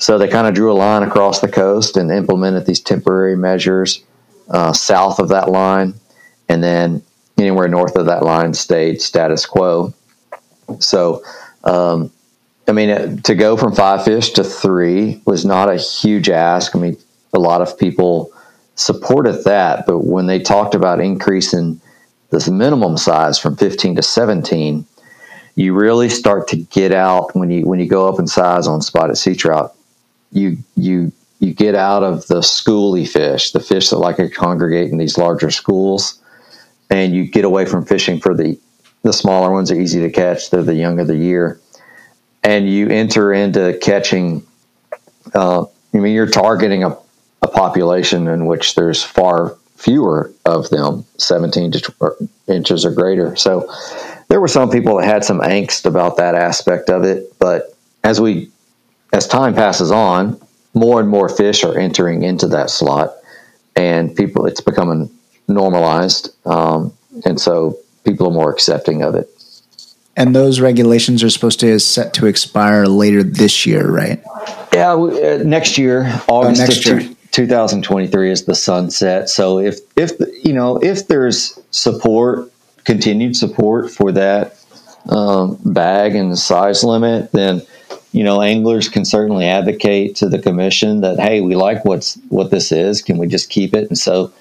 So 0.00 0.16
they 0.16 0.28
kind 0.28 0.46
of 0.46 0.54
drew 0.54 0.72
a 0.72 0.74
line 0.74 1.02
across 1.02 1.40
the 1.40 1.48
coast 1.48 1.96
and 1.96 2.10
implemented 2.10 2.64
these 2.64 2.80
temporary 2.80 3.36
measures 3.36 4.02
uh, 4.48 4.72
south 4.72 5.18
of 5.18 5.28
that 5.28 5.50
line, 5.50 5.94
and 6.48 6.64
then 6.64 7.02
anywhere 7.38 7.68
north 7.68 7.96
of 7.96 8.06
that 8.06 8.22
line 8.22 8.54
stayed 8.54 9.00
status 9.00 9.44
quo. 9.44 9.92
So 10.78 11.22
um, 11.64 12.10
I 12.66 12.72
mean, 12.72 12.90
uh, 12.90 13.16
to 13.24 13.34
go 13.34 13.56
from 13.56 13.74
five 13.74 14.04
fish 14.04 14.30
to 14.30 14.44
three 14.44 15.20
was 15.26 15.44
not 15.44 15.68
a 15.68 15.76
huge 15.76 16.30
ask. 16.30 16.74
I 16.74 16.78
mean, 16.78 16.96
a 17.32 17.38
lot 17.38 17.60
of 17.62 17.78
people 17.78 18.32
supported 18.76 19.44
that, 19.44 19.86
but 19.86 20.00
when 20.00 20.26
they 20.26 20.38
talked 20.38 20.74
about 20.74 21.00
increasing 21.00 21.80
this 22.30 22.48
minimum 22.48 22.96
size 22.96 23.38
from 23.38 23.56
15 23.56 23.96
to 23.96 24.02
17, 24.02 24.86
you 25.56 25.74
really 25.74 26.08
start 26.08 26.48
to 26.48 26.56
get 26.56 26.92
out 26.92 27.34
when 27.34 27.50
you 27.50 27.66
when 27.66 27.80
you 27.80 27.86
go 27.86 28.08
up 28.08 28.18
in 28.18 28.26
size 28.26 28.66
on 28.66 28.80
spotted 28.80 29.16
sea 29.16 29.34
trout. 29.34 29.74
You 30.32 30.58
you 30.76 31.12
you 31.38 31.54
get 31.54 31.74
out 31.74 32.02
of 32.02 32.26
the 32.26 32.40
schooly 32.40 33.08
fish, 33.08 33.52
the 33.52 33.60
fish 33.60 33.90
that 33.90 33.98
like 33.98 34.16
to 34.16 34.28
congregate 34.28 34.90
in 34.90 34.98
these 34.98 35.16
larger 35.16 35.50
schools, 35.50 36.20
and 36.90 37.14
you 37.14 37.26
get 37.26 37.44
away 37.44 37.66
from 37.66 37.84
fishing 37.84 38.20
for 38.20 38.34
the 38.34 38.58
the 39.02 39.12
smaller 39.12 39.50
ones 39.50 39.70
are 39.70 39.80
easy 39.80 40.00
to 40.00 40.10
catch. 40.10 40.50
They're 40.50 40.62
the 40.62 40.74
young 40.74 41.00
of 41.00 41.06
the 41.06 41.16
year 41.16 41.60
and 42.42 42.68
you 42.68 42.88
enter 42.88 43.32
into 43.32 43.78
catching. 43.80 44.46
Uh, 45.34 45.64
I 45.94 45.98
mean, 45.98 46.14
you're 46.14 46.26
targeting 46.26 46.84
a, 46.84 46.96
a 47.42 47.48
population 47.48 48.28
in 48.28 48.46
which 48.46 48.74
there's 48.74 49.02
far 49.02 49.56
fewer 49.76 50.32
of 50.44 50.68
them, 50.70 51.04
17 51.18 51.72
to 51.72 52.30
inches 52.48 52.84
or 52.84 52.90
greater. 52.90 53.34
So 53.36 53.72
there 54.28 54.40
were 54.40 54.48
some 54.48 54.70
people 54.70 54.98
that 54.98 55.06
had 55.06 55.24
some 55.24 55.40
angst 55.40 55.86
about 55.86 56.16
that 56.18 56.34
aspect 56.34 56.90
of 56.90 57.04
it, 57.04 57.38
but 57.38 57.74
as 58.04 58.20
we 58.20 58.50
as 59.12 59.26
time 59.26 59.54
passes 59.54 59.90
on, 59.90 60.40
more 60.74 61.00
and 61.00 61.08
more 61.08 61.28
fish 61.28 61.64
are 61.64 61.76
entering 61.78 62.22
into 62.22 62.46
that 62.48 62.70
slot, 62.70 63.12
and 63.76 64.14
people 64.14 64.46
it's 64.46 64.60
becoming 64.60 65.10
normalized, 65.48 66.34
um, 66.46 66.92
and 67.24 67.40
so 67.40 67.76
people 68.04 68.28
are 68.28 68.32
more 68.32 68.52
accepting 68.52 69.02
of 69.02 69.14
it. 69.14 69.28
And 70.16 70.34
those 70.34 70.60
regulations 70.60 71.22
are 71.22 71.30
supposed 71.30 71.60
to 71.60 71.78
set 71.80 72.14
to 72.14 72.26
expire 72.26 72.86
later 72.86 73.22
this 73.22 73.64
year, 73.64 73.90
right? 73.90 74.22
Yeah, 74.72 74.92
uh, 74.92 75.42
next 75.44 75.78
year, 75.78 76.20
August 76.28 76.62
oh, 76.62 76.64
next 76.64 76.86
year. 76.86 77.16
2023 77.32 78.30
is 78.30 78.44
the 78.44 78.54
sunset. 78.54 79.28
So 79.28 79.58
if 79.58 79.78
if 79.96 80.12
you 80.44 80.52
know 80.52 80.78
if 80.78 81.08
there's 81.08 81.58
support, 81.70 82.50
continued 82.84 83.36
support 83.36 83.90
for 83.90 84.12
that 84.12 84.56
um, 85.08 85.58
bag 85.64 86.14
and 86.14 86.38
size 86.38 86.82
limit, 86.84 87.32
then 87.32 87.62
you 88.12 88.24
know 88.24 88.42
anglers 88.42 88.88
can 88.88 89.04
certainly 89.04 89.46
advocate 89.46 90.16
to 90.16 90.28
the 90.28 90.38
commission 90.38 91.00
that 91.00 91.18
hey, 91.18 91.40
we 91.40 91.54
like 91.54 91.84
what's 91.84 92.16
what 92.28 92.50
this 92.50 92.72
is. 92.72 93.02
Can 93.02 93.18
we 93.18 93.26
just 93.26 93.50
keep 93.50 93.74
it? 93.74 93.88
And 93.88 93.98
so 93.98 94.32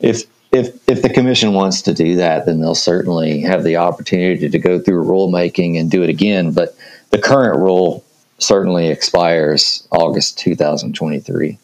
if 0.00 0.24
if 0.52 0.76
if 0.88 1.02
the 1.02 1.08
commission 1.08 1.54
wants 1.54 1.82
to 1.82 1.94
do 1.94 2.16
that, 2.16 2.46
then 2.46 2.60
they'll 2.60 2.74
certainly 2.74 3.40
have 3.40 3.64
the 3.64 3.76
opportunity 3.76 4.48
to 4.48 4.58
go 4.58 4.78
through 4.78 5.04
rulemaking 5.04 5.78
and 5.78 5.90
do 5.90 6.02
it 6.02 6.10
again. 6.10 6.52
But 6.52 6.76
the 7.10 7.18
current 7.18 7.58
rule 7.58 8.04
certainly 8.38 8.88
expires 8.88 9.86
August 9.90 10.38
2023. 10.38 11.58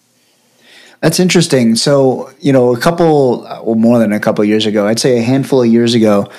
That's 1.01 1.21
interesting. 1.21 1.77
So, 1.77 2.33
you 2.41 2.53
know, 2.53 2.75
a 2.75 2.79
couple, 2.79 3.43
well, 3.43 3.75
more 3.77 3.99
than 3.99 4.13
a 4.13 4.19
couple 4.19 4.45
years 4.45 4.67
ago, 4.67 4.87
I'd 4.87 4.99
say 4.99 5.19
a 5.19 5.23
handful 5.23 5.63
of 5.63 5.69
years 5.69 5.95
ago, 5.95 6.31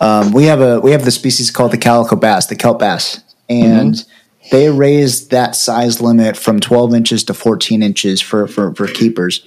um, 0.00 0.32
we 0.32 0.44
have 0.44 0.60
a 0.60 0.80
we 0.80 0.92
have 0.92 1.04
the 1.04 1.10
species 1.10 1.50
called 1.50 1.72
the 1.72 1.78
calico 1.78 2.16
bass, 2.16 2.46
the 2.46 2.56
kelp 2.56 2.78
bass, 2.78 3.22
and 3.48 3.94
mm-hmm. 3.94 4.10
They 4.50 4.70
raised 4.70 5.30
that 5.30 5.56
size 5.56 6.00
limit 6.00 6.36
from 6.36 6.60
12 6.60 6.94
inches 6.94 7.24
to 7.24 7.34
14 7.34 7.82
inches 7.82 8.20
for 8.20 8.46
for, 8.46 8.74
for 8.74 8.86
keepers. 8.86 9.46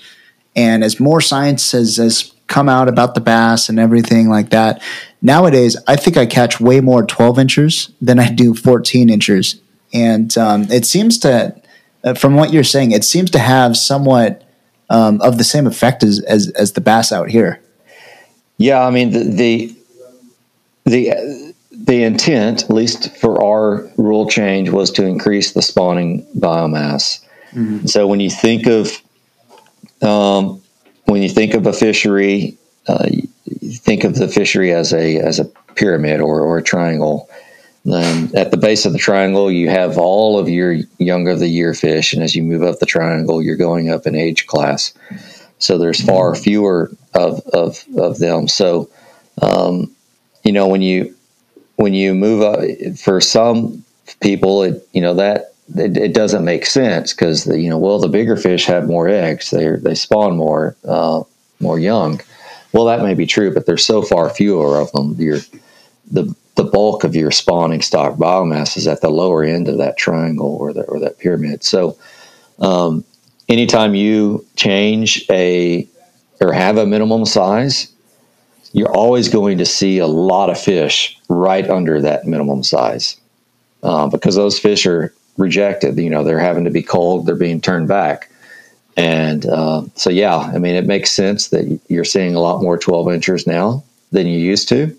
And 0.56 0.84
as 0.84 1.00
more 1.00 1.22
science 1.22 1.72
has, 1.72 1.98
has 1.98 2.34
come 2.48 2.68
out 2.68 2.90
about 2.90 3.14
the 3.14 3.22
bass 3.22 3.70
and 3.70 3.80
everything 3.80 4.30
like 4.30 4.50
that, 4.50 4.82
nowadays 5.22 5.78
I 5.88 5.96
think 5.96 6.18
I 6.18 6.26
catch 6.26 6.60
way 6.60 6.82
more 6.82 7.06
12 7.06 7.40
inches 7.40 7.92
than 8.02 8.20
I 8.20 8.32
do 8.32 8.54
14 8.54 9.10
inches. 9.10 9.62
And 9.94 10.36
um, 10.38 10.64
it 10.72 10.86
seems 10.86 11.18
to, 11.20 11.56
uh, 12.04 12.14
from 12.16 12.36
what 12.36 12.52
you're 12.52 12.64
saying, 12.64 12.92
it 12.92 13.04
seems 13.04 13.32
to 13.32 13.40
have 13.40 13.78
somewhat 13.78 14.44
um, 14.90 15.22
of 15.22 15.38
the 15.38 15.44
same 15.44 15.68
effect 15.68 16.04
as, 16.04 16.20
as, 16.22 16.50
as 16.52 16.74
the 16.74 16.82
bass 16.82 17.12
out 17.12 17.30
here. 17.30 17.62
Yeah, 18.58 18.86
I 18.86 18.90
mean 18.90 19.12
the 19.12 19.24
the 19.24 19.76
the, 20.90 21.54
the 21.72 22.04
intent, 22.04 22.64
at 22.64 22.70
least 22.70 23.16
for 23.18 23.42
our 23.44 23.90
rule 24.10 24.28
change, 24.28 24.70
was 24.70 24.92
to 24.92 25.06
increase 25.06 25.54
the 25.54 25.62
spawning 25.62 26.26
biomass. 26.38 27.24
Mm-hmm. 27.52 27.86
So 27.86 28.08
when 28.08 28.20
you 28.20 28.30
think 28.30 28.68
of 28.68 28.92
um, 30.02 30.62
when 31.06 31.22
you 31.22 31.30
think 31.30 31.54
of 31.54 31.66
a 31.66 31.74
fishery, 31.74 32.58
uh, 32.88 33.08
you 33.10 33.78
think 33.78 34.04
of 34.04 34.16
the 34.16 34.28
fishery 34.28 34.72
as 34.74 34.94
a 34.94 35.18
as 35.18 35.40
a 35.40 35.46
pyramid 35.76 36.22
or, 36.22 36.42
or 36.42 36.58
a 36.58 36.64
triangle. 36.64 37.30
Then 37.86 38.30
at 38.36 38.52
the 38.52 38.58
base 38.58 38.86
of 38.86 38.94
the 38.94 39.00
triangle, 39.00 39.50
you 39.50 39.70
have 39.70 39.98
all 39.98 40.38
of 40.38 40.50
your 40.50 40.74
young 40.98 41.28
of 41.28 41.40
the 41.40 41.48
year 41.48 41.74
fish, 41.74 42.14
and 42.14 42.22
as 42.22 42.36
you 42.36 42.44
move 42.44 42.62
up 42.62 42.80
the 42.80 42.86
triangle, 42.86 43.42
you're 43.42 43.56
going 43.56 43.90
up 43.90 44.06
in 44.06 44.16
age 44.16 44.48
class. 44.48 44.94
So 45.60 45.78
there's 45.78 46.04
far 46.04 46.34
mm-hmm. 46.34 46.44
fewer 46.44 46.92
of 47.14 47.42
of, 47.54 47.84
of 47.98 48.20
them. 48.20 48.48
So 48.48 48.90
um, 49.42 49.96
you 50.44 50.52
know 50.52 50.68
when 50.68 50.82
you 50.82 51.16
when 51.78 51.94
you 51.94 52.14
move 52.14 52.42
up 52.42 52.60
for 52.98 53.22
some 53.22 53.86
people, 54.22 54.64
it 54.64 54.88
you 54.94 55.02
know 55.02 55.14
that 55.16 55.54
it, 55.76 55.98
it 55.98 56.14
doesn't 56.14 56.46
make 56.46 56.66
sense 56.66 57.14
because 57.14 57.46
you 57.48 57.70
know 57.70 57.78
well 57.78 58.00
the 58.00 58.08
bigger 58.08 58.36
fish 58.36 58.66
have 58.66 58.88
more 58.88 59.08
eggs. 59.08 59.50
They 59.50 59.70
they 59.76 59.96
spawn 59.96 60.38
more 60.38 60.76
uh, 60.86 61.24
more 61.60 61.80
young. 61.80 62.22
Well 62.74 62.86
that 62.86 63.02
may 63.02 63.14
be 63.14 63.26
true 63.26 63.54
but 63.54 63.66
there's 63.66 63.86
so 63.86 64.02
far 64.02 64.30
fewer 64.30 64.78
of 64.78 64.92
them. 64.92 65.16
Your 65.18 65.40
the 66.12 66.34
the 66.56 66.64
bulk 66.64 67.04
of 67.04 67.16
your 67.16 67.32
spawning 67.32 67.82
stock 67.82 68.16
biomass 68.18 68.76
is 68.76 68.88
at 68.88 69.02
the 69.02 69.10
lower 69.10 69.44
end 69.44 69.68
of 69.68 69.78
that 69.78 69.98
triangle 69.98 70.56
or 70.56 70.74
that 70.74 70.86
or 70.86 71.00
that 71.00 71.20
pyramid. 71.20 71.64
So 71.64 71.98
um, 72.60 73.04
anytime 73.48 73.96
you 73.96 74.46
change 74.56 75.26
a 75.30 75.88
or 76.42 76.54
have 76.54 76.78
a 76.78 76.86
minimum 76.86 77.26
size 77.26 77.92
you're 78.72 78.96
always 78.96 79.30
going 79.30 79.58
to 79.58 79.66
see 79.66 79.98
a 79.98 80.08
lot 80.08 80.50
of 80.50 80.60
fish 80.60 81.18
right 81.28 81.70
under 81.70 82.02
that 82.02 82.28
minimum 82.28 82.64
size 82.64 83.18
uh, 83.84 84.08
because 84.08 84.36
those 84.36 84.60
fish 84.60 84.86
are 84.86 85.14
rejected. 85.38 85.98
You 85.98 86.10
know, 86.10 86.24
they're 86.24 86.40
having 86.40 86.66
to 86.66 86.72
be 86.72 86.84
cold, 86.84 87.26
they're 87.26 87.36
being 87.36 87.62
turned 87.62 87.88
back. 87.88 88.30
And 88.98 89.46
uh, 89.46 89.84
so, 89.96 90.10
yeah, 90.10 90.36
I 90.36 90.58
mean, 90.58 90.76
it 90.76 90.86
makes 90.86 91.12
sense 91.12 91.50
that 91.50 91.80
you're 91.88 92.04
seeing 92.04 92.36
a 92.36 92.42
lot 92.42 92.62
more 92.62 92.78
12 92.78 93.12
inches 93.14 93.48
now 93.48 93.84
than 94.12 94.28
you 94.28 94.38
used 94.38 94.68
to. 94.70 94.96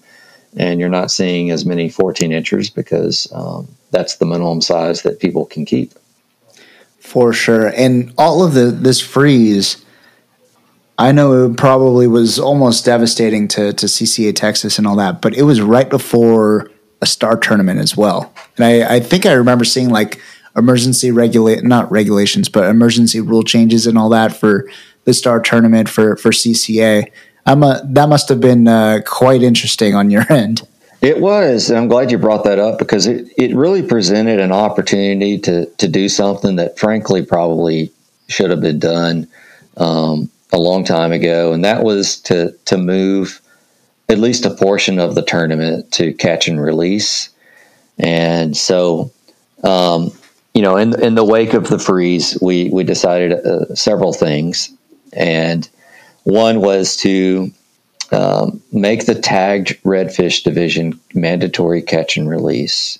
And 0.56 0.80
you're 0.80 0.88
not 0.88 1.10
seeing 1.10 1.50
as 1.50 1.66
many 1.66 1.90
14 1.90 2.32
inches 2.32 2.70
because 2.70 3.30
um, 3.32 3.68
that's 3.90 4.16
the 4.16 4.26
minimum 4.26 4.62
size 4.62 5.02
that 5.02 5.20
people 5.20 5.44
can 5.44 5.64
keep. 5.64 5.92
For 6.98 7.32
sure. 7.32 7.68
And 7.68 8.12
all 8.18 8.42
of 8.42 8.54
the 8.54 8.66
this 8.66 9.00
freeze, 9.00 9.84
I 10.98 11.12
know 11.12 11.46
it 11.46 11.56
probably 11.56 12.06
was 12.06 12.38
almost 12.38 12.84
devastating 12.84 13.48
to, 13.48 13.72
to 13.72 13.86
CCA 13.86 14.34
Texas 14.34 14.78
and 14.78 14.86
all 14.86 14.96
that, 14.96 15.20
but 15.22 15.34
it 15.34 15.42
was 15.42 15.60
right 15.60 15.88
before 15.88 16.70
a 17.02 17.06
star 17.06 17.36
tournament 17.36 17.80
as 17.80 17.96
well. 17.96 18.32
And 18.56 18.66
I, 18.66 18.96
I 18.96 19.00
think 19.00 19.26
I 19.26 19.32
remember 19.32 19.64
seeing 19.64 19.90
like 19.90 20.20
emergency 20.56 21.10
regulate 21.10 21.64
not 21.64 21.90
regulations, 21.90 22.48
but 22.48 22.68
emergency 22.68 23.20
rule 23.20 23.42
changes 23.42 23.86
and 23.86 23.96
all 23.96 24.08
that 24.10 24.36
for 24.36 24.68
the 25.04 25.14
star 25.14 25.40
tournament 25.40 25.88
for 25.88 26.16
for 26.16 26.30
CCA. 26.30 27.10
I'm 27.46 27.62
a, 27.62 27.80
that 27.84 28.08
must 28.08 28.28
have 28.28 28.40
been 28.40 28.68
uh, 28.68 29.00
quite 29.06 29.42
interesting 29.42 29.94
on 29.94 30.10
your 30.10 30.24
end. 30.32 30.62
It 31.02 31.20
was. 31.20 31.70
and 31.70 31.78
I'm 31.78 31.88
glad 31.88 32.10
you 32.10 32.18
brought 32.18 32.44
that 32.44 32.58
up 32.58 32.78
because 32.78 33.06
it, 33.06 33.32
it 33.38 33.56
really 33.56 33.82
presented 33.82 34.38
an 34.38 34.52
opportunity 34.52 35.38
to 35.40 35.66
to 35.66 35.88
do 35.88 36.08
something 36.08 36.56
that 36.56 36.78
frankly 36.78 37.24
probably 37.24 37.90
should 38.28 38.50
have 38.50 38.60
been 38.60 38.78
done 38.78 39.26
um, 39.78 40.30
a 40.52 40.58
long 40.58 40.84
time 40.84 41.12
ago, 41.12 41.52
and 41.52 41.64
that 41.64 41.82
was 41.82 42.20
to 42.22 42.52
to 42.66 42.76
move 42.76 43.40
at 44.10 44.18
least 44.18 44.44
a 44.44 44.50
portion 44.50 44.98
of 44.98 45.14
the 45.14 45.22
tournament 45.22 45.90
to 45.92 46.12
catch 46.12 46.48
and 46.48 46.60
release. 46.60 47.30
And 47.98 48.56
so, 48.56 49.12
um, 49.62 50.12
you 50.52 50.62
know, 50.62 50.76
in 50.76 51.00
in 51.00 51.14
the 51.14 51.24
wake 51.24 51.54
of 51.54 51.68
the 51.68 51.78
freeze, 51.78 52.36
we 52.42 52.68
we 52.70 52.82
decided 52.82 53.32
uh, 53.32 53.74
several 53.74 54.12
things, 54.12 54.70
and 55.12 55.68
one 56.24 56.60
was 56.60 56.96
to 56.98 57.52
um, 58.10 58.60
make 58.72 59.06
the 59.06 59.14
tagged 59.14 59.80
redfish 59.84 60.42
division 60.42 60.98
mandatory 61.14 61.82
catch 61.82 62.16
and 62.16 62.28
release. 62.28 62.98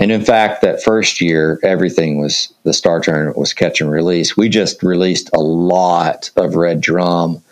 And 0.00 0.12
in 0.12 0.24
fact, 0.24 0.62
that 0.62 0.80
first 0.80 1.20
year, 1.20 1.58
everything 1.64 2.20
was 2.20 2.52
the 2.62 2.72
star 2.72 3.00
tournament 3.00 3.36
was 3.36 3.52
catch 3.52 3.80
and 3.80 3.90
release. 3.90 4.36
We 4.36 4.48
just 4.48 4.80
released 4.84 5.28
a 5.34 5.40
lot 5.40 6.30
of 6.36 6.54
red 6.54 6.80
drum 6.80 7.42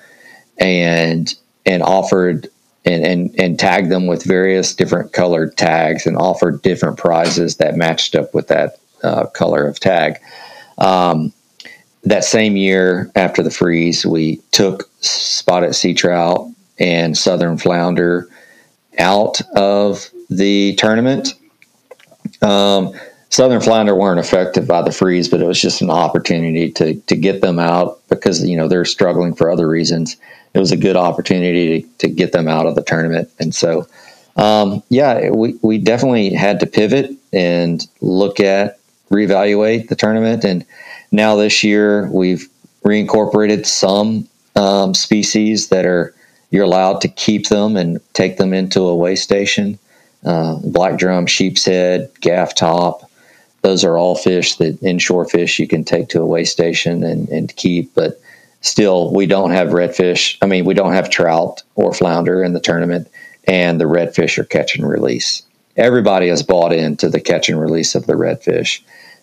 and 0.59 1.35
and 1.65 1.83
offered 1.83 2.49
and, 2.87 3.05
and, 3.05 3.35
and 3.39 3.59
tagged 3.59 3.91
them 3.91 4.07
with 4.07 4.23
various 4.25 4.75
different 4.75 5.13
colored 5.13 5.57
tags 5.57 6.07
and 6.07 6.17
offer 6.17 6.53
different 6.53 6.97
prizes 6.97 7.57
that 7.57 7.77
matched 7.77 8.15
up 8.15 8.33
with 8.33 8.47
that 8.47 8.79
uh, 9.03 9.27
color 9.27 9.67
of 9.67 9.81
tag. 9.81 10.19
Um, 10.79 11.33
that 12.05 12.25
same 12.25 12.57
year 12.57 13.11
after 13.17 13.43
the 13.43 13.51
freeze, 13.51 14.07
we 14.07 14.37
took 14.53 14.89
spotted 15.01 15.75
sea 15.75 15.93
trout 15.93 16.49
and 16.79 17.19
southern 17.19 17.59
flounder 17.59 18.29
out 18.99 19.41
of 19.57 20.09
the 20.31 20.77
tournament. 20.77 21.35
Um, 22.43 22.93
southern 23.31 23.61
flounder 23.61 23.97
weren't 23.97 24.21
affected 24.21 24.69
by 24.69 24.83
the 24.83 24.93
freeze, 24.93 25.29
but 25.29 25.41
it 25.41 25.47
was 25.47 25.61
just 25.61 25.83
an 25.83 25.91
opportunity 25.91 26.71
to 26.73 26.95
to 26.95 27.17
get 27.17 27.41
them 27.41 27.59
out 27.59 28.01
because 28.09 28.45
you 28.45 28.57
know 28.57 28.69
they're 28.69 28.85
struggling 28.85 29.35
for 29.35 29.51
other 29.51 29.67
reasons 29.67 30.17
it 30.57 30.61
was 30.61 30.73
a 30.73 30.77
good 30.77 30.97
opportunity 30.97 31.83
to, 31.83 31.89
to 31.99 32.09
get 32.09 32.33
them 32.33 32.49
out 32.49 32.67
of 32.67 32.75
the 32.75 32.83
tournament. 32.83 33.31
And 33.39 33.55
so, 33.55 33.87
um, 34.37 34.83
yeah, 34.89 35.31
we, 35.31 35.59
we 35.63 35.79
definitely 35.79 36.33
had 36.33 36.61
to 36.61 36.67
pivot 36.67 37.11
and 37.33 37.87
look 38.01 38.41
at, 38.41 38.79
reevaluate 39.11 39.89
the 39.89 39.97
tournament. 39.97 40.45
And 40.45 40.65
now 41.13 41.37
this 41.37 41.63
year, 41.63 42.11
we've 42.11 42.49
reincorporated 42.85 43.67
some 43.67 44.27
um, 44.55 44.95
species 44.95 45.69
that 45.69 45.85
are 45.85 46.15
you're 46.51 46.65
allowed 46.65 47.01
to 47.03 47.09
keep 47.09 47.49
them 47.49 47.77
and 47.77 48.01
take 48.15 48.39
them 48.39 48.55
into 48.55 48.81
a 48.83 48.95
weigh 48.95 49.17
station. 49.17 49.79
Uh, 50.25 50.57
black 50.65 50.97
drum, 50.97 51.27
sheep's 51.27 51.65
head, 51.65 52.11
gaff 52.21 52.55
top. 52.55 53.11
Those 53.63 53.85
are 53.85 53.99
all 53.99 54.15
fish 54.15 54.57
that 54.57 54.83
inshore 54.83 55.29
fish 55.29 55.59
you 55.59 55.69
can 55.69 55.85
take 55.85 56.09
to 56.11 56.23
a 56.23 56.27
weigh 56.27 56.45
station 56.45 57.05
and, 57.05 57.29
and 57.29 57.55
keep. 57.57 57.93
But 57.95 58.21
still 58.67 59.13
we 59.13 59.27
don't 59.27 59.51
have 59.51 59.69
redfish. 59.69 60.37
I 60.43 60.47
mean, 60.47 60.65
we 60.65 60.75
don't 60.75 60.93
have 60.93 61.11
trout 61.11 61.63
or 61.75 61.93
flounder 61.95 62.43
in 62.43 62.53
the 62.53 62.61
tournament, 62.61 63.09
and 63.45 63.81
the 63.81 63.85
redfish 63.85 64.39
are 64.39 64.45
catch 64.45 64.77
and 64.77 64.89
release. 64.89 65.43
Everybody 65.77 66.29
has 66.29 66.43
bought 66.43 66.73
into 66.73 67.09
the 67.09 67.21
catch 67.21 67.49
and 67.49 67.61
release 67.61 67.95
of 67.95 68.07
the 68.07 68.15
redfish, 68.15 68.81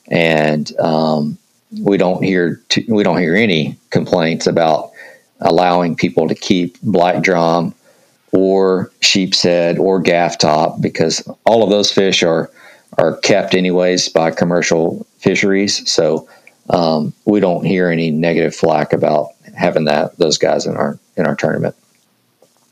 and 0.10 0.78
um, 0.80 1.38
we 1.82 1.98
don't 1.98 2.24
hear 2.24 2.62
t- 2.70 2.86
we 2.88 3.04
don't 3.04 3.20
hear 3.20 3.36
any 3.36 3.78
complaints 3.90 4.48
about 4.48 4.92
allowing 5.42 5.96
people 5.96 6.28
to 6.28 6.36
keep 6.36 6.80
black 6.82 7.22
drum 7.22 7.74
or 8.32 8.92
sheep's 9.02 9.44
head 9.44 9.78
or 9.78 10.00
gaff 10.00 10.38
top 10.38 10.82
because 10.82 11.28
all 11.46 11.64
of 11.64 11.70
those 11.70 11.92
fish 11.92 12.24
are 12.24 12.50
are 12.98 13.18
kept 13.18 13.56
anyways 13.56 14.10
by 14.10 14.32
commercial 14.32 15.06
fisheries. 15.18 15.90
So 15.90 16.28
um, 16.70 17.14
we 17.26 17.40
don't 17.40 17.66
hear 17.66 17.90
any 17.90 18.12
negative 18.12 18.56
flack 18.56 18.94
about 18.94 19.33
having 19.56 19.86
that 19.86 20.18
those 20.18 20.38
guys 20.38 20.66
in 20.66 20.76
our 20.76 21.00
in 21.18 21.26
our 21.26 21.36
tournament. 21.36 21.76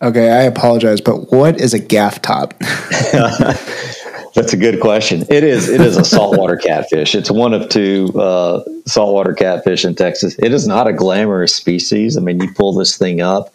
Okay, 0.01 0.32
I 0.32 0.43
apologize, 0.43 0.99
but 0.99 1.32
what 1.32 1.61
is 1.61 1.73
a 1.73 1.79
gaff 1.79 2.21
top? 2.21 2.55
That's 4.34 4.53
a 4.53 4.57
good 4.57 4.79
question. 4.79 5.25
It 5.29 5.43
is. 5.43 5.67
It 5.67 5.82
is 5.82 5.97
a 5.97 6.05
saltwater 6.05 6.55
catfish. 6.63 7.15
It's 7.15 7.29
one 7.29 7.53
of 7.53 7.67
two 7.69 8.11
uh, 8.15 8.63
saltwater 8.86 9.34
catfish 9.34 9.84
in 9.84 9.95
Texas. 9.95 10.36
It 10.39 10.53
is 10.53 10.67
not 10.67 10.88
a 10.88 10.93
glamorous 10.93 11.53
species. 11.53 12.17
I 12.17 12.21
mean, 12.21 12.39
you 12.39 12.53
pull 12.53 12.73
this 12.73 12.97
thing 12.97 13.21
up, 13.21 13.53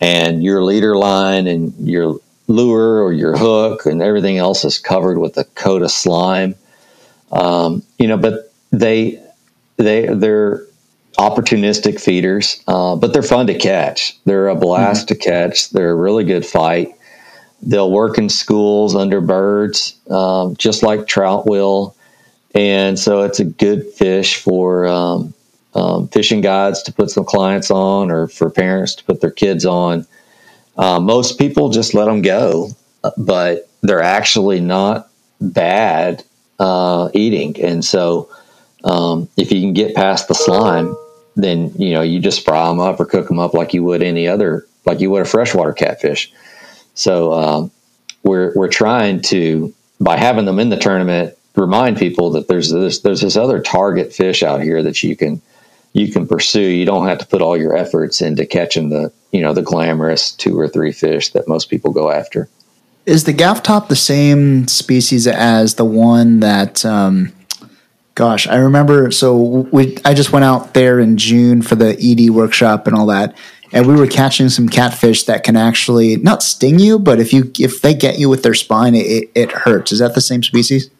and 0.00 0.42
your 0.42 0.64
leader 0.64 0.96
line 0.96 1.46
and 1.46 1.72
your 1.78 2.18
lure 2.48 3.02
or 3.04 3.12
your 3.12 3.36
hook 3.36 3.86
and 3.86 4.02
everything 4.02 4.36
else 4.36 4.64
is 4.64 4.78
covered 4.78 5.18
with 5.18 5.38
a 5.38 5.44
coat 5.44 5.82
of 5.82 5.90
slime. 5.92 6.56
Um, 7.30 7.84
you 7.98 8.08
know, 8.08 8.16
but 8.16 8.52
they 8.72 9.22
they 9.76 10.06
they're 10.06 10.66
opportunistic 11.18 12.00
feeders, 12.00 12.62
uh, 12.66 12.96
but 12.96 13.12
they're 13.12 13.22
fun 13.22 13.46
to 13.46 13.58
catch. 13.58 14.18
They're 14.24 14.48
a 14.48 14.54
blast 14.54 15.06
mm-hmm. 15.06 15.14
to 15.14 15.20
catch. 15.20 15.70
They're 15.70 15.90
a 15.90 15.94
really 15.94 16.24
good 16.24 16.46
fight. 16.46 16.94
They'll 17.62 17.90
work 17.90 18.16
in 18.16 18.28
schools 18.28 18.94
under 18.96 19.20
birds, 19.20 19.94
um, 20.08 20.56
just 20.56 20.82
like 20.82 21.06
trout 21.06 21.46
will. 21.46 21.94
And 22.54 22.98
so 22.98 23.22
it's 23.22 23.38
a 23.38 23.44
good 23.44 23.86
fish 23.86 24.36
for 24.36 24.86
um, 24.86 25.34
um, 25.74 26.08
fishing 26.08 26.40
guides 26.40 26.82
to 26.84 26.92
put 26.92 27.10
some 27.10 27.24
clients 27.24 27.70
on 27.70 28.10
or 28.10 28.28
for 28.28 28.50
parents 28.50 28.94
to 28.96 29.04
put 29.04 29.20
their 29.20 29.30
kids 29.30 29.66
on. 29.66 30.06
Uh, 30.76 30.98
most 30.98 31.38
people 31.38 31.68
just 31.68 31.92
let 31.92 32.06
them 32.06 32.22
go, 32.22 32.70
but 33.18 33.68
they're 33.82 34.02
actually 34.02 34.60
not 34.60 35.10
bad 35.40 36.24
uh, 36.58 37.10
eating. 37.14 37.60
And 37.62 37.84
so 37.84 38.28
um, 38.84 39.28
if 39.36 39.52
you 39.52 39.60
can 39.60 39.72
get 39.72 39.94
past 39.94 40.28
the 40.28 40.34
slime, 40.34 40.96
then 41.36 41.72
you 41.78 41.92
know 41.92 42.02
you 42.02 42.20
just 42.20 42.44
fry 42.44 42.68
them 42.68 42.80
up 42.80 43.00
or 43.00 43.04
cook 43.04 43.28
them 43.28 43.38
up 43.38 43.54
like 43.54 43.74
you 43.74 43.82
would 43.84 44.02
any 44.02 44.26
other, 44.26 44.66
like 44.84 45.00
you 45.00 45.10
would 45.10 45.22
a 45.22 45.26
freshwater 45.26 45.72
catfish. 45.72 46.32
So 46.94 47.32
um, 47.32 47.70
we're 48.22 48.52
we're 48.54 48.68
trying 48.68 49.22
to 49.22 49.74
by 50.00 50.16
having 50.16 50.44
them 50.44 50.58
in 50.58 50.70
the 50.70 50.78
tournament 50.78 51.36
remind 51.56 51.98
people 51.98 52.30
that 52.30 52.48
there's 52.48 52.70
this 52.70 53.00
there's 53.00 53.20
this 53.20 53.36
other 53.36 53.60
target 53.60 54.12
fish 54.12 54.42
out 54.42 54.62
here 54.62 54.82
that 54.82 55.02
you 55.02 55.16
can 55.16 55.40
you 55.92 56.10
can 56.12 56.26
pursue. 56.26 56.60
You 56.60 56.86
don't 56.86 57.06
have 57.06 57.18
to 57.18 57.26
put 57.26 57.42
all 57.42 57.56
your 57.56 57.76
efforts 57.76 58.20
into 58.20 58.46
catching 58.46 58.88
the 58.88 59.12
you 59.32 59.42
know 59.42 59.52
the 59.52 59.62
glamorous 59.62 60.32
two 60.32 60.58
or 60.58 60.68
three 60.68 60.92
fish 60.92 61.30
that 61.30 61.48
most 61.48 61.70
people 61.70 61.92
go 61.92 62.10
after. 62.10 62.48
Is 63.06 63.24
the 63.24 63.32
gaff 63.32 63.62
top 63.62 63.88
the 63.88 63.96
same 63.96 64.68
species 64.68 65.26
as 65.26 65.74
the 65.74 65.84
one 65.84 66.40
that? 66.40 66.84
Um, 66.84 67.32
gosh, 68.14 68.46
I 68.46 68.56
remember. 68.56 69.10
So 69.10 69.36
we 69.72 69.96
I 70.04 70.14
just 70.14 70.32
went 70.32 70.44
out 70.44 70.74
there 70.74 71.00
in 71.00 71.16
June 71.16 71.62
for 71.62 71.74
the 71.74 71.96
ED 71.98 72.30
workshop 72.30 72.86
and 72.86 72.96
all 72.96 73.06
that, 73.06 73.36
and 73.72 73.86
we 73.86 73.94
were 73.94 74.06
catching 74.06 74.48
some 74.48 74.68
catfish 74.68 75.24
that 75.24 75.44
can 75.44 75.56
actually 75.56 76.16
not 76.16 76.42
sting 76.42 76.78
you, 76.78 76.98
but 76.98 77.20
if 77.20 77.32
you 77.32 77.50
if 77.58 77.82
they 77.82 77.94
get 77.94 78.18
you 78.18 78.28
with 78.28 78.42
their 78.42 78.54
spine, 78.54 78.94
it, 78.94 79.30
it 79.34 79.52
hurts. 79.52 79.92
Is 79.92 80.00
that 80.00 80.14
the 80.14 80.20
same 80.20 80.42
species? 80.42 80.90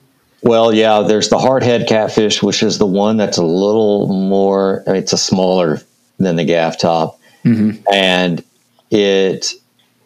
Well, 0.43 0.73
yeah, 0.73 1.03
there's 1.03 1.29
the 1.29 1.37
hardhead 1.37 1.87
catfish, 1.87 2.43
which 2.43 2.63
is 2.63 2.79
the 2.79 2.87
one 2.87 3.17
that's 3.17 3.37
a 3.37 3.45
little 3.45 4.09
more, 4.09 4.83
it's 4.87 5.13
a 5.13 5.19
smaller 5.19 5.81
than 6.19 6.37
the 6.37 6.45
gaff 6.45 6.79
top. 6.79 7.19
Mm-hmm. 7.45 7.83
And 7.93 8.43
it, 8.91 9.53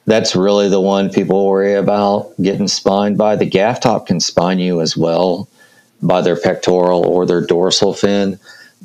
that's 0.07 0.34
really 0.34 0.68
the 0.68 0.80
one 0.80 1.11
people 1.11 1.46
worry 1.46 1.74
about 1.74 2.32
getting 2.42 2.66
spined 2.66 3.16
by. 3.16 3.36
The 3.36 3.46
gaff 3.46 3.80
top 3.80 4.07
can 4.07 4.18
spine 4.18 4.59
you 4.59 4.80
as 4.80 4.96
well 4.96 5.48
by 6.07 6.20
their 6.20 6.40
pectoral 6.40 7.07
or 7.07 7.26
their 7.26 7.40
dorsal 7.40 7.94
fin. 7.94 8.38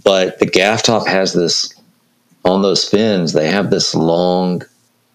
But 0.03 0.39
the 0.39 0.45
gaff 0.45 0.83
top 0.83 1.07
has 1.07 1.33
this, 1.33 1.73
on 2.45 2.61
those 2.61 2.87
fins, 2.87 3.33
they 3.33 3.47
have 3.47 3.69
this 3.69 3.93
long, 3.93 4.63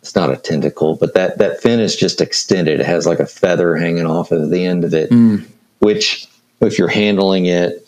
it's 0.02 0.14
not 0.14 0.30
a 0.30 0.36
tentacle, 0.36 0.96
but 0.96 1.14
that, 1.14 1.38
that 1.38 1.62
fin 1.62 1.80
is 1.80 1.96
just 1.96 2.20
extended. 2.20 2.80
It 2.80 2.86
has 2.86 3.06
like 3.06 3.20
a 3.20 3.26
feather 3.26 3.74
hanging 3.76 4.06
off 4.06 4.30
of 4.30 4.50
the 4.50 4.64
end 4.64 4.84
of 4.84 4.94
it. 4.94 5.10
Mm 5.10 5.46
which 5.84 6.26
if 6.62 6.78
you're 6.78 6.88
handling 6.88 7.44
it, 7.44 7.86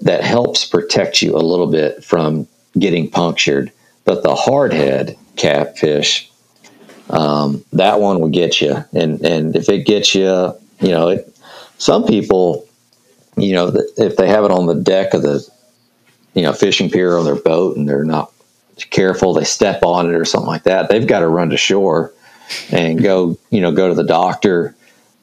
that 0.00 0.24
helps 0.24 0.64
protect 0.64 1.20
you 1.20 1.36
a 1.36 1.38
little 1.38 1.66
bit 1.66 2.02
from 2.02 2.48
getting 2.78 3.10
punctured. 3.10 3.70
But 4.06 4.22
the 4.22 4.34
hardhead 4.34 5.18
catfish, 5.36 6.30
um, 7.10 7.62
that 7.74 8.00
one 8.00 8.20
will 8.20 8.30
get 8.30 8.62
you. 8.62 8.82
And, 8.94 9.20
and 9.20 9.54
if 9.54 9.68
it 9.68 9.84
gets 9.84 10.14
you, 10.14 10.54
you 10.80 10.88
know, 10.88 11.08
it, 11.08 11.36
some 11.76 12.06
people, 12.06 12.66
you 13.36 13.52
know, 13.52 13.72
if 13.96 14.16
they 14.16 14.28
have 14.28 14.44
it 14.44 14.50
on 14.50 14.66
the 14.66 14.74
deck 14.74 15.14
of 15.14 15.22
the, 15.22 15.46
you 16.34 16.42
know, 16.42 16.52
fishing 16.52 16.90
pier 16.90 17.16
on 17.16 17.24
their 17.24 17.36
boat 17.36 17.76
and 17.76 17.88
they're 17.88 18.04
not 18.04 18.32
careful, 18.90 19.34
they 19.34 19.44
step 19.44 19.82
on 19.82 20.08
it 20.08 20.14
or 20.14 20.24
something 20.24 20.48
like 20.48 20.64
that, 20.64 20.88
they've 20.88 21.06
got 21.06 21.20
to 21.20 21.28
run 21.28 21.50
to 21.50 21.56
shore 21.56 22.12
and 22.70 23.02
go, 23.02 23.38
you 23.50 23.60
know, 23.60 23.72
go 23.72 23.88
to 23.88 23.94
the 23.94 24.04
doctor. 24.04 24.74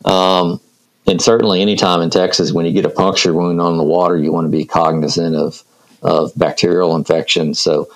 Um, 0.05 0.59
and 1.07 1.21
certainly 1.21 1.61
anytime 1.61 2.01
in 2.01 2.09
Texas 2.09 2.51
when 2.51 2.65
you 2.65 2.73
get 2.73 2.85
a 2.85 2.89
puncture 2.89 3.33
wound 3.33 3.61
on 3.61 3.77
the 3.77 3.83
water, 3.83 4.17
you 4.17 4.31
want 4.31 4.45
to 4.45 4.51
be 4.51 4.65
cognizant 4.65 5.35
of 5.35 5.63
of 6.03 6.31
bacterial 6.35 6.95
infection. 6.95 7.53
So, 7.53 7.89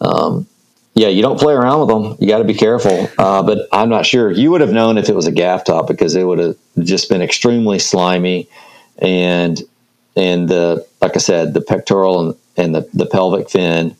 um, 0.00 0.46
yeah, 0.94 1.08
you 1.08 1.22
don't 1.22 1.38
play 1.38 1.54
around 1.54 1.80
with 1.80 1.88
them. 1.88 2.16
You 2.20 2.28
got 2.28 2.38
to 2.38 2.44
be 2.44 2.54
careful. 2.54 3.08
Uh, 3.18 3.42
but 3.42 3.68
I'm 3.72 3.88
not 3.88 4.06
sure 4.06 4.30
you 4.30 4.50
would 4.50 4.60
have 4.60 4.72
known 4.72 4.98
if 4.98 5.08
it 5.08 5.14
was 5.14 5.26
a 5.26 5.32
gaff 5.32 5.64
top 5.64 5.86
because 5.88 6.14
it 6.16 6.24
would 6.24 6.38
have 6.38 6.56
just 6.80 7.08
been 7.08 7.22
extremely 7.22 7.78
slimy, 7.78 8.48
and 8.98 9.62
and 10.16 10.48
the 10.48 10.86
like 11.00 11.14
I 11.14 11.18
said, 11.18 11.54
the 11.54 11.60
pectoral 11.60 12.20
and, 12.20 12.38
and 12.56 12.74
the 12.74 12.88
the 12.94 13.06
pelvic 13.06 13.50
fin 13.50 13.96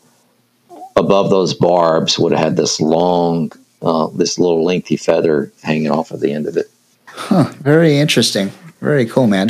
above 0.95 1.29
those 1.29 1.53
barbs 1.53 2.17
would 2.17 2.31
have 2.31 2.41
had 2.41 2.57
this 2.57 2.81
long, 2.81 3.51
uh, 3.81 4.07
this 4.07 4.39
little 4.39 4.63
lengthy 4.63 4.97
feather 4.97 5.51
hanging 5.63 5.91
off 5.91 6.11
of 6.11 6.19
the 6.19 6.33
end 6.33 6.47
of 6.47 6.57
it. 6.57 6.69
Huh, 7.05 7.51
very 7.61 7.97
interesting. 7.97 8.51
Very 8.81 9.05
cool, 9.05 9.27
man. 9.27 9.49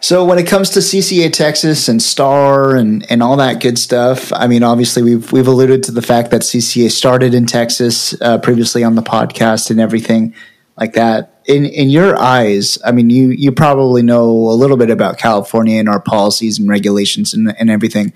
So 0.00 0.24
when 0.24 0.38
it 0.38 0.46
comes 0.46 0.70
to 0.70 0.80
CCA 0.80 1.32
Texas 1.32 1.88
and 1.88 2.02
Star 2.02 2.76
and, 2.76 3.10
and 3.10 3.22
all 3.22 3.36
that 3.36 3.62
good 3.62 3.78
stuff, 3.78 4.32
I 4.34 4.46
mean, 4.46 4.62
obviously 4.62 5.02
we've 5.02 5.32
we've 5.32 5.46
alluded 5.46 5.82
to 5.84 5.92
the 5.92 6.02
fact 6.02 6.30
that 6.30 6.42
CCA 6.42 6.90
started 6.90 7.32
in 7.32 7.46
Texas 7.46 8.14
uh, 8.20 8.38
previously 8.38 8.84
on 8.84 8.96
the 8.96 9.02
podcast 9.02 9.70
and 9.70 9.80
everything 9.80 10.34
like 10.76 10.92
that. 10.92 11.33
In 11.46 11.64
in 11.64 11.90
your 11.90 12.18
eyes, 12.18 12.78
I 12.84 12.92
mean, 12.92 13.10
you 13.10 13.28
you 13.30 13.52
probably 13.52 14.02
know 14.02 14.24
a 14.24 14.56
little 14.56 14.76
bit 14.76 14.90
about 14.90 15.18
California 15.18 15.78
and 15.78 15.88
our 15.88 16.00
policies 16.00 16.58
and 16.58 16.68
regulations 16.68 17.34
and, 17.34 17.54
and 17.58 17.70
everything. 17.70 18.12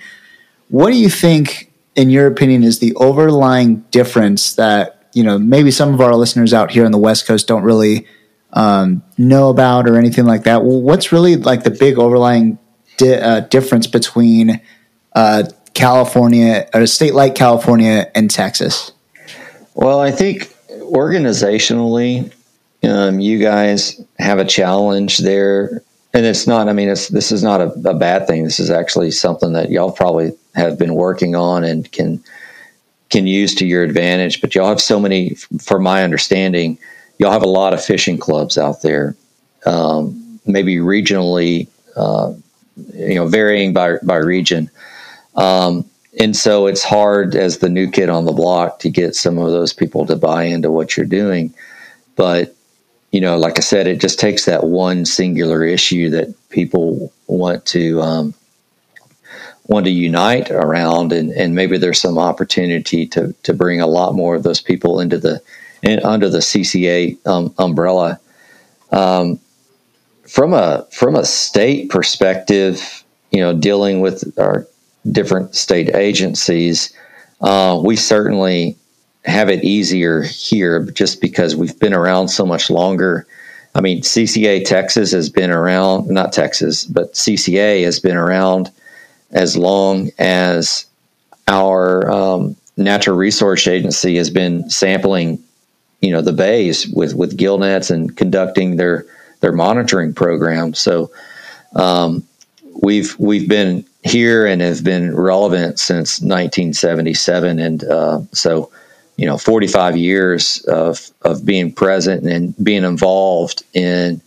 What 0.68 0.90
do 0.90 0.96
you 0.96 1.10
think, 1.10 1.72
in 1.94 2.10
your 2.10 2.26
opinion, 2.26 2.62
is 2.62 2.78
the 2.78 2.94
overlying 2.94 3.80
difference 3.90 4.54
that 4.54 5.08
you 5.12 5.22
know 5.24 5.38
maybe 5.38 5.70
some 5.70 5.92
of 5.92 6.00
our 6.00 6.14
listeners 6.14 6.54
out 6.54 6.70
here 6.70 6.84
on 6.84 6.92
the 6.92 6.98
West 6.98 7.26
Coast 7.26 7.46
don't 7.46 7.62
really 7.62 8.06
um, 8.52 9.02
know 9.16 9.50
about 9.50 9.88
or 9.88 9.96
anything 9.96 10.24
like 10.24 10.44
that. 10.44 10.62
What's 10.62 11.12
really 11.12 11.36
like 11.36 11.64
the 11.64 11.70
big 11.70 11.98
overlying 11.98 12.58
di- 12.96 13.20
uh, 13.20 13.40
difference 13.40 13.86
between 13.86 14.60
uh, 15.14 15.44
California, 15.74 16.68
or 16.74 16.82
a 16.82 16.86
state 16.86 17.14
like 17.14 17.34
California, 17.34 18.10
and 18.14 18.30
Texas? 18.30 18.92
Well, 19.74 20.00
I 20.00 20.10
think 20.10 20.54
organizationally, 20.70 22.32
um, 22.84 23.20
you 23.20 23.38
guys 23.38 24.00
have 24.18 24.38
a 24.38 24.44
challenge 24.44 25.18
there, 25.18 25.82
and 26.14 26.24
it's 26.24 26.46
not. 26.46 26.68
I 26.68 26.72
mean, 26.72 26.88
it's 26.88 27.08
this 27.08 27.32
is 27.32 27.42
not 27.42 27.60
a, 27.60 27.70
a 27.88 27.94
bad 27.94 28.26
thing. 28.26 28.44
This 28.44 28.60
is 28.60 28.70
actually 28.70 29.10
something 29.10 29.52
that 29.52 29.70
y'all 29.70 29.92
probably 29.92 30.32
have 30.54 30.78
been 30.78 30.94
working 30.94 31.34
on 31.34 31.64
and 31.64 31.90
can 31.92 32.22
can 33.10 33.26
use 33.26 33.54
to 33.56 33.66
your 33.66 33.82
advantage. 33.82 34.40
But 34.40 34.54
y'all 34.54 34.68
have 34.68 34.80
so 34.80 35.00
many, 35.00 35.34
for 35.60 35.78
my 35.78 36.04
understanding 36.04 36.78
y'all 37.18 37.32
have 37.32 37.42
a 37.42 37.48
lot 37.48 37.74
of 37.74 37.84
fishing 37.84 38.18
clubs 38.18 38.56
out 38.56 38.82
there, 38.82 39.16
um, 39.66 40.40
maybe 40.46 40.76
regionally, 40.76 41.68
uh, 41.96 42.32
you 42.94 43.16
know, 43.16 43.26
varying 43.26 43.72
by 43.72 43.96
by 44.02 44.16
region. 44.16 44.70
Um, 45.34 45.84
and 46.20 46.36
so 46.36 46.66
it's 46.66 46.82
hard 46.82 47.34
as 47.34 47.58
the 47.58 47.68
new 47.68 47.90
kid 47.90 48.08
on 48.08 48.24
the 48.24 48.32
block 48.32 48.80
to 48.80 48.90
get 48.90 49.14
some 49.14 49.38
of 49.38 49.50
those 49.50 49.72
people 49.72 50.06
to 50.06 50.16
buy 50.16 50.44
into 50.44 50.70
what 50.70 50.96
you're 50.96 51.06
doing. 51.06 51.54
But 52.16 52.56
you 53.10 53.20
know, 53.20 53.38
like 53.38 53.58
I 53.58 53.62
said, 53.62 53.86
it 53.86 54.00
just 54.00 54.18
takes 54.18 54.44
that 54.44 54.64
one 54.64 55.04
singular 55.04 55.64
issue 55.64 56.10
that 56.10 56.34
people 56.50 57.12
want 57.26 57.64
to 57.66 58.00
um, 58.02 58.34
want 59.66 59.86
to 59.86 59.92
unite 59.92 60.50
around, 60.50 61.12
and, 61.12 61.30
and 61.30 61.54
maybe 61.54 61.78
there's 61.78 62.00
some 62.00 62.18
opportunity 62.18 63.06
to 63.06 63.34
to 63.44 63.54
bring 63.54 63.80
a 63.80 63.86
lot 63.86 64.14
more 64.14 64.34
of 64.34 64.42
those 64.42 64.60
people 64.60 65.00
into 65.00 65.18
the 65.18 65.42
under 66.04 66.28
the 66.28 66.38
CCA 66.38 67.16
um, 67.26 67.54
umbrella. 67.58 68.20
Um, 68.90 69.38
from 70.26 70.52
a 70.52 70.86
from 70.90 71.14
a 71.14 71.24
state 71.24 71.88
perspective, 71.88 73.04
you 73.30 73.40
know, 73.40 73.54
dealing 73.54 74.00
with 74.00 74.38
our 74.38 74.66
different 75.10 75.54
state 75.54 75.94
agencies, 75.94 76.92
uh, 77.40 77.80
we 77.82 77.96
certainly 77.96 78.76
have 79.28 79.48
it 79.48 79.64
easier 79.64 80.22
here 80.22 80.84
just 80.84 81.20
because 81.20 81.56
we've 81.56 81.78
been 81.78 81.94
around 81.94 82.28
so 82.28 82.44
much 82.46 82.70
longer. 82.70 83.26
I 83.74 83.80
mean, 83.80 84.02
CCA 84.02 84.64
Texas 84.64 85.12
has 85.12 85.28
been 85.28 85.50
around, 85.50 86.08
not 86.08 86.32
Texas, 86.32 86.84
but 86.84 87.12
CCA 87.12 87.84
has 87.84 88.00
been 88.00 88.16
around 88.16 88.70
as 89.30 89.56
long 89.56 90.10
as 90.18 90.86
our 91.46 92.10
um, 92.10 92.56
natural 92.76 93.16
resource 93.16 93.66
agency 93.66 94.16
has 94.16 94.30
been 94.30 94.68
sampling 94.70 95.42
you 96.00 96.10
know 96.10 96.22
the 96.22 96.32
bays 96.32 96.88
with 96.88 97.14
with 97.14 97.36
gill 97.36 97.58
nets 97.58 97.90
and 97.90 98.16
conducting 98.16 98.76
their 98.76 99.04
their 99.40 99.52
monitoring 99.52 100.14
program. 100.14 100.74
So 100.74 101.10
um, 101.74 102.24
we've 102.82 103.18
we've 103.18 103.48
been 103.48 103.84
here 104.04 104.46
and 104.46 104.62
have 104.62 104.84
been 104.84 105.14
relevant 105.14 105.78
since 105.78 106.20
1977, 106.20 107.58
and 107.58 107.84
uh, 107.84 108.20
so 108.32 108.70
you 109.18 109.26
know 109.26 109.36
45 109.36 109.98
years 109.98 110.64
of 110.68 111.10
of 111.22 111.44
being 111.44 111.70
present 111.70 112.24
and 112.24 112.54
being 112.64 112.84
involved 112.84 113.62
in 113.74 114.22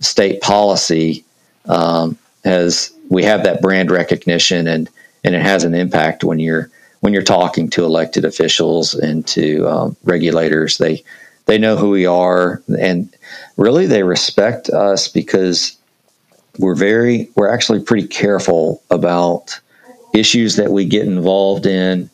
state 0.00 0.40
policy 0.40 1.24
um, 1.66 2.16
has 2.44 2.90
we 3.10 3.22
have 3.24 3.42
that 3.44 3.60
brand 3.60 3.90
recognition 3.90 4.66
and 4.66 4.88
and 5.24 5.34
it 5.34 5.42
has 5.42 5.64
an 5.64 5.74
impact 5.74 6.24
when 6.24 6.38
you're 6.38 6.70
when 7.00 7.12
you're 7.12 7.22
talking 7.22 7.68
to 7.70 7.84
elected 7.84 8.24
officials 8.24 8.94
and 8.94 9.26
to 9.26 9.68
um, 9.68 9.96
regulators. 10.04 10.78
They 10.78 11.04
they 11.46 11.58
know 11.58 11.76
who 11.76 11.90
we 11.90 12.06
are, 12.06 12.62
and 12.80 13.14
really 13.56 13.86
they 13.86 14.02
respect 14.02 14.68
us 14.70 15.08
because 15.08 15.76
we're 16.58 16.74
very 16.74 17.30
we're 17.34 17.52
actually 17.52 17.80
pretty 17.80 18.06
careful 18.06 18.82
about 18.90 19.58
issues 20.14 20.56
that 20.56 20.70
we 20.70 20.84
get 20.84 21.06
involved 21.06 21.66
in, 21.66 22.08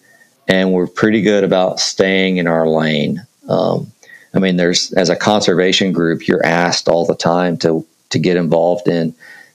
and 0.48 0.72
we're 0.72 0.86
pretty 0.86 1.22
good 1.22 1.44
about 1.44 1.80
staying 1.80 2.36
in 2.36 2.46
our 2.46 2.68
lane. 2.68 3.26
Um, 3.48 3.92
I 4.34 4.38
mean, 4.38 4.56
there's 4.56 4.92
as 4.92 5.08
a 5.08 5.16
conservation 5.16 5.92
group, 5.92 6.26
you're 6.26 6.44
asked 6.44 6.88
all 6.88 7.06
the 7.06 7.14
time 7.14 7.56
to 7.58 7.86
to 8.10 8.18
get 8.18 8.36
involved 8.36 8.88
in 8.88 9.14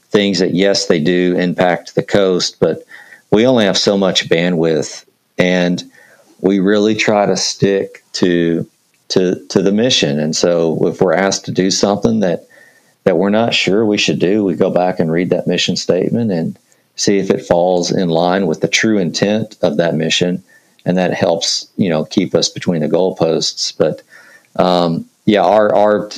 things 0.09 0.39
that 0.39 0.53
yes, 0.53 0.88
they 0.88 0.99
do 0.99 1.35
impact 1.38 1.95
the 1.95 2.03
coast, 2.03 2.59
but 2.59 2.83
we 3.31 3.45
only 3.45 3.65
have 3.65 3.77
so 3.77 3.97
much 3.97 4.29
bandwidth, 4.29 5.05
and 5.38 5.83
we 6.41 6.59
really 6.59 6.95
try 6.95 7.25
to 7.25 7.35
stick 7.35 8.03
to 8.13 8.67
to 9.09 9.45
to 9.47 9.61
the 9.61 9.71
mission. 9.71 10.19
And 10.19 10.35
so, 10.35 10.88
if 10.88 11.01
we're 11.01 11.13
asked 11.13 11.45
to 11.45 11.51
do 11.51 11.71
something 11.71 12.19
that 12.21 12.47
that 13.03 13.17
we're 13.17 13.29
not 13.29 13.53
sure 13.53 13.85
we 13.85 13.97
should 13.97 14.19
do, 14.19 14.43
we 14.43 14.55
go 14.55 14.69
back 14.69 14.99
and 14.99 15.11
read 15.11 15.29
that 15.29 15.47
mission 15.47 15.75
statement 15.75 16.31
and 16.31 16.57
see 16.95 17.17
if 17.19 17.29
it 17.29 17.45
falls 17.45 17.91
in 17.91 18.09
line 18.09 18.47
with 18.47 18.61
the 18.61 18.67
true 18.67 18.97
intent 18.97 19.55
of 19.61 19.77
that 19.77 19.95
mission, 19.95 20.43
and 20.88 20.97
that 20.97 21.13
helps 21.13 21.67
you 21.75 21.89
know 21.89 22.05
keep 22.05 22.33
us 22.33 22.49
between 22.49 22.81
the 22.81 22.88
goalposts. 22.88 23.77
But 23.77 24.01
um, 24.55 25.05
yeah, 25.25 25.43
our 25.43 25.75
our 25.75 26.09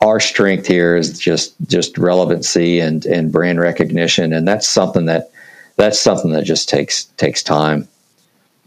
our 0.00 0.20
strength 0.20 0.66
here 0.66 0.96
is 0.96 1.18
just 1.18 1.54
just 1.66 1.98
relevancy 1.98 2.78
and 2.78 3.04
and 3.04 3.32
brand 3.32 3.58
recognition, 3.60 4.32
and 4.32 4.46
that's 4.46 4.68
something 4.68 5.06
that 5.06 5.32
that's 5.76 5.98
something 5.98 6.30
that 6.30 6.44
just 6.44 6.68
takes 6.68 7.04
takes 7.16 7.42
time. 7.42 7.88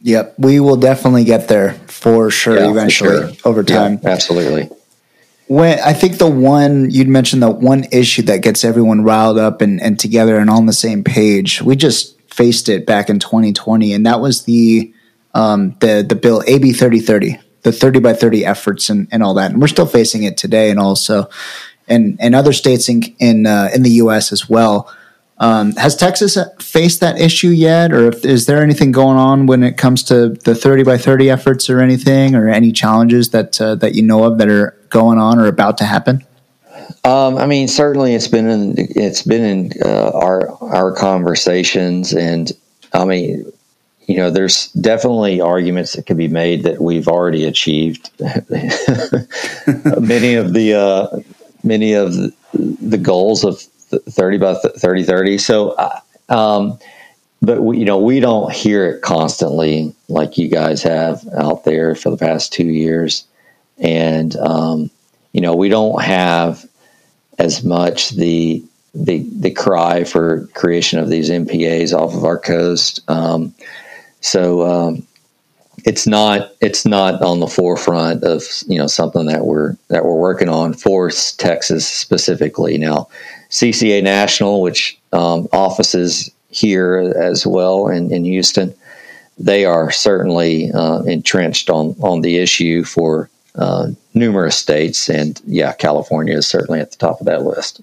Yep, 0.03 0.35
we 0.37 0.59
will 0.59 0.77
definitely 0.77 1.23
get 1.23 1.47
there 1.47 1.73
for 1.87 2.29
sure 2.29 2.57
yeah, 2.57 2.69
eventually 2.69 3.27
for 3.27 3.33
sure. 3.33 3.49
over 3.49 3.63
time. 3.63 3.99
Yeah, 4.03 4.09
absolutely. 4.09 4.69
When 5.47 5.79
I 5.79 5.93
think 5.93 6.17
the 6.17 6.29
one 6.29 6.89
you'd 6.91 7.07
mentioned 7.07 7.41
the 7.41 7.51
one 7.51 7.85
issue 7.91 8.23
that 8.23 8.41
gets 8.41 8.63
everyone 8.63 9.03
riled 9.03 9.37
up 9.37 9.61
and, 9.61 9.81
and 9.81 9.99
together 9.99 10.37
and 10.37 10.49
on 10.49 10.65
the 10.65 10.73
same 10.73 11.03
page, 11.03 11.61
we 11.61 11.75
just 11.75 12.19
faced 12.29 12.67
it 12.67 12.85
back 12.85 13.09
in 13.09 13.19
2020, 13.19 13.93
and 13.93 14.05
that 14.05 14.19
was 14.19 14.43
the 14.43 14.93
um, 15.33 15.75
the 15.79 16.05
the 16.07 16.15
bill 16.15 16.43
AB 16.47 16.73
3030, 16.73 17.39
the 17.63 17.71
30 17.71 17.99
by 17.99 18.13
30 18.13 18.45
efforts 18.45 18.89
and, 18.89 19.07
and 19.11 19.23
all 19.23 19.33
that. 19.35 19.51
And 19.51 19.61
we're 19.61 19.67
still 19.67 19.85
facing 19.85 20.23
it 20.23 20.37
today, 20.37 20.69
and 20.69 20.79
also 20.79 21.29
and 21.87 22.17
and 22.19 22.35
other 22.35 22.53
states 22.53 22.89
in 22.89 23.03
in 23.19 23.45
uh, 23.45 23.69
in 23.73 23.83
the 23.83 23.91
U.S. 23.91 24.31
as 24.31 24.49
well. 24.49 24.91
Um, 25.37 25.71
has 25.71 25.95
Texas 25.95 26.37
faced 26.59 26.99
that 26.99 27.19
issue 27.19 27.49
yet, 27.49 27.91
or 27.91 28.09
if, 28.09 28.23
is 28.23 28.45
there 28.45 28.61
anything 28.61 28.91
going 28.91 29.17
on 29.17 29.47
when 29.47 29.63
it 29.63 29.75
comes 29.75 30.03
to 30.03 30.29
the 30.29 30.53
thirty 30.53 30.83
by 30.83 30.97
thirty 30.97 31.29
efforts, 31.29 31.69
or 31.69 31.81
anything, 31.81 32.35
or 32.35 32.47
any 32.47 32.71
challenges 32.71 33.29
that 33.29 33.59
uh, 33.59 33.75
that 33.75 33.95
you 33.95 34.03
know 34.03 34.23
of 34.23 34.37
that 34.37 34.47
are 34.49 34.77
going 34.89 35.17
on 35.17 35.39
or 35.39 35.47
about 35.47 35.77
to 35.79 35.85
happen? 35.85 36.23
Um, 37.03 37.37
I 37.37 37.47
mean, 37.47 37.67
certainly 37.67 38.13
it's 38.13 38.27
been 38.27 38.47
in 38.47 38.75
it's 38.77 39.23
been 39.23 39.43
in 39.43 39.71
uh, 39.83 40.11
our 40.13 40.51
our 40.61 40.93
conversations, 40.93 42.13
and 42.13 42.51
I 42.93 43.05
mean, 43.05 43.51
you 44.07 44.17
know, 44.17 44.29
there's 44.29 44.67
definitely 44.73 45.41
arguments 45.41 45.93
that 45.93 46.05
can 46.05 46.17
be 46.17 46.27
made 46.27 46.63
that 46.63 46.81
we've 46.81 47.07
already 47.07 47.45
achieved. 47.45 48.09
Many 48.19 48.35
of 50.35 50.53
the 50.53 50.73
uh, 50.75 51.19
many 51.63 51.93
of 51.93 52.13
the, 52.53 52.97
goals 52.97 53.43
of 53.43 53.59
30 53.59 54.37
by 54.37 54.55
30 54.55 55.03
30 55.03 55.37
so 55.37 55.71
uh, 55.71 55.99
um, 56.29 56.79
but 57.41 57.63
we, 57.63 57.79
you 57.79 57.85
know 57.85 57.97
we 57.97 58.19
don't 58.19 58.51
hear 58.51 58.89
it 58.89 59.01
constantly 59.01 59.93
like 60.07 60.37
you 60.37 60.47
guys 60.47 60.83
have 60.83 61.27
out 61.37 61.65
there 61.65 61.95
for 61.95 62.09
the 62.09 62.17
past 62.17 62.53
two 62.53 62.67
years. 62.67 63.25
And 63.79 64.35
um, 64.37 64.91
you 65.33 65.41
know 65.41 65.55
we 65.55 65.69
don't 65.69 66.01
have 66.01 66.65
as 67.39 67.63
much 67.63 68.11
the 68.11 68.63
the 68.93 69.25
the 69.39 69.51
cry 69.51 70.03
for 70.03 70.47
creation 70.53 70.99
of 70.99 71.09
these 71.09 71.29
MPAs 71.29 71.93
off 71.93 72.13
of 72.13 72.25
our 72.25 72.37
coast. 72.37 72.99
Um, 73.07 73.53
so 74.21 74.61
um, 74.63 75.05
it's 75.85 76.07
not 76.07 76.53
it's 76.61 76.85
not 76.85 77.21
on 77.21 77.39
the 77.39 77.47
forefront 77.47 78.23
of 78.23 78.43
you 78.67 78.77
know 78.77 78.87
something 78.87 79.25
that 79.25 79.45
we're 79.45 79.75
that 79.89 80.05
we're 80.05 80.15
working 80.15 80.49
on 80.49 80.73
for 80.73 81.11
Texas 81.37 81.87
specifically 81.87 82.77
now 82.77 83.07
CCA 83.51 84.01
National, 84.01 84.61
which 84.61 84.97
um, 85.11 85.47
offices 85.51 86.31
here 86.49 87.13
as 87.19 87.45
well 87.45 87.87
in, 87.87 88.11
in 88.11 88.23
Houston, 88.23 88.73
they 89.37 89.65
are 89.65 89.91
certainly 89.91 90.71
uh, 90.71 91.01
entrenched 91.03 91.69
on, 91.69 91.95
on 92.01 92.21
the 92.21 92.37
issue 92.37 92.83
for 92.83 93.29
uh, 93.55 93.89
numerous 94.13 94.55
states. 94.55 95.09
And 95.09 95.39
yeah, 95.45 95.73
California 95.73 96.37
is 96.37 96.47
certainly 96.47 96.79
at 96.79 96.91
the 96.91 96.97
top 96.97 97.19
of 97.19 97.25
that 97.25 97.43
list. 97.43 97.81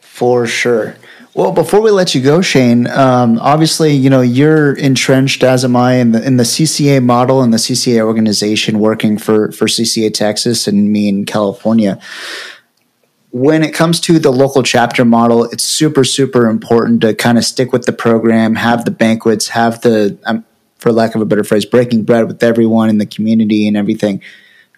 For 0.00 0.46
sure. 0.46 0.96
Well, 1.36 1.52
before 1.52 1.82
we 1.82 1.90
let 1.90 2.14
you 2.14 2.22
go, 2.22 2.40
Shane, 2.40 2.86
um, 2.86 3.38
obviously, 3.40 3.92
you 3.92 4.08
know, 4.08 4.22
you're 4.22 4.72
entrenched, 4.72 5.42
as 5.42 5.66
am 5.66 5.76
I, 5.76 5.96
in 5.96 6.12
the, 6.12 6.26
in 6.26 6.38
the 6.38 6.44
CCA 6.44 7.04
model 7.04 7.42
and 7.42 7.52
the 7.52 7.58
CCA 7.58 8.00
organization 8.00 8.78
working 8.78 9.18
for, 9.18 9.52
for 9.52 9.66
CCA 9.66 10.14
Texas 10.14 10.66
and 10.66 10.90
me 10.90 11.08
in 11.08 11.26
California 11.26 12.00
when 13.32 13.62
it 13.62 13.74
comes 13.74 14.00
to 14.00 14.18
the 14.18 14.30
local 14.30 14.62
chapter 14.62 15.04
model, 15.04 15.44
it's 15.44 15.62
super, 15.62 16.04
super 16.04 16.48
important 16.48 17.02
to 17.02 17.14
kind 17.14 17.36
of 17.36 17.44
stick 17.44 17.70
with 17.70 17.84
the 17.84 17.92
program, 17.92 18.54
have 18.54 18.86
the 18.86 18.90
banquets, 18.90 19.48
have 19.48 19.82
the, 19.82 20.18
um, 20.24 20.42
for 20.78 20.90
lack 20.90 21.14
of 21.14 21.20
a 21.20 21.26
better 21.26 21.44
phrase, 21.44 21.66
breaking 21.66 22.04
bread 22.04 22.26
with 22.28 22.42
everyone 22.42 22.88
in 22.88 22.96
the 22.96 23.04
community 23.04 23.68
and 23.68 23.76
everything. 23.76 24.22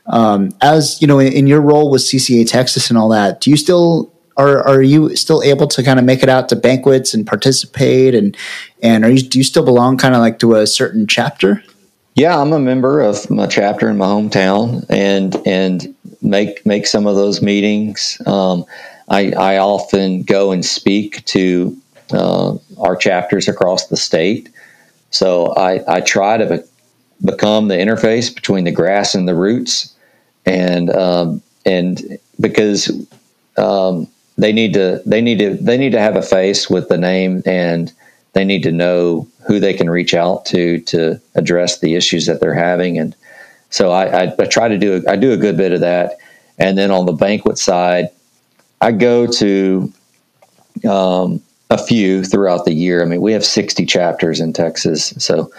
Um, 0.07 0.51
as 0.61 1.01
you 1.01 1.07
know, 1.07 1.21
in, 1.21 1.33
in 1.33 1.47
your 1.47 1.61
role 1.61 1.89
with 1.89 2.03
CCA 2.03 2.51
Texas 2.51 2.91
and 2.91 2.99
all 2.99 3.11
that, 3.11 3.41
do 3.41 3.49
you 3.49 3.57
still 3.57 4.13
are 4.39 4.66
are 4.66 4.82
you 4.82 5.14
still 5.16 5.43
able 5.43 5.66
to 5.66 5.82
kind 5.82 5.99
of 5.99 6.05
make 6.05 6.22
it 6.22 6.28
out 6.28 6.49
to 6.49 6.57
banquets 6.57 7.12
and 7.12 7.26
participate 7.26 8.14
and 8.14 8.36
and 8.82 9.05
are 9.05 9.11
you 9.11 9.20
do 9.20 9.39
you 9.39 9.45
still 9.45 9.64
belong 9.64 9.99
kind 9.99 10.14
of 10.14 10.20
like 10.20 10.39
to 10.39 10.55
a 10.55 10.66
certain 10.66 11.07
chapter? 11.07 11.62
Yeah, 12.18 12.41
I'm 12.41 12.53
a 12.53 12.59
member 12.59 13.01
of 13.01 13.30
my 13.30 13.47
chapter 13.47 13.89
in 13.89 13.97
my 13.97 14.07
hometown, 14.07 14.84
and 14.89 15.36
and 15.47 15.95
make 16.20 16.66
make 16.66 16.86
some 16.89 17.07
of 17.07 17.14
those 17.14 17.41
meetings. 17.41 18.20
Um, 18.26 18.64
I, 19.09 19.32
I 19.32 19.59
often 19.59 20.24
go 20.24 20.51
and 20.51 20.64
speak 20.64 21.24
to 21.26 21.76
uh, 22.12 22.57
our 22.78 22.97
chapters 22.97 23.47
across 23.47 23.86
the 23.86 23.97
state. 23.97 24.51
So 25.11 25.55
I, 25.55 25.97
I 25.97 26.01
try 26.01 26.36
to 26.36 26.47
be, 26.47 26.59
become 27.24 27.68
the 27.68 27.76
interface 27.76 28.34
between 28.34 28.64
the 28.64 28.72
grass 28.72 29.14
and 29.14 29.28
the 29.28 29.36
roots, 29.36 29.95
and 30.45 30.91
um, 30.91 31.41
and 31.64 32.18
because 32.41 32.91
um, 33.57 34.09
they 34.39 34.53
need 34.53 34.72
to 34.74 35.03
they 35.05 35.20
need 35.20 35.41
to 35.41 35.55
they 35.55 35.76
need 35.76 35.93
to 35.93 36.01
have 36.01 36.16
a 36.16 36.22
face 36.22 36.70
with 36.70 36.89
the 36.89 36.97
name 36.97 37.43
and 37.45 37.93
they 38.32 38.45
need 38.45 38.62
to 38.62 38.72
know 38.72 39.26
who 39.47 39.59
they 39.59 39.74
can 39.74 39.91
reach 39.91 40.14
out 40.14 40.47
to 40.47 40.80
to 40.82 41.20
address 41.34 41.80
the 41.80 41.97
issues 41.97 42.26
that 42.26 42.41
they're 42.41 42.55
having. 42.55 42.99
And 42.99 43.16
so 43.70 43.91
I, 43.91 44.24
I, 44.24 44.34
I 44.39 44.45
try 44.47 44.68
to 44.68 44.78
do 44.78 45.03
I 45.09 45.16
do 45.16 45.32
a 45.32 45.36
good 45.36 45.57
bit 45.57 45.72
of 45.72 45.80
that, 45.80 46.18
and 46.59 46.78
then 46.78 46.91
on 46.91 47.07
the 47.07 47.12
banquet 47.12 47.59
side, 47.59 48.09
I 48.80 48.93
go 48.93 49.26
to 49.26 49.93
um, 50.89 51.43
a 51.70 51.78
few 51.78 52.22
throughout 52.22 52.64
the 52.64 52.72
year. 52.72 53.03
I 53.03 53.07
mean, 53.07 53.20
we 53.20 53.32
have 53.32 53.45
sixty 53.45 53.84
chapters 53.84 54.41
in 54.41 54.53
Texas, 54.53 55.14
so 55.18 55.51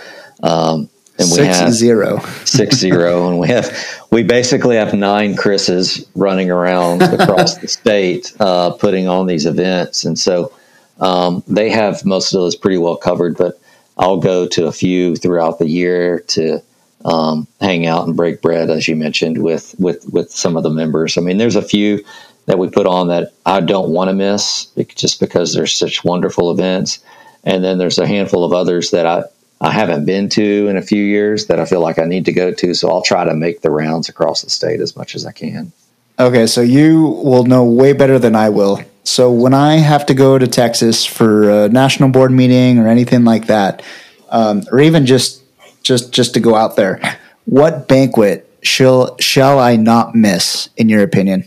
um, 0.41 0.89
and 1.19 1.29
we 1.29 1.35
six 1.35 1.59
have 1.59 1.73
zero 1.73 2.19
six 2.45 2.75
zero, 2.87 3.27
and 3.29 3.39
we 3.39 3.47
have 3.49 3.71
we 4.11 4.23
basically 4.23 4.75
have 4.75 4.93
nine 4.93 5.35
Chris's 5.35 6.05
running 6.15 6.49
around 6.49 7.01
across 7.19 7.57
the 7.57 7.67
state 7.67 8.33
uh, 8.39 8.71
putting 8.71 9.07
on 9.07 9.27
these 9.27 9.45
events, 9.45 10.05
and 10.05 10.17
so 10.17 10.51
um, 10.99 11.43
they 11.47 11.69
have 11.69 12.03
most 12.05 12.33
of 12.33 12.41
those 12.41 12.55
pretty 12.55 12.77
well 12.77 12.97
covered, 12.97 13.37
but. 13.37 13.59
I'll 14.01 14.15
go 14.15 14.47
to 14.47 14.65
a 14.65 14.71
few 14.71 15.17
throughout 15.17 15.59
the 15.59 15.67
year 15.67 16.21
to 16.27 16.61
um, 17.05 17.47
hang 17.61 17.85
out 17.85 18.07
and 18.07 18.15
break 18.15 18.41
bread, 18.41 18.69
as 18.69 18.87
you 18.87 18.95
mentioned, 18.95 19.43
with 19.43 19.75
with 19.79 20.07
with 20.11 20.31
some 20.31 20.57
of 20.57 20.63
the 20.63 20.69
members. 20.69 21.17
I 21.17 21.21
mean, 21.21 21.37
there's 21.37 21.55
a 21.55 21.61
few 21.61 22.03
that 22.45 22.59
we 22.59 22.69
put 22.69 22.87
on 22.87 23.07
that 23.09 23.33
I 23.45 23.61
don't 23.61 23.91
want 23.91 24.09
to 24.09 24.13
miss 24.13 24.67
just 24.95 25.19
because 25.19 25.53
they're 25.53 25.67
such 25.67 26.03
wonderful 26.03 26.51
events, 26.51 26.99
and 27.43 27.63
then 27.63 27.77
there's 27.77 27.99
a 27.99 28.07
handful 28.07 28.43
of 28.43 28.53
others 28.53 28.91
that 28.91 29.05
I 29.05 29.23
I 29.61 29.71
haven't 29.71 30.05
been 30.05 30.29
to 30.29 30.67
in 30.67 30.77
a 30.77 30.81
few 30.81 31.03
years 31.03 31.47
that 31.47 31.59
I 31.59 31.65
feel 31.65 31.81
like 31.81 31.99
I 31.99 32.05
need 32.05 32.25
to 32.25 32.31
go 32.31 32.53
to. 32.53 32.73
So 32.73 32.89
I'll 32.89 33.01
try 33.01 33.25
to 33.25 33.33
make 33.33 33.61
the 33.61 33.71
rounds 33.71 34.07
across 34.07 34.41
the 34.41 34.49
state 34.49 34.79
as 34.79 34.95
much 34.95 35.15
as 35.15 35.25
I 35.25 35.31
can. 35.31 35.71
Okay, 36.17 36.47
so 36.47 36.61
you 36.61 37.03
will 37.03 37.43
know 37.43 37.63
way 37.63 37.93
better 37.93 38.19
than 38.19 38.35
I 38.35 38.49
will. 38.49 38.81
So 39.03 39.31
when 39.31 39.53
I 39.53 39.77
have 39.77 40.05
to 40.07 40.13
go 40.13 40.37
to 40.37 40.47
Texas 40.47 41.05
for 41.05 41.49
a 41.49 41.69
national 41.69 42.09
board 42.09 42.31
meeting 42.31 42.77
or 42.77 42.87
anything 42.87 43.23
like 43.23 43.47
that, 43.47 43.83
um, 44.29 44.63
or 44.71 44.79
even 44.79 45.05
just 45.05 45.41
just 45.83 46.11
just 46.11 46.33
to 46.35 46.39
go 46.39 46.55
out 46.55 46.75
there. 46.75 46.99
What 47.45 47.87
banquet 47.87 48.47
shall 48.61 49.17
shall 49.17 49.59
I 49.59 49.75
not 49.75 50.15
miss, 50.15 50.69
in 50.77 50.89
your 50.89 51.03
opinion? 51.03 51.45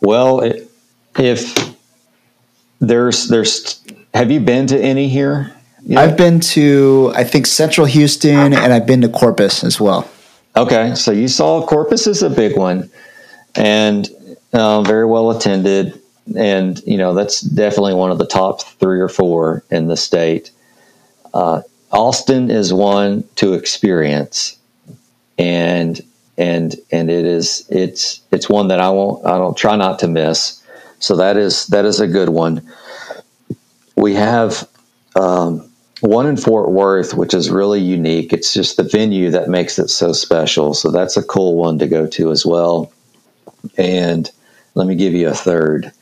Well, 0.00 0.40
if 1.18 1.74
there's 2.80 3.28
there's, 3.28 3.82
have 4.12 4.30
you 4.30 4.40
been 4.40 4.66
to 4.68 4.78
any 4.78 5.08
here? 5.08 5.55
Yeah. 5.86 6.00
I've 6.00 6.16
been 6.16 6.40
to 6.40 7.12
I 7.14 7.22
think 7.22 7.46
Central 7.46 7.86
Houston, 7.86 8.52
and 8.52 8.72
I've 8.72 8.86
been 8.86 9.02
to 9.02 9.08
Corpus 9.08 9.62
as 9.62 9.80
well. 9.80 10.10
Okay, 10.56 10.94
so 10.96 11.12
you 11.12 11.28
saw 11.28 11.64
Corpus 11.64 12.08
is 12.08 12.24
a 12.24 12.30
big 12.30 12.56
one, 12.56 12.90
and 13.54 14.10
uh, 14.52 14.82
very 14.82 15.06
well 15.06 15.30
attended, 15.30 16.00
and 16.36 16.82
you 16.84 16.98
know 16.98 17.14
that's 17.14 17.40
definitely 17.40 17.94
one 17.94 18.10
of 18.10 18.18
the 18.18 18.26
top 18.26 18.62
three 18.62 19.00
or 19.00 19.08
four 19.08 19.62
in 19.70 19.86
the 19.86 19.96
state. 19.96 20.50
Uh, 21.32 21.62
Austin 21.92 22.50
is 22.50 22.72
one 22.72 23.22
to 23.36 23.52
experience, 23.52 24.58
and 25.38 26.00
and 26.36 26.74
and 26.90 27.10
it 27.12 27.24
is 27.24 27.64
it's 27.70 28.22
it's 28.32 28.48
one 28.48 28.66
that 28.68 28.80
I 28.80 28.90
won't 28.90 29.24
I 29.24 29.38
don't 29.38 29.56
try 29.56 29.76
not 29.76 30.00
to 30.00 30.08
miss. 30.08 30.60
So 30.98 31.14
that 31.14 31.36
is 31.36 31.68
that 31.68 31.84
is 31.84 32.00
a 32.00 32.08
good 32.08 32.30
one. 32.30 32.60
We 33.94 34.14
have 34.14 34.68
um, 35.14 35.65
one 36.00 36.26
in 36.26 36.36
Fort 36.36 36.70
Worth, 36.70 37.14
which 37.14 37.34
is 37.34 37.50
really 37.50 37.80
unique. 37.80 38.32
It's 38.32 38.52
just 38.52 38.76
the 38.76 38.82
venue 38.82 39.30
that 39.30 39.48
makes 39.48 39.78
it 39.78 39.88
so 39.88 40.12
special. 40.12 40.74
So 40.74 40.90
that's 40.90 41.16
a 41.16 41.22
cool 41.22 41.56
one 41.56 41.78
to 41.78 41.86
go 41.86 42.06
to 42.06 42.30
as 42.30 42.44
well. 42.44 42.92
And 43.76 44.30
let 44.74 44.86
me 44.86 44.94
give 44.94 45.14
you 45.14 45.28
a 45.28 45.34
third. 45.34 45.92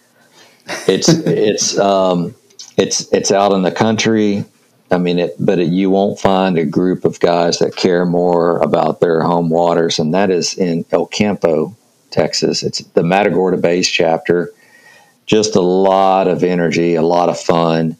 It's 0.89 1.09
it's 1.27 1.79
um, 1.79 2.35
it's 2.77 3.13
it's 3.13 3.31
out 3.31 3.53
in 3.53 3.63
the 3.63 3.73
country. 3.73 4.45
I 4.91 4.99
mean, 4.99 5.19
it, 5.19 5.37
but 5.41 5.59
it, 5.59 5.69
you 5.69 5.91
won't 5.91 6.19
find 6.19 6.59
a 6.59 6.65
group 6.65 7.05
of 7.05 7.19
guys 7.21 7.59
that 7.59 7.75
care 7.75 8.05
more 8.05 8.59
about 8.59 9.01
their 9.01 9.23
home 9.23 9.49
waters, 9.49 9.99
and 9.99 10.13
that 10.15 10.31
is 10.31 10.55
in 10.55 10.85
El 10.91 11.07
Campo, 11.07 11.75
Texas. 12.11 12.63
It's 12.63 12.79
the 12.79 13.03
Matagorda 13.03 13.57
Bays 13.57 13.89
chapter. 13.89 14.53
Just 15.27 15.57
a 15.57 15.63
lot 15.63 16.29
of 16.29 16.45
energy, 16.45 16.97
a 16.97 17.03
lot 17.03 17.29
of 17.29 17.41
fun, 17.41 17.97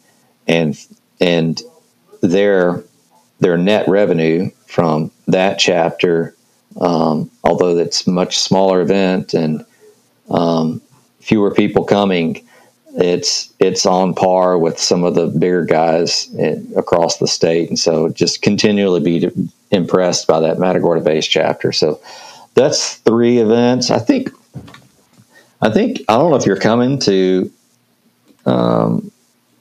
and 0.47 0.77
and 1.19 1.61
their 2.21 2.83
their 3.39 3.57
net 3.57 3.87
revenue 3.87 4.49
from 4.67 5.11
that 5.27 5.59
chapter, 5.59 6.35
um, 6.79 7.29
although 7.43 7.77
it's 7.77 8.07
much 8.07 8.39
smaller 8.39 8.81
event 8.81 9.33
and 9.33 9.65
um, 10.29 10.81
fewer 11.19 11.51
people 11.53 11.83
coming, 11.83 12.45
it's 12.95 13.53
it's 13.59 13.85
on 13.85 14.13
par 14.13 14.57
with 14.57 14.79
some 14.79 15.03
of 15.03 15.15
the 15.15 15.27
bigger 15.27 15.65
guys 15.65 16.33
in, 16.35 16.71
across 16.77 17.17
the 17.17 17.27
state, 17.27 17.69
and 17.69 17.79
so 17.79 18.09
just 18.09 18.41
continually 18.41 19.01
be 19.01 19.29
impressed 19.71 20.27
by 20.27 20.39
that 20.39 20.59
Matagorda 20.59 21.01
Bays 21.01 21.27
chapter. 21.27 21.71
So 21.71 21.99
that's 22.53 22.95
three 22.95 23.39
events. 23.39 23.91
I 23.91 23.99
think. 23.99 24.29
I 25.61 25.69
think 25.69 26.01
I 26.09 26.17
don't 26.17 26.31
know 26.31 26.37
if 26.37 26.45
you're 26.45 26.59
coming 26.59 26.99
to 26.99 27.51
um, 28.45 29.11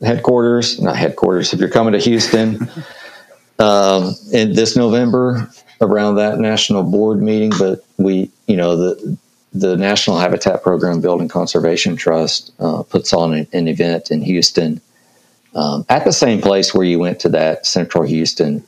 headquarters, 0.02 0.80
not 0.80 0.96
headquarters. 0.96 1.52
If 1.52 1.60
you're 1.60 1.68
coming 1.68 1.92
to 1.92 1.98
Houston 1.98 2.68
um, 3.58 4.14
in 4.32 4.54
this 4.54 4.76
November 4.76 5.50
around 5.80 6.16
that 6.16 6.38
national 6.38 6.82
board 6.82 7.20
meeting, 7.20 7.52
but 7.58 7.84
we, 7.98 8.30
you 8.46 8.56
know, 8.56 8.76
the 8.76 9.18
the 9.54 9.76
National 9.76 10.18
Habitat 10.18 10.64
Program 10.64 11.00
Building 11.00 11.28
Conservation 11.28 11.94
Trust 11.94 12.52
uh, 12.58 12.82
puts 12.82 13.12
on 13.12 13.32
an, 13.32 13.46
an, 13.52 13.68
event 13.68 14.10
in 14.10 14.20
Houston 14.20 14.80
um, 15.54 15.86
at 15.88 16.04
the 16.04 16.12
same 16.12 16.40
place 16.40 16.74
where 16.74 16.84
you 16.84 16.98
went 16.98 17.20
to 17.20 17.28
that 17.28 17.64
Central 17.64 18.02
Houston 18.02 18.64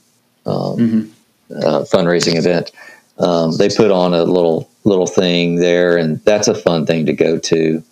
um, 0.47 0.77
mm-hmm. 0.77 1.57
uh, 1.57 1.81
fundraising 1.81 2.37
event. 2.37 2.71
Um, 3.19 3.57
they 3.57 3.69
put 3.69 3.91
on 3.91 4.15
a 4.15 4.23
little 4.25 4.71
little 4.85 5.07
thing 5.07 5.57
there, 5.57 5.97
and 5.97 6.23
that's 6.25 6.49
a 6.49 6.55
fun 6.55 6.87
thing 6.87 7.07
to 7.07 7.13
go 7.13 7.39
to. 7.39 7.83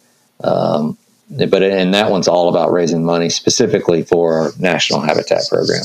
Um, 0.42 0.96
but 1.30 1.62
and 1.62 1.94
that 1.94 2.10
one's 2.10 2.28
all 2.28 2.48
about 2.48 2.72
raising 2.72 3.04
money 3.04 3.28
specifically 3.28 4.02
for 4.02 4.38
our 4.38 4.50
national 4.58 5.00
habitat 5.00 5.42
program. 5.48 5.84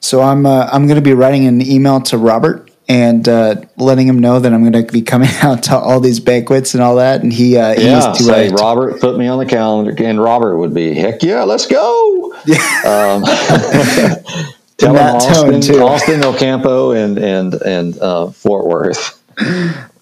So 0.00 0.20
I'm 0.20 0.46
uh, 0.46 0.68
I'm 0.72 0.86
going 0.86 0.96
to 0.96 1.02
be 1.02 1.14
writing 1.14 1.46
an 1.46 1.62
email 1.62 2.00
to 2.02 2.18
Robert 2.18 2.70
and 2.88 3.26
uh, 3.28 3.56
letting 3.76 4.06
him 4.06 4.18
know 4.18 4.40
that 4.40 4.52
I'm 4.52 4.60
going 4.68 4.84
to 4.84 4.92
be 4.92 5.02
coming 5.02 5.30
out 5.42 5.62
to 5.64 5.76
all 5.76 6.00
these 6.00 6.20
banquets 6.20 6.74
and 6.74 6.82
all 6.82 6.96
that. 6.96 7.22
And 7.22 7.32
he, 7.32 7.56
uh, 7.56 7.74
he 7.74 7.86
yeah, 7.86 8.12
to 8.12 8.22
say, 8.22 8.50
Robert, 8.50 9.00
put 9.00 9.16
me 9.16 9.28
on 9.28 9.38
the 9.38 9.46
calendar. 9.46 9.94
And 9.96 10.20
Robert 10.20 10.56
would 10.58 10.74
be, 10.74 10.92
heck 10.92 11.22
yeah, 11.22 11.42
let's 11.44 11.66
go. 11.66 12.34
Yeah. 12.44 12.56
Um, 12.84 13.22
tell 14.76 14.94
him 14.94 15.16
Austin, 15.16 15.80
Austin, 15.80 16.22
El 16.22 16.36
Campo, 16.36 16.90
and 16.90 17.18
and 17.18 17.54
and 17.54 17.98
uh, 17.98 18.30
Fort 18.30 18.66
Worth. 18.66 19.22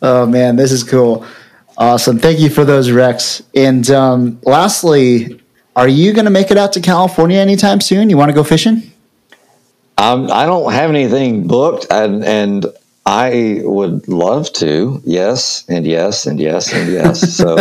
Oh 0.03 0.27
man, 0.27 0.57
this 0.57 0.73
is 0.73 0.83
cool. 0.83 1.25
Awesome. 1.81 2.19
Thank 2.19 2.41
you 2.41 2.51
for 2.51 2.67
those 2.67 2.91
Rex. 2.91 3.43
And 3.55 3.91
um, 3.91 4.39
lastly, 4.43 5.41
are 5.75 5.89
you 5.89 6.13
going 6.13 6.27
to 6.27 6.31
make 6.31 6.51
it 6.51 6.59
out 6.59 6.75
to 6.75 6.81
California 6.81 7.39
anytime 7.39 7.81
soon? 7.81 8.11
You 8.11 8.19
want 8.19 8.29
to 8.29 8.35
go 8.35 8.45
fishing? 8.45 8.93
Um, 9.97 10.31
I 10.31 10.45
don't 10.45 10.73
have 10.75 10.91
anything 10.91 11.47
booked, 11.47 11.87
and, 11.91 12.23
and 12.23 12.67
I 13.07 13.63
would 13.65 14.09
love 14.09 14.53
to. 14.55 15.01
Yes, 15.07 15.65
and 15.71 15.87
yes, 15.87 16.27
and 16.27 16.39
yes, 16.39 16.71
and 16.75 16.93
yes. 16.93 17.33
so 17.37 17.57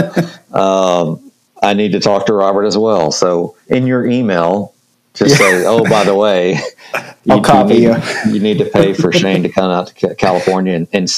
um, 0.54 1.32
I 1.64 1.74
need 1.74 1.94
to 1.94 2.02
talk 2.02 2.26
to 2.26 2.34
Robert 2.34 2.66
as 2.66 2.78
well. 2.78 3.14
So 3.14 3.56
in 3.68 3.88
your 3.88 4.06
email, 4.06 4.74
just 5.14 5.38
say, 5.38 5.66
"Oh, 5.66 5.84
by 5.90 6.04
the 6.04 6.16
way, 6.16 6.54
you, 7.24 7.34
I'll 7.34 7.42
copy 7.42 7.76
you. 7.76 7.94
Need, 7.94 8.04
you. 8.26 8.34
you 8.34 8.40
need 8.42 8.58
to 8.58 8.66
pay 8.66 8.94
for 8.94 9.12
Shane 9.14 9.44
to 9.44 9.50
come 9.50 9.72
out 9.72 9.88
to 9.88 10.16
California 10.16 10.74
and, 10.74 10.88
and 10.92 11.10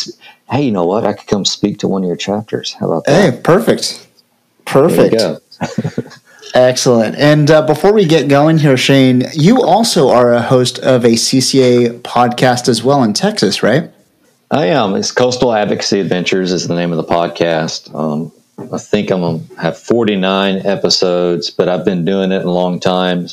hey, 0.51 0.63
you 0.63 0.71
know 0.71 0.85
what? 0.85 1.05
I 1.05 1.13
could 1.13 1.27
come 1.27 1.45
speak 1.45 1.79
to 1.79 1.87
one 1.87 2.03
of 2.03 2.07
your 2.07 2.17
chapters. 2.17 2.73
How 2.73 2.87
about 2.87 3.05
that? 3.05 3.33
Hey, 3.33 3.41
perfect. 3.41 4.07
Perfect. 4.65 5.23
Excellent. 6.53 7.15
And 7.15 7.49
uh, 7.49 7.65
before 7.65 7.93
we 7.93 8.05
get 8.05 8.27
going 8.27 8.57
here, 8.57 8.75
Shane, 8.75 9.23
you 9.33 9.63
also 9.63 10.09
are 10.09 10.33
a 10.33 10.41
host 10.41 10.79
of 10.79 11.05
a 11.05 11.11
CCA 11.11 12.01
podcast 12.01 12.67
as 12.67 12.83
well 12.83 13.03
in 13.03 13.13
Texas, 13.13 13.63
right? 13.63 13.89
I 14.49 14.65
am. 14.65 14.95
It's 14.95 15.13
Coastal 15.13 15.53
Advocacy 15.53 16.01
Adventures 16.01 16.51
is 16.51 16.67
the 16.67 16.75
name 16.75 16.91
of 16.91 16.97
the 16.97 17.05
podcast. 17.05 17.93
Um, 17.95 18.33
I 18.73 18.77
think 18.77 19.09
I'm 19.09 19.47
have 19.55 19.77
49 19.77 20.65
episodes, 20.65 21.51
but 21.51 21.69
I've 21.69 21.85
been 21.85 22.03
doing 22.03 22.33
it 22.33 22.43
a 22.43 22.51
long 22.51 22.81
time. 22.81 23.27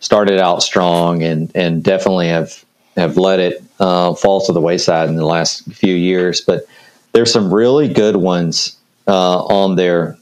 Started 0.00 0.40
out 0.40 0.62
strong 0.62 1.22
and 1.22 1.52
and 1.54 1.84
definitely 1.84 2.28
have 2.28 2.64
have 2.96 3.18
let 3.18 3.38
it 3.38 3.62
uh, 3.80 4.14
fall 4.14 4.40
to 4.42 4.52
the 4.52 4.60
wayside 4.60 5.08
in 5.08 5.16
the 5.16 5.26
last 5.26 5.64
few 5.72 5.94
years. 5.94 6.40
But 6.40 6.66
there's 7.12 7.32
some 7.32 7.52
really 7.52 7.88
good 7.88 8.16
ones 8.16 8.76
uh, 9.08 9.42
on 9.44 9.76
their 9.76 10.16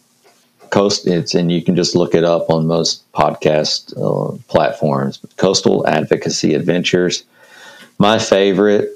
coast. 0.71 1.07
It's 1.07 1.35
and 1.35 1.51
you 1.53 1.63
can 1.63 1.77
just 1.77 1.95
look 1.95 2.15
it 2.15 2.25
up 2.25 2.49
on 2.51 2.67
most 2.67 3.11
podcast 3.13 3.93
uh, 3.97 4.37
platforms. 4.49 5.21
Coastal 5.37 5.87
Advocacy 5.87 6.55
Adventures. 6.55 7.25
My 7.99 8.19
favorite, 8.19 8.91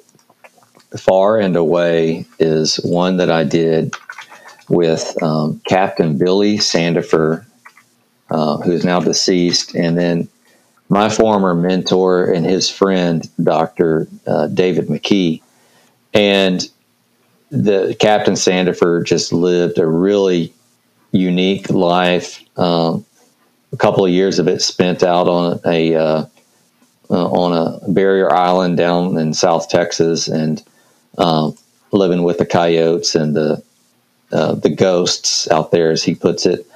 far 0.97 1.39
and 1.39 1.57
away, 1.57 2.25
is 2.39 2.77
one 2.77 3.17
that 3.17 3.31
I 3.31 3.43
did 3.45 3.95
with 4.69 5.21
um, 5.23 5.61
Captain 5.67 6.17
Billy 6.17 6.59
Sandifer, 6.59 7.45
uh, 8.31 8.59
who's 8.59 8.85
now 8.85 9.01
deceased, 9.01 9.75
and 9.75 9.99
then 9.99 10.29
my 10.93 11.09
former 11.09 11.55
mentor 11.55 12.31
and 12.31 12.45
his 12.45 12.69
friend, 12.69 13.27
Dr. 13.43 14.07
Uh, 14.27 14.47
David 14.49 14.89
McKee. 14.89 15.41
And 16.13 16.69
the 17.51 17.97
Captain 17.99 18.35
Sandifer 18.35 19.03
just 19.03 19.33
lived 19.33 19.79
a 19.79 19.87
really 19.87 20.53
unique 21.11 21.71
life. 21.71 22.45
Um, 22.59 23.07
a 23.73 23.79
couple 23.79 24.05
of 24.05 24.11
years 24.11 24.39
of 24.39 24.49
it 24.49 24.61
spent 24.61 25.03
out 25.03 25.29
on 25.29 25.61
a 25.65 25.95
uh, 25.95 26.27
uh, 27.09 27.27
on 27.31 27.53
a 27.55 27.91
barrier 27.91 28.31
island 28.31 28.77
down 28.77 29.17
in 29.17 29.33
South 29.33 29.71
Texas 29.71 30.29
and 30.29 30.63
um, 31.17 31.57
living 31.91 32.23
with 32.23 32.37
the 32.37 32.45
coyotes 32.45 33.15
and 33.15 33.35
the 33.35 33.63
uh, 34.31 34.57
the 34.57 34.69
ghosts 34.69 35.51
out 35.51 35.71
there, 35.71 35.91
as 35.91 36.05
he 36.05 36.15
puts 36.15 36.45
it. 36.45 36.67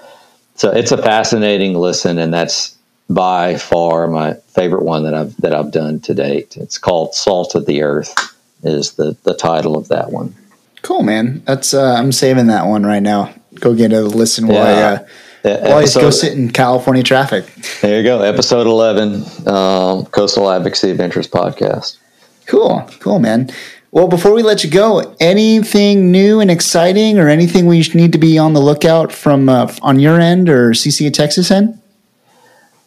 So 0.54 0.70
it's 0.70 0.92
a 0.92 0.96
fascinating 0.96 1.74
listen, 1.74 2.16
and 2.16 2.32
that's 2.32 2.75
by 3.08 3.56
far 3.56 4.08
my 4.08 4.34
favorite 4.48 4.82
one 4.82 5.04
that 5.04 5.14
I've 5.14 5.36
that 5.38 5.54
I've 5.54 5.70
done 5.70 6.00
to 6.00 6.14
date. 6.14 6.56
It's 6.56 6.78
called 6.78 7.14
Salt 7.14 7.54
of 7.54 7.66
the 7.66 7.82
Earth 7.82 8.34
is 8.62 8.92
the 8.92 9.16
the 9.22 9.34
title 9.34 9.76
of 9.76 9.88
that 9.88 10.10
one. 10.10 10.34
Cool, 10.82 11.02
man. 11.02 11.42
That's 11.46 11.74
uh, 11.74 11.94
I'm 11.94 12.12
saving 12.12 12.46
that 12.48 12.66
one 12.66 12.84
right 12.84 13.02
now. 13.02 13.34
Go 13.54 13.74
get 13.74 13.92
a 13.92 14.02
listen 14.02 14.48
while 14.48 14.56
yeah. 14.56 15.04
I, 15.44 15.48
uh, 15.48 15.60
while 15.60 15.78
I 15.78 15.92
go 15.92 16.10
sit 16.10 16.34
in 16.34 16.50
California 16.50 17.02
traffic. 17.02 17.46
There 17.80 17.96
you 17.96 18.04
go. 18.04 18.20
Episode 18.20 18.66
11, 18.66 19.48
um, 19.48 20.04
Coastal 20.06 20.50
Advocacy 20.50 20.90
Adventures 20.90 21.26
podcast. 21.26 21.98
Cool, 22.46 22.88
cool, 23.00 23.18
man. 23.18 23.50
Well, 23.90 24.08
before 24.08 24.34
we 24.34 24.42
let 24.42 24.62
you 24.62 24.70
go, 24.70 25.16
anything 25.20 26.12
new 26.12 26.40
and 26.40 26.50
exciting, 26.50 27.18
or 27.18 27.28
anything 27.28 27.66
we 27.66 27.82
need 27.94 28.12
to 28.12 28.18
be 28.18 28.38
on 28.38 28.52
the 28.52 28.60
lookout 28.60 29.10
from 29.10 29.48
uh, 29.48 29.72
on 29.80 29.98
your 29.98 30.20
end 30.20 30.48
or 30.48 30.70
CCA 30.72 31.12
Texas 31.12 31.50
end? 31.50 31.80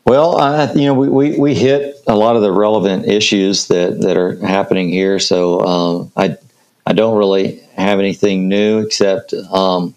Well, 0.05 0.37
I, 0.37 0.71
you 0.73 0.85
know, 0.85 0.93
we, 0.95 1.09
we, 1.09 1.37
we, 1.37 1.53
hit 1.53 1.95
a 2.07 2.15
lot 2.15 2.35
of 2.35 2.41
the 2.41 2.51
relevant 2.51 3.07
issues 3.07 3.67
that, 3.67 4.01
that 4.01 4.17
are 4.17 4.37
happening 4.37 4.89
here. 4.89 5.19
So 5.19 5.61
um, 5.61 6.11
I 6.17 6.37
I 6.85 6.93
don't 6.93 7.17
really 7.17 7.59
have 7.75 7.99
anything 7.99 8.49
new 8.49 8.79
except 8.79 9.33
um, 9.51 9.93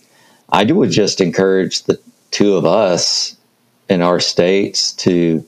I 0.50 0.64
would 0.64 0.90
just 0.90 1.22
encourage 1.22 1.84
the 1.84 1.98
two 2.30 2.54
of 2.54 2.66
us 2.66 3.36
in 3.88 4.02
our 4.02 4.20
states 4.20 4.92
to 4.92 5.44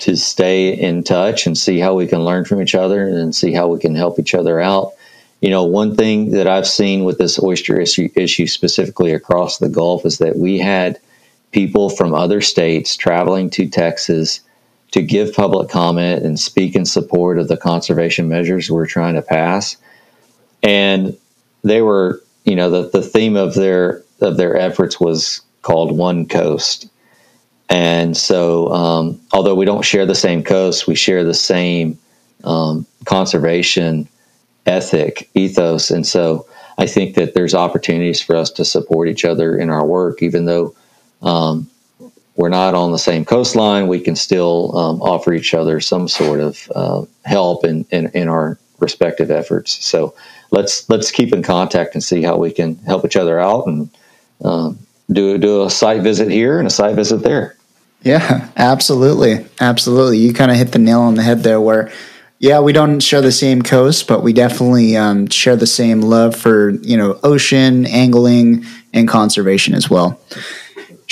to 0.00 0.16
stay 0.16 0.74
in 0.74 1.02
touch 1.04 1.46
and 1.46 1.56
see 1.56 1.78
how 1.78 1.94
we 1.94 2.06
can 2.06 2.24
learn 2.24 2.44
from 2.44 2.60
each 2.60 2.74
other 2.74 3.06
and 3.06 3.34
see 3.34 3.52
how 3.52 3.68
we 3.68 3.78
can 3.78 3.94
help 3.94 4.18
each 4.18 4.34
other 4.34 4.60
out. 4.60 4.92
You 5.40 5.48
know, 5.48 5.62
one 5.62 5.96
thing 5.96 6.32
that 6.32 6.48
I've 6.48 6.66
seen 6.66 7.04
with 7.04 7.18
this 7.18 7.42
oyster 7.42 7.80
issue, 7.80 8.08
issue 8.16 8.48
specifically 8.48 9.12
across 9.12 9.58
the 9.58 9.68
Gulf 9.68 10.04
is 10.04 10.18
that 10.18 10.36
we 10.36 10.58
had 10.58 10.98
people 11.52 11.90
from 11.90 12.14
other 12.14 12.40
states 12.40 12.96
traveling 12.96 13.50
to 13.50 13.68
Texas 13.68 14.40
to 14.90 15.02
give 15.02 15.34
public 15.34 15.68
comment 15.68 16.24
and 16.24 16.38
speak 16.38 16.74
in 16.74 16.84
support 16.84 17.38
of 17.38 17.48
the 17.48 17.56
conservation 17.56 18.28
measures 18.28 18.70
we're 18.70 18.86
trying 18.86 19.14
to 19.14 19.22
pass. 19.22 19.76
And 20.62 21.16
they 21.62 21.82
were, 21.82 22.22
you 22.44 22.56
know, 22.56 22.70
the, 22.70 22.88
the 22.88 23.02
theme 23.02 23.36
of 23.36 23.54
their 23.54 24.02
of 24.20 24.36
their 24.36 24.56
efforts 24.56 25.00
was 25.00 25.40
called 25.62 25.96
One 25.96 26.26
Coast. 26.26 26.88
And 27.68 28.16
so, 28.16 28.70
um, 28.72 29.20
although 29.32 29.54
we 29.54 29.64
don't 29.64 29.84
share 29.84 30.06
the 30.06 30.14
same 30.14 30.44
coast, 30.44 30.86
we 30.86 30.94
share 30.94 31.24
the 31.24 31.34
same 31.34 31.98
um, 32.44 32.86
conservation 33.04 34.08
ethic, 34.66 35.28
ethos. 35.34 35.90
And 35.90 36.06
so, 36.06 36.46
I 36.78 36.86
think 36.86 37.14
that 37.16 37.34
there's 37.34 37.54
opportunities 37.54 38.20
for 38.20 38.36
us 38.36 38.50
to 38.52 38.64
support 38.64 39.08
each 39.08 39.24
other 39.24 39.56
in 39.56 39.70
our 39.70 39.86
work, 39.86 40.22
even 40.22 40.44
though 40.44 40.74
um, 41.22 41.68
we're 42.36 42.48
not 42.48 42.74
on 42.74 42.92
the 42.92 42.98
same 42.98 43.24
coastline. 43.24 43.88
We 43.88 44.00
can 44.00 44.16
still 44.16 44.76
um, 44.76 45.02
offer 45.02 45.32
each 45.32 45.54
other 45.54 45.80
some 45.80 46.08
sort 46.08 46.40
of 46.40 46.70
uh, 46.74 47.04
help 47.24 47.64
in, 47.64 47.84
in, 47.90 48.08
in 48.14 48.28
our 48.28 48.58
respective 48.78 49.30
efforts. 49.30 49.84
So 49.84 50.14
let's 50.50 50.88
let's 50.88 51.10
keep 51.10 51.32
in 51.32 51.42
contact 51.42 51.94
and 51.94 52.02
see 52.02 52.22
how 52.22 52.36
we 52.36 52.50
can 52.50 52.76
help 52.78 53.04
each 53.04 53.16
other 53.16 53.38
out 53.38 53.66
and 53.66 53.90
um, 54.44 54.78
do 55.10 55.38
do 55.38 55.64
a 55.64 55.70
site 55.70 56.02
visit 56.02 56.30
here 56.30 56.58
and 56.58 56.66
a 56.66 56.70
site 56.70 56.96
visit 56.96 57.18
there. 57.18 57.56
Yeah, 58.02 58.48
absolutely, 58.56 59.46
absolutely. 59.60 60.18
You 60.18 60.32
kind 60.34 60.50
of 60.50 60.56
hit 60.56 60.72
the 60.72 60.78
nail 60.78 61.00
on 61.02 61.14
the 61.14 61.22
head 61.22 61.44
there. 61.44 61.60
Where, 61.60 61.92
yeah, 62.40 62.58
we 62.60 62.72
don't 62.72 62.98
share 63.00 63.20
the 63.20 63.30
same 63.30 63.62
coast, 63.62 64.08
but 64.08 64.22
we 64.24 64.32
definitely 64.32 64.96
um, 64.96 65.28
share 65.28 65.54
the 65.54 65.66
same 65.66 66.00
love 66.00 66.34
for 66.34 66.70
you 66.70 66.96
know 66.96 67.18
ocean 67.22 67.86
angling 67.86 68.64
and 68.92 69.06
conservation 69.08 69.74
as 69.74 69.88
well. 69.88 70.20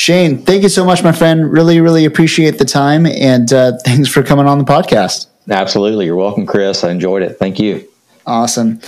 Shane, 0.00 0.38
thank 0.38 0.62
you 0.62 0.70
so 0.70 0.82
much, 0.82 1.04
my 1.04 1.12
friend. 1.12 1.52
Really, 1.52 1.78
really 1.82 2.06
appreciate 2.06 2.56
the 2.56 2.64
time 2.64 3.04
and 3.04 3.52
uh, 3.52 3.76
thanks 3.84 4.08
for 4.08 4.22
coming 4.22 4.46
on 4.46 4.56
the 4.56 4.64
podcast. 4.64 5.26
Absolutely, 5.50 6.06
you're 6.06 6.16
welcome, 6.16 6.46
Chris. 6.46 6.82
I 6.84 6.90
enjoyed 6.90 7.22
it. 7.22 7.38
Thank 7.38 7.58
you. 7.58 7.86
Awesome. 8.24 8.80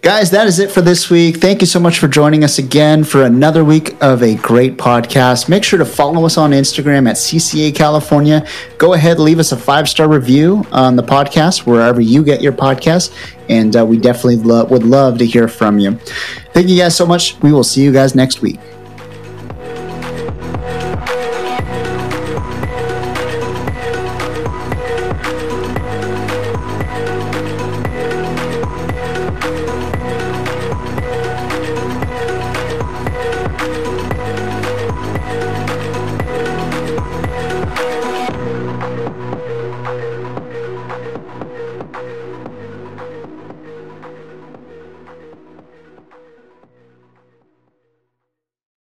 Guys, 0.00 0.30
that 0.30 0.46
is 0.46 0.60
it 0.60 0.70
for 0.70 0.80
this 0.80 1.10
week. 1.10 1.38
Thank 1.38 1.60
you 1.60 1.66
so 1.66 1.80
much 1.80 1.98
for 1.98 2.06
joining 2.06 2.44
us 2.44 2.60
again 2.60 3.02
for 3.02 3.24
another 3.24 3.64
week 3.64 4.00
of 4.00 4.22
a 4.22 4.36
great 4.36 4.76
podcast. 4.76 5.48
Make 5.48 5.64
sure 5.64 5.80
to 5.80 5.84
follow 5.84 6.24
us 6.24 6.38
on 6.38 6.52
Instagram 6.52 7.08
at 7.08 7.16
CCA 7.16 7.74
California. 7.74 8.46
Go 8.78 8.94
ahead, 8.94 9.18
leave 9.18 9.40
us 9.40 9.50
a 9.50 9.56
five 9.56 9.88
star 9.88 10.08
review 10.08 10.64
on 10.70 10.94
the 10.94 11.02
podcast, 11.02 11.66
wherever 11.66 12.00
you 12.00 12.22
get 12.22 12.42
your 12.42 12.52
podcast. 12.52 13.12
And 13.48 13.74
uh, 13.74 13.84
we 13.84 13.98
definitely 13.98 14.36
lo- 14.36 14.66
would 14.66 14.84
love 14.84 15.18
to 15.18 15.26
hear 15.26 15.48
from 15.48 15.80
you. 15.80 15.96
Thank 16.54 16.68
you 16.68 16.78
guys 16.78 16.96
so 16.96 17.06
much. 17.06 17.36
We 17.40 17.52
will 17.52 17.64
see 17.64 17.82
you 17.82 17.92
guys 17.92 18.14
next 18.14 18.40
week. 18.40 18.60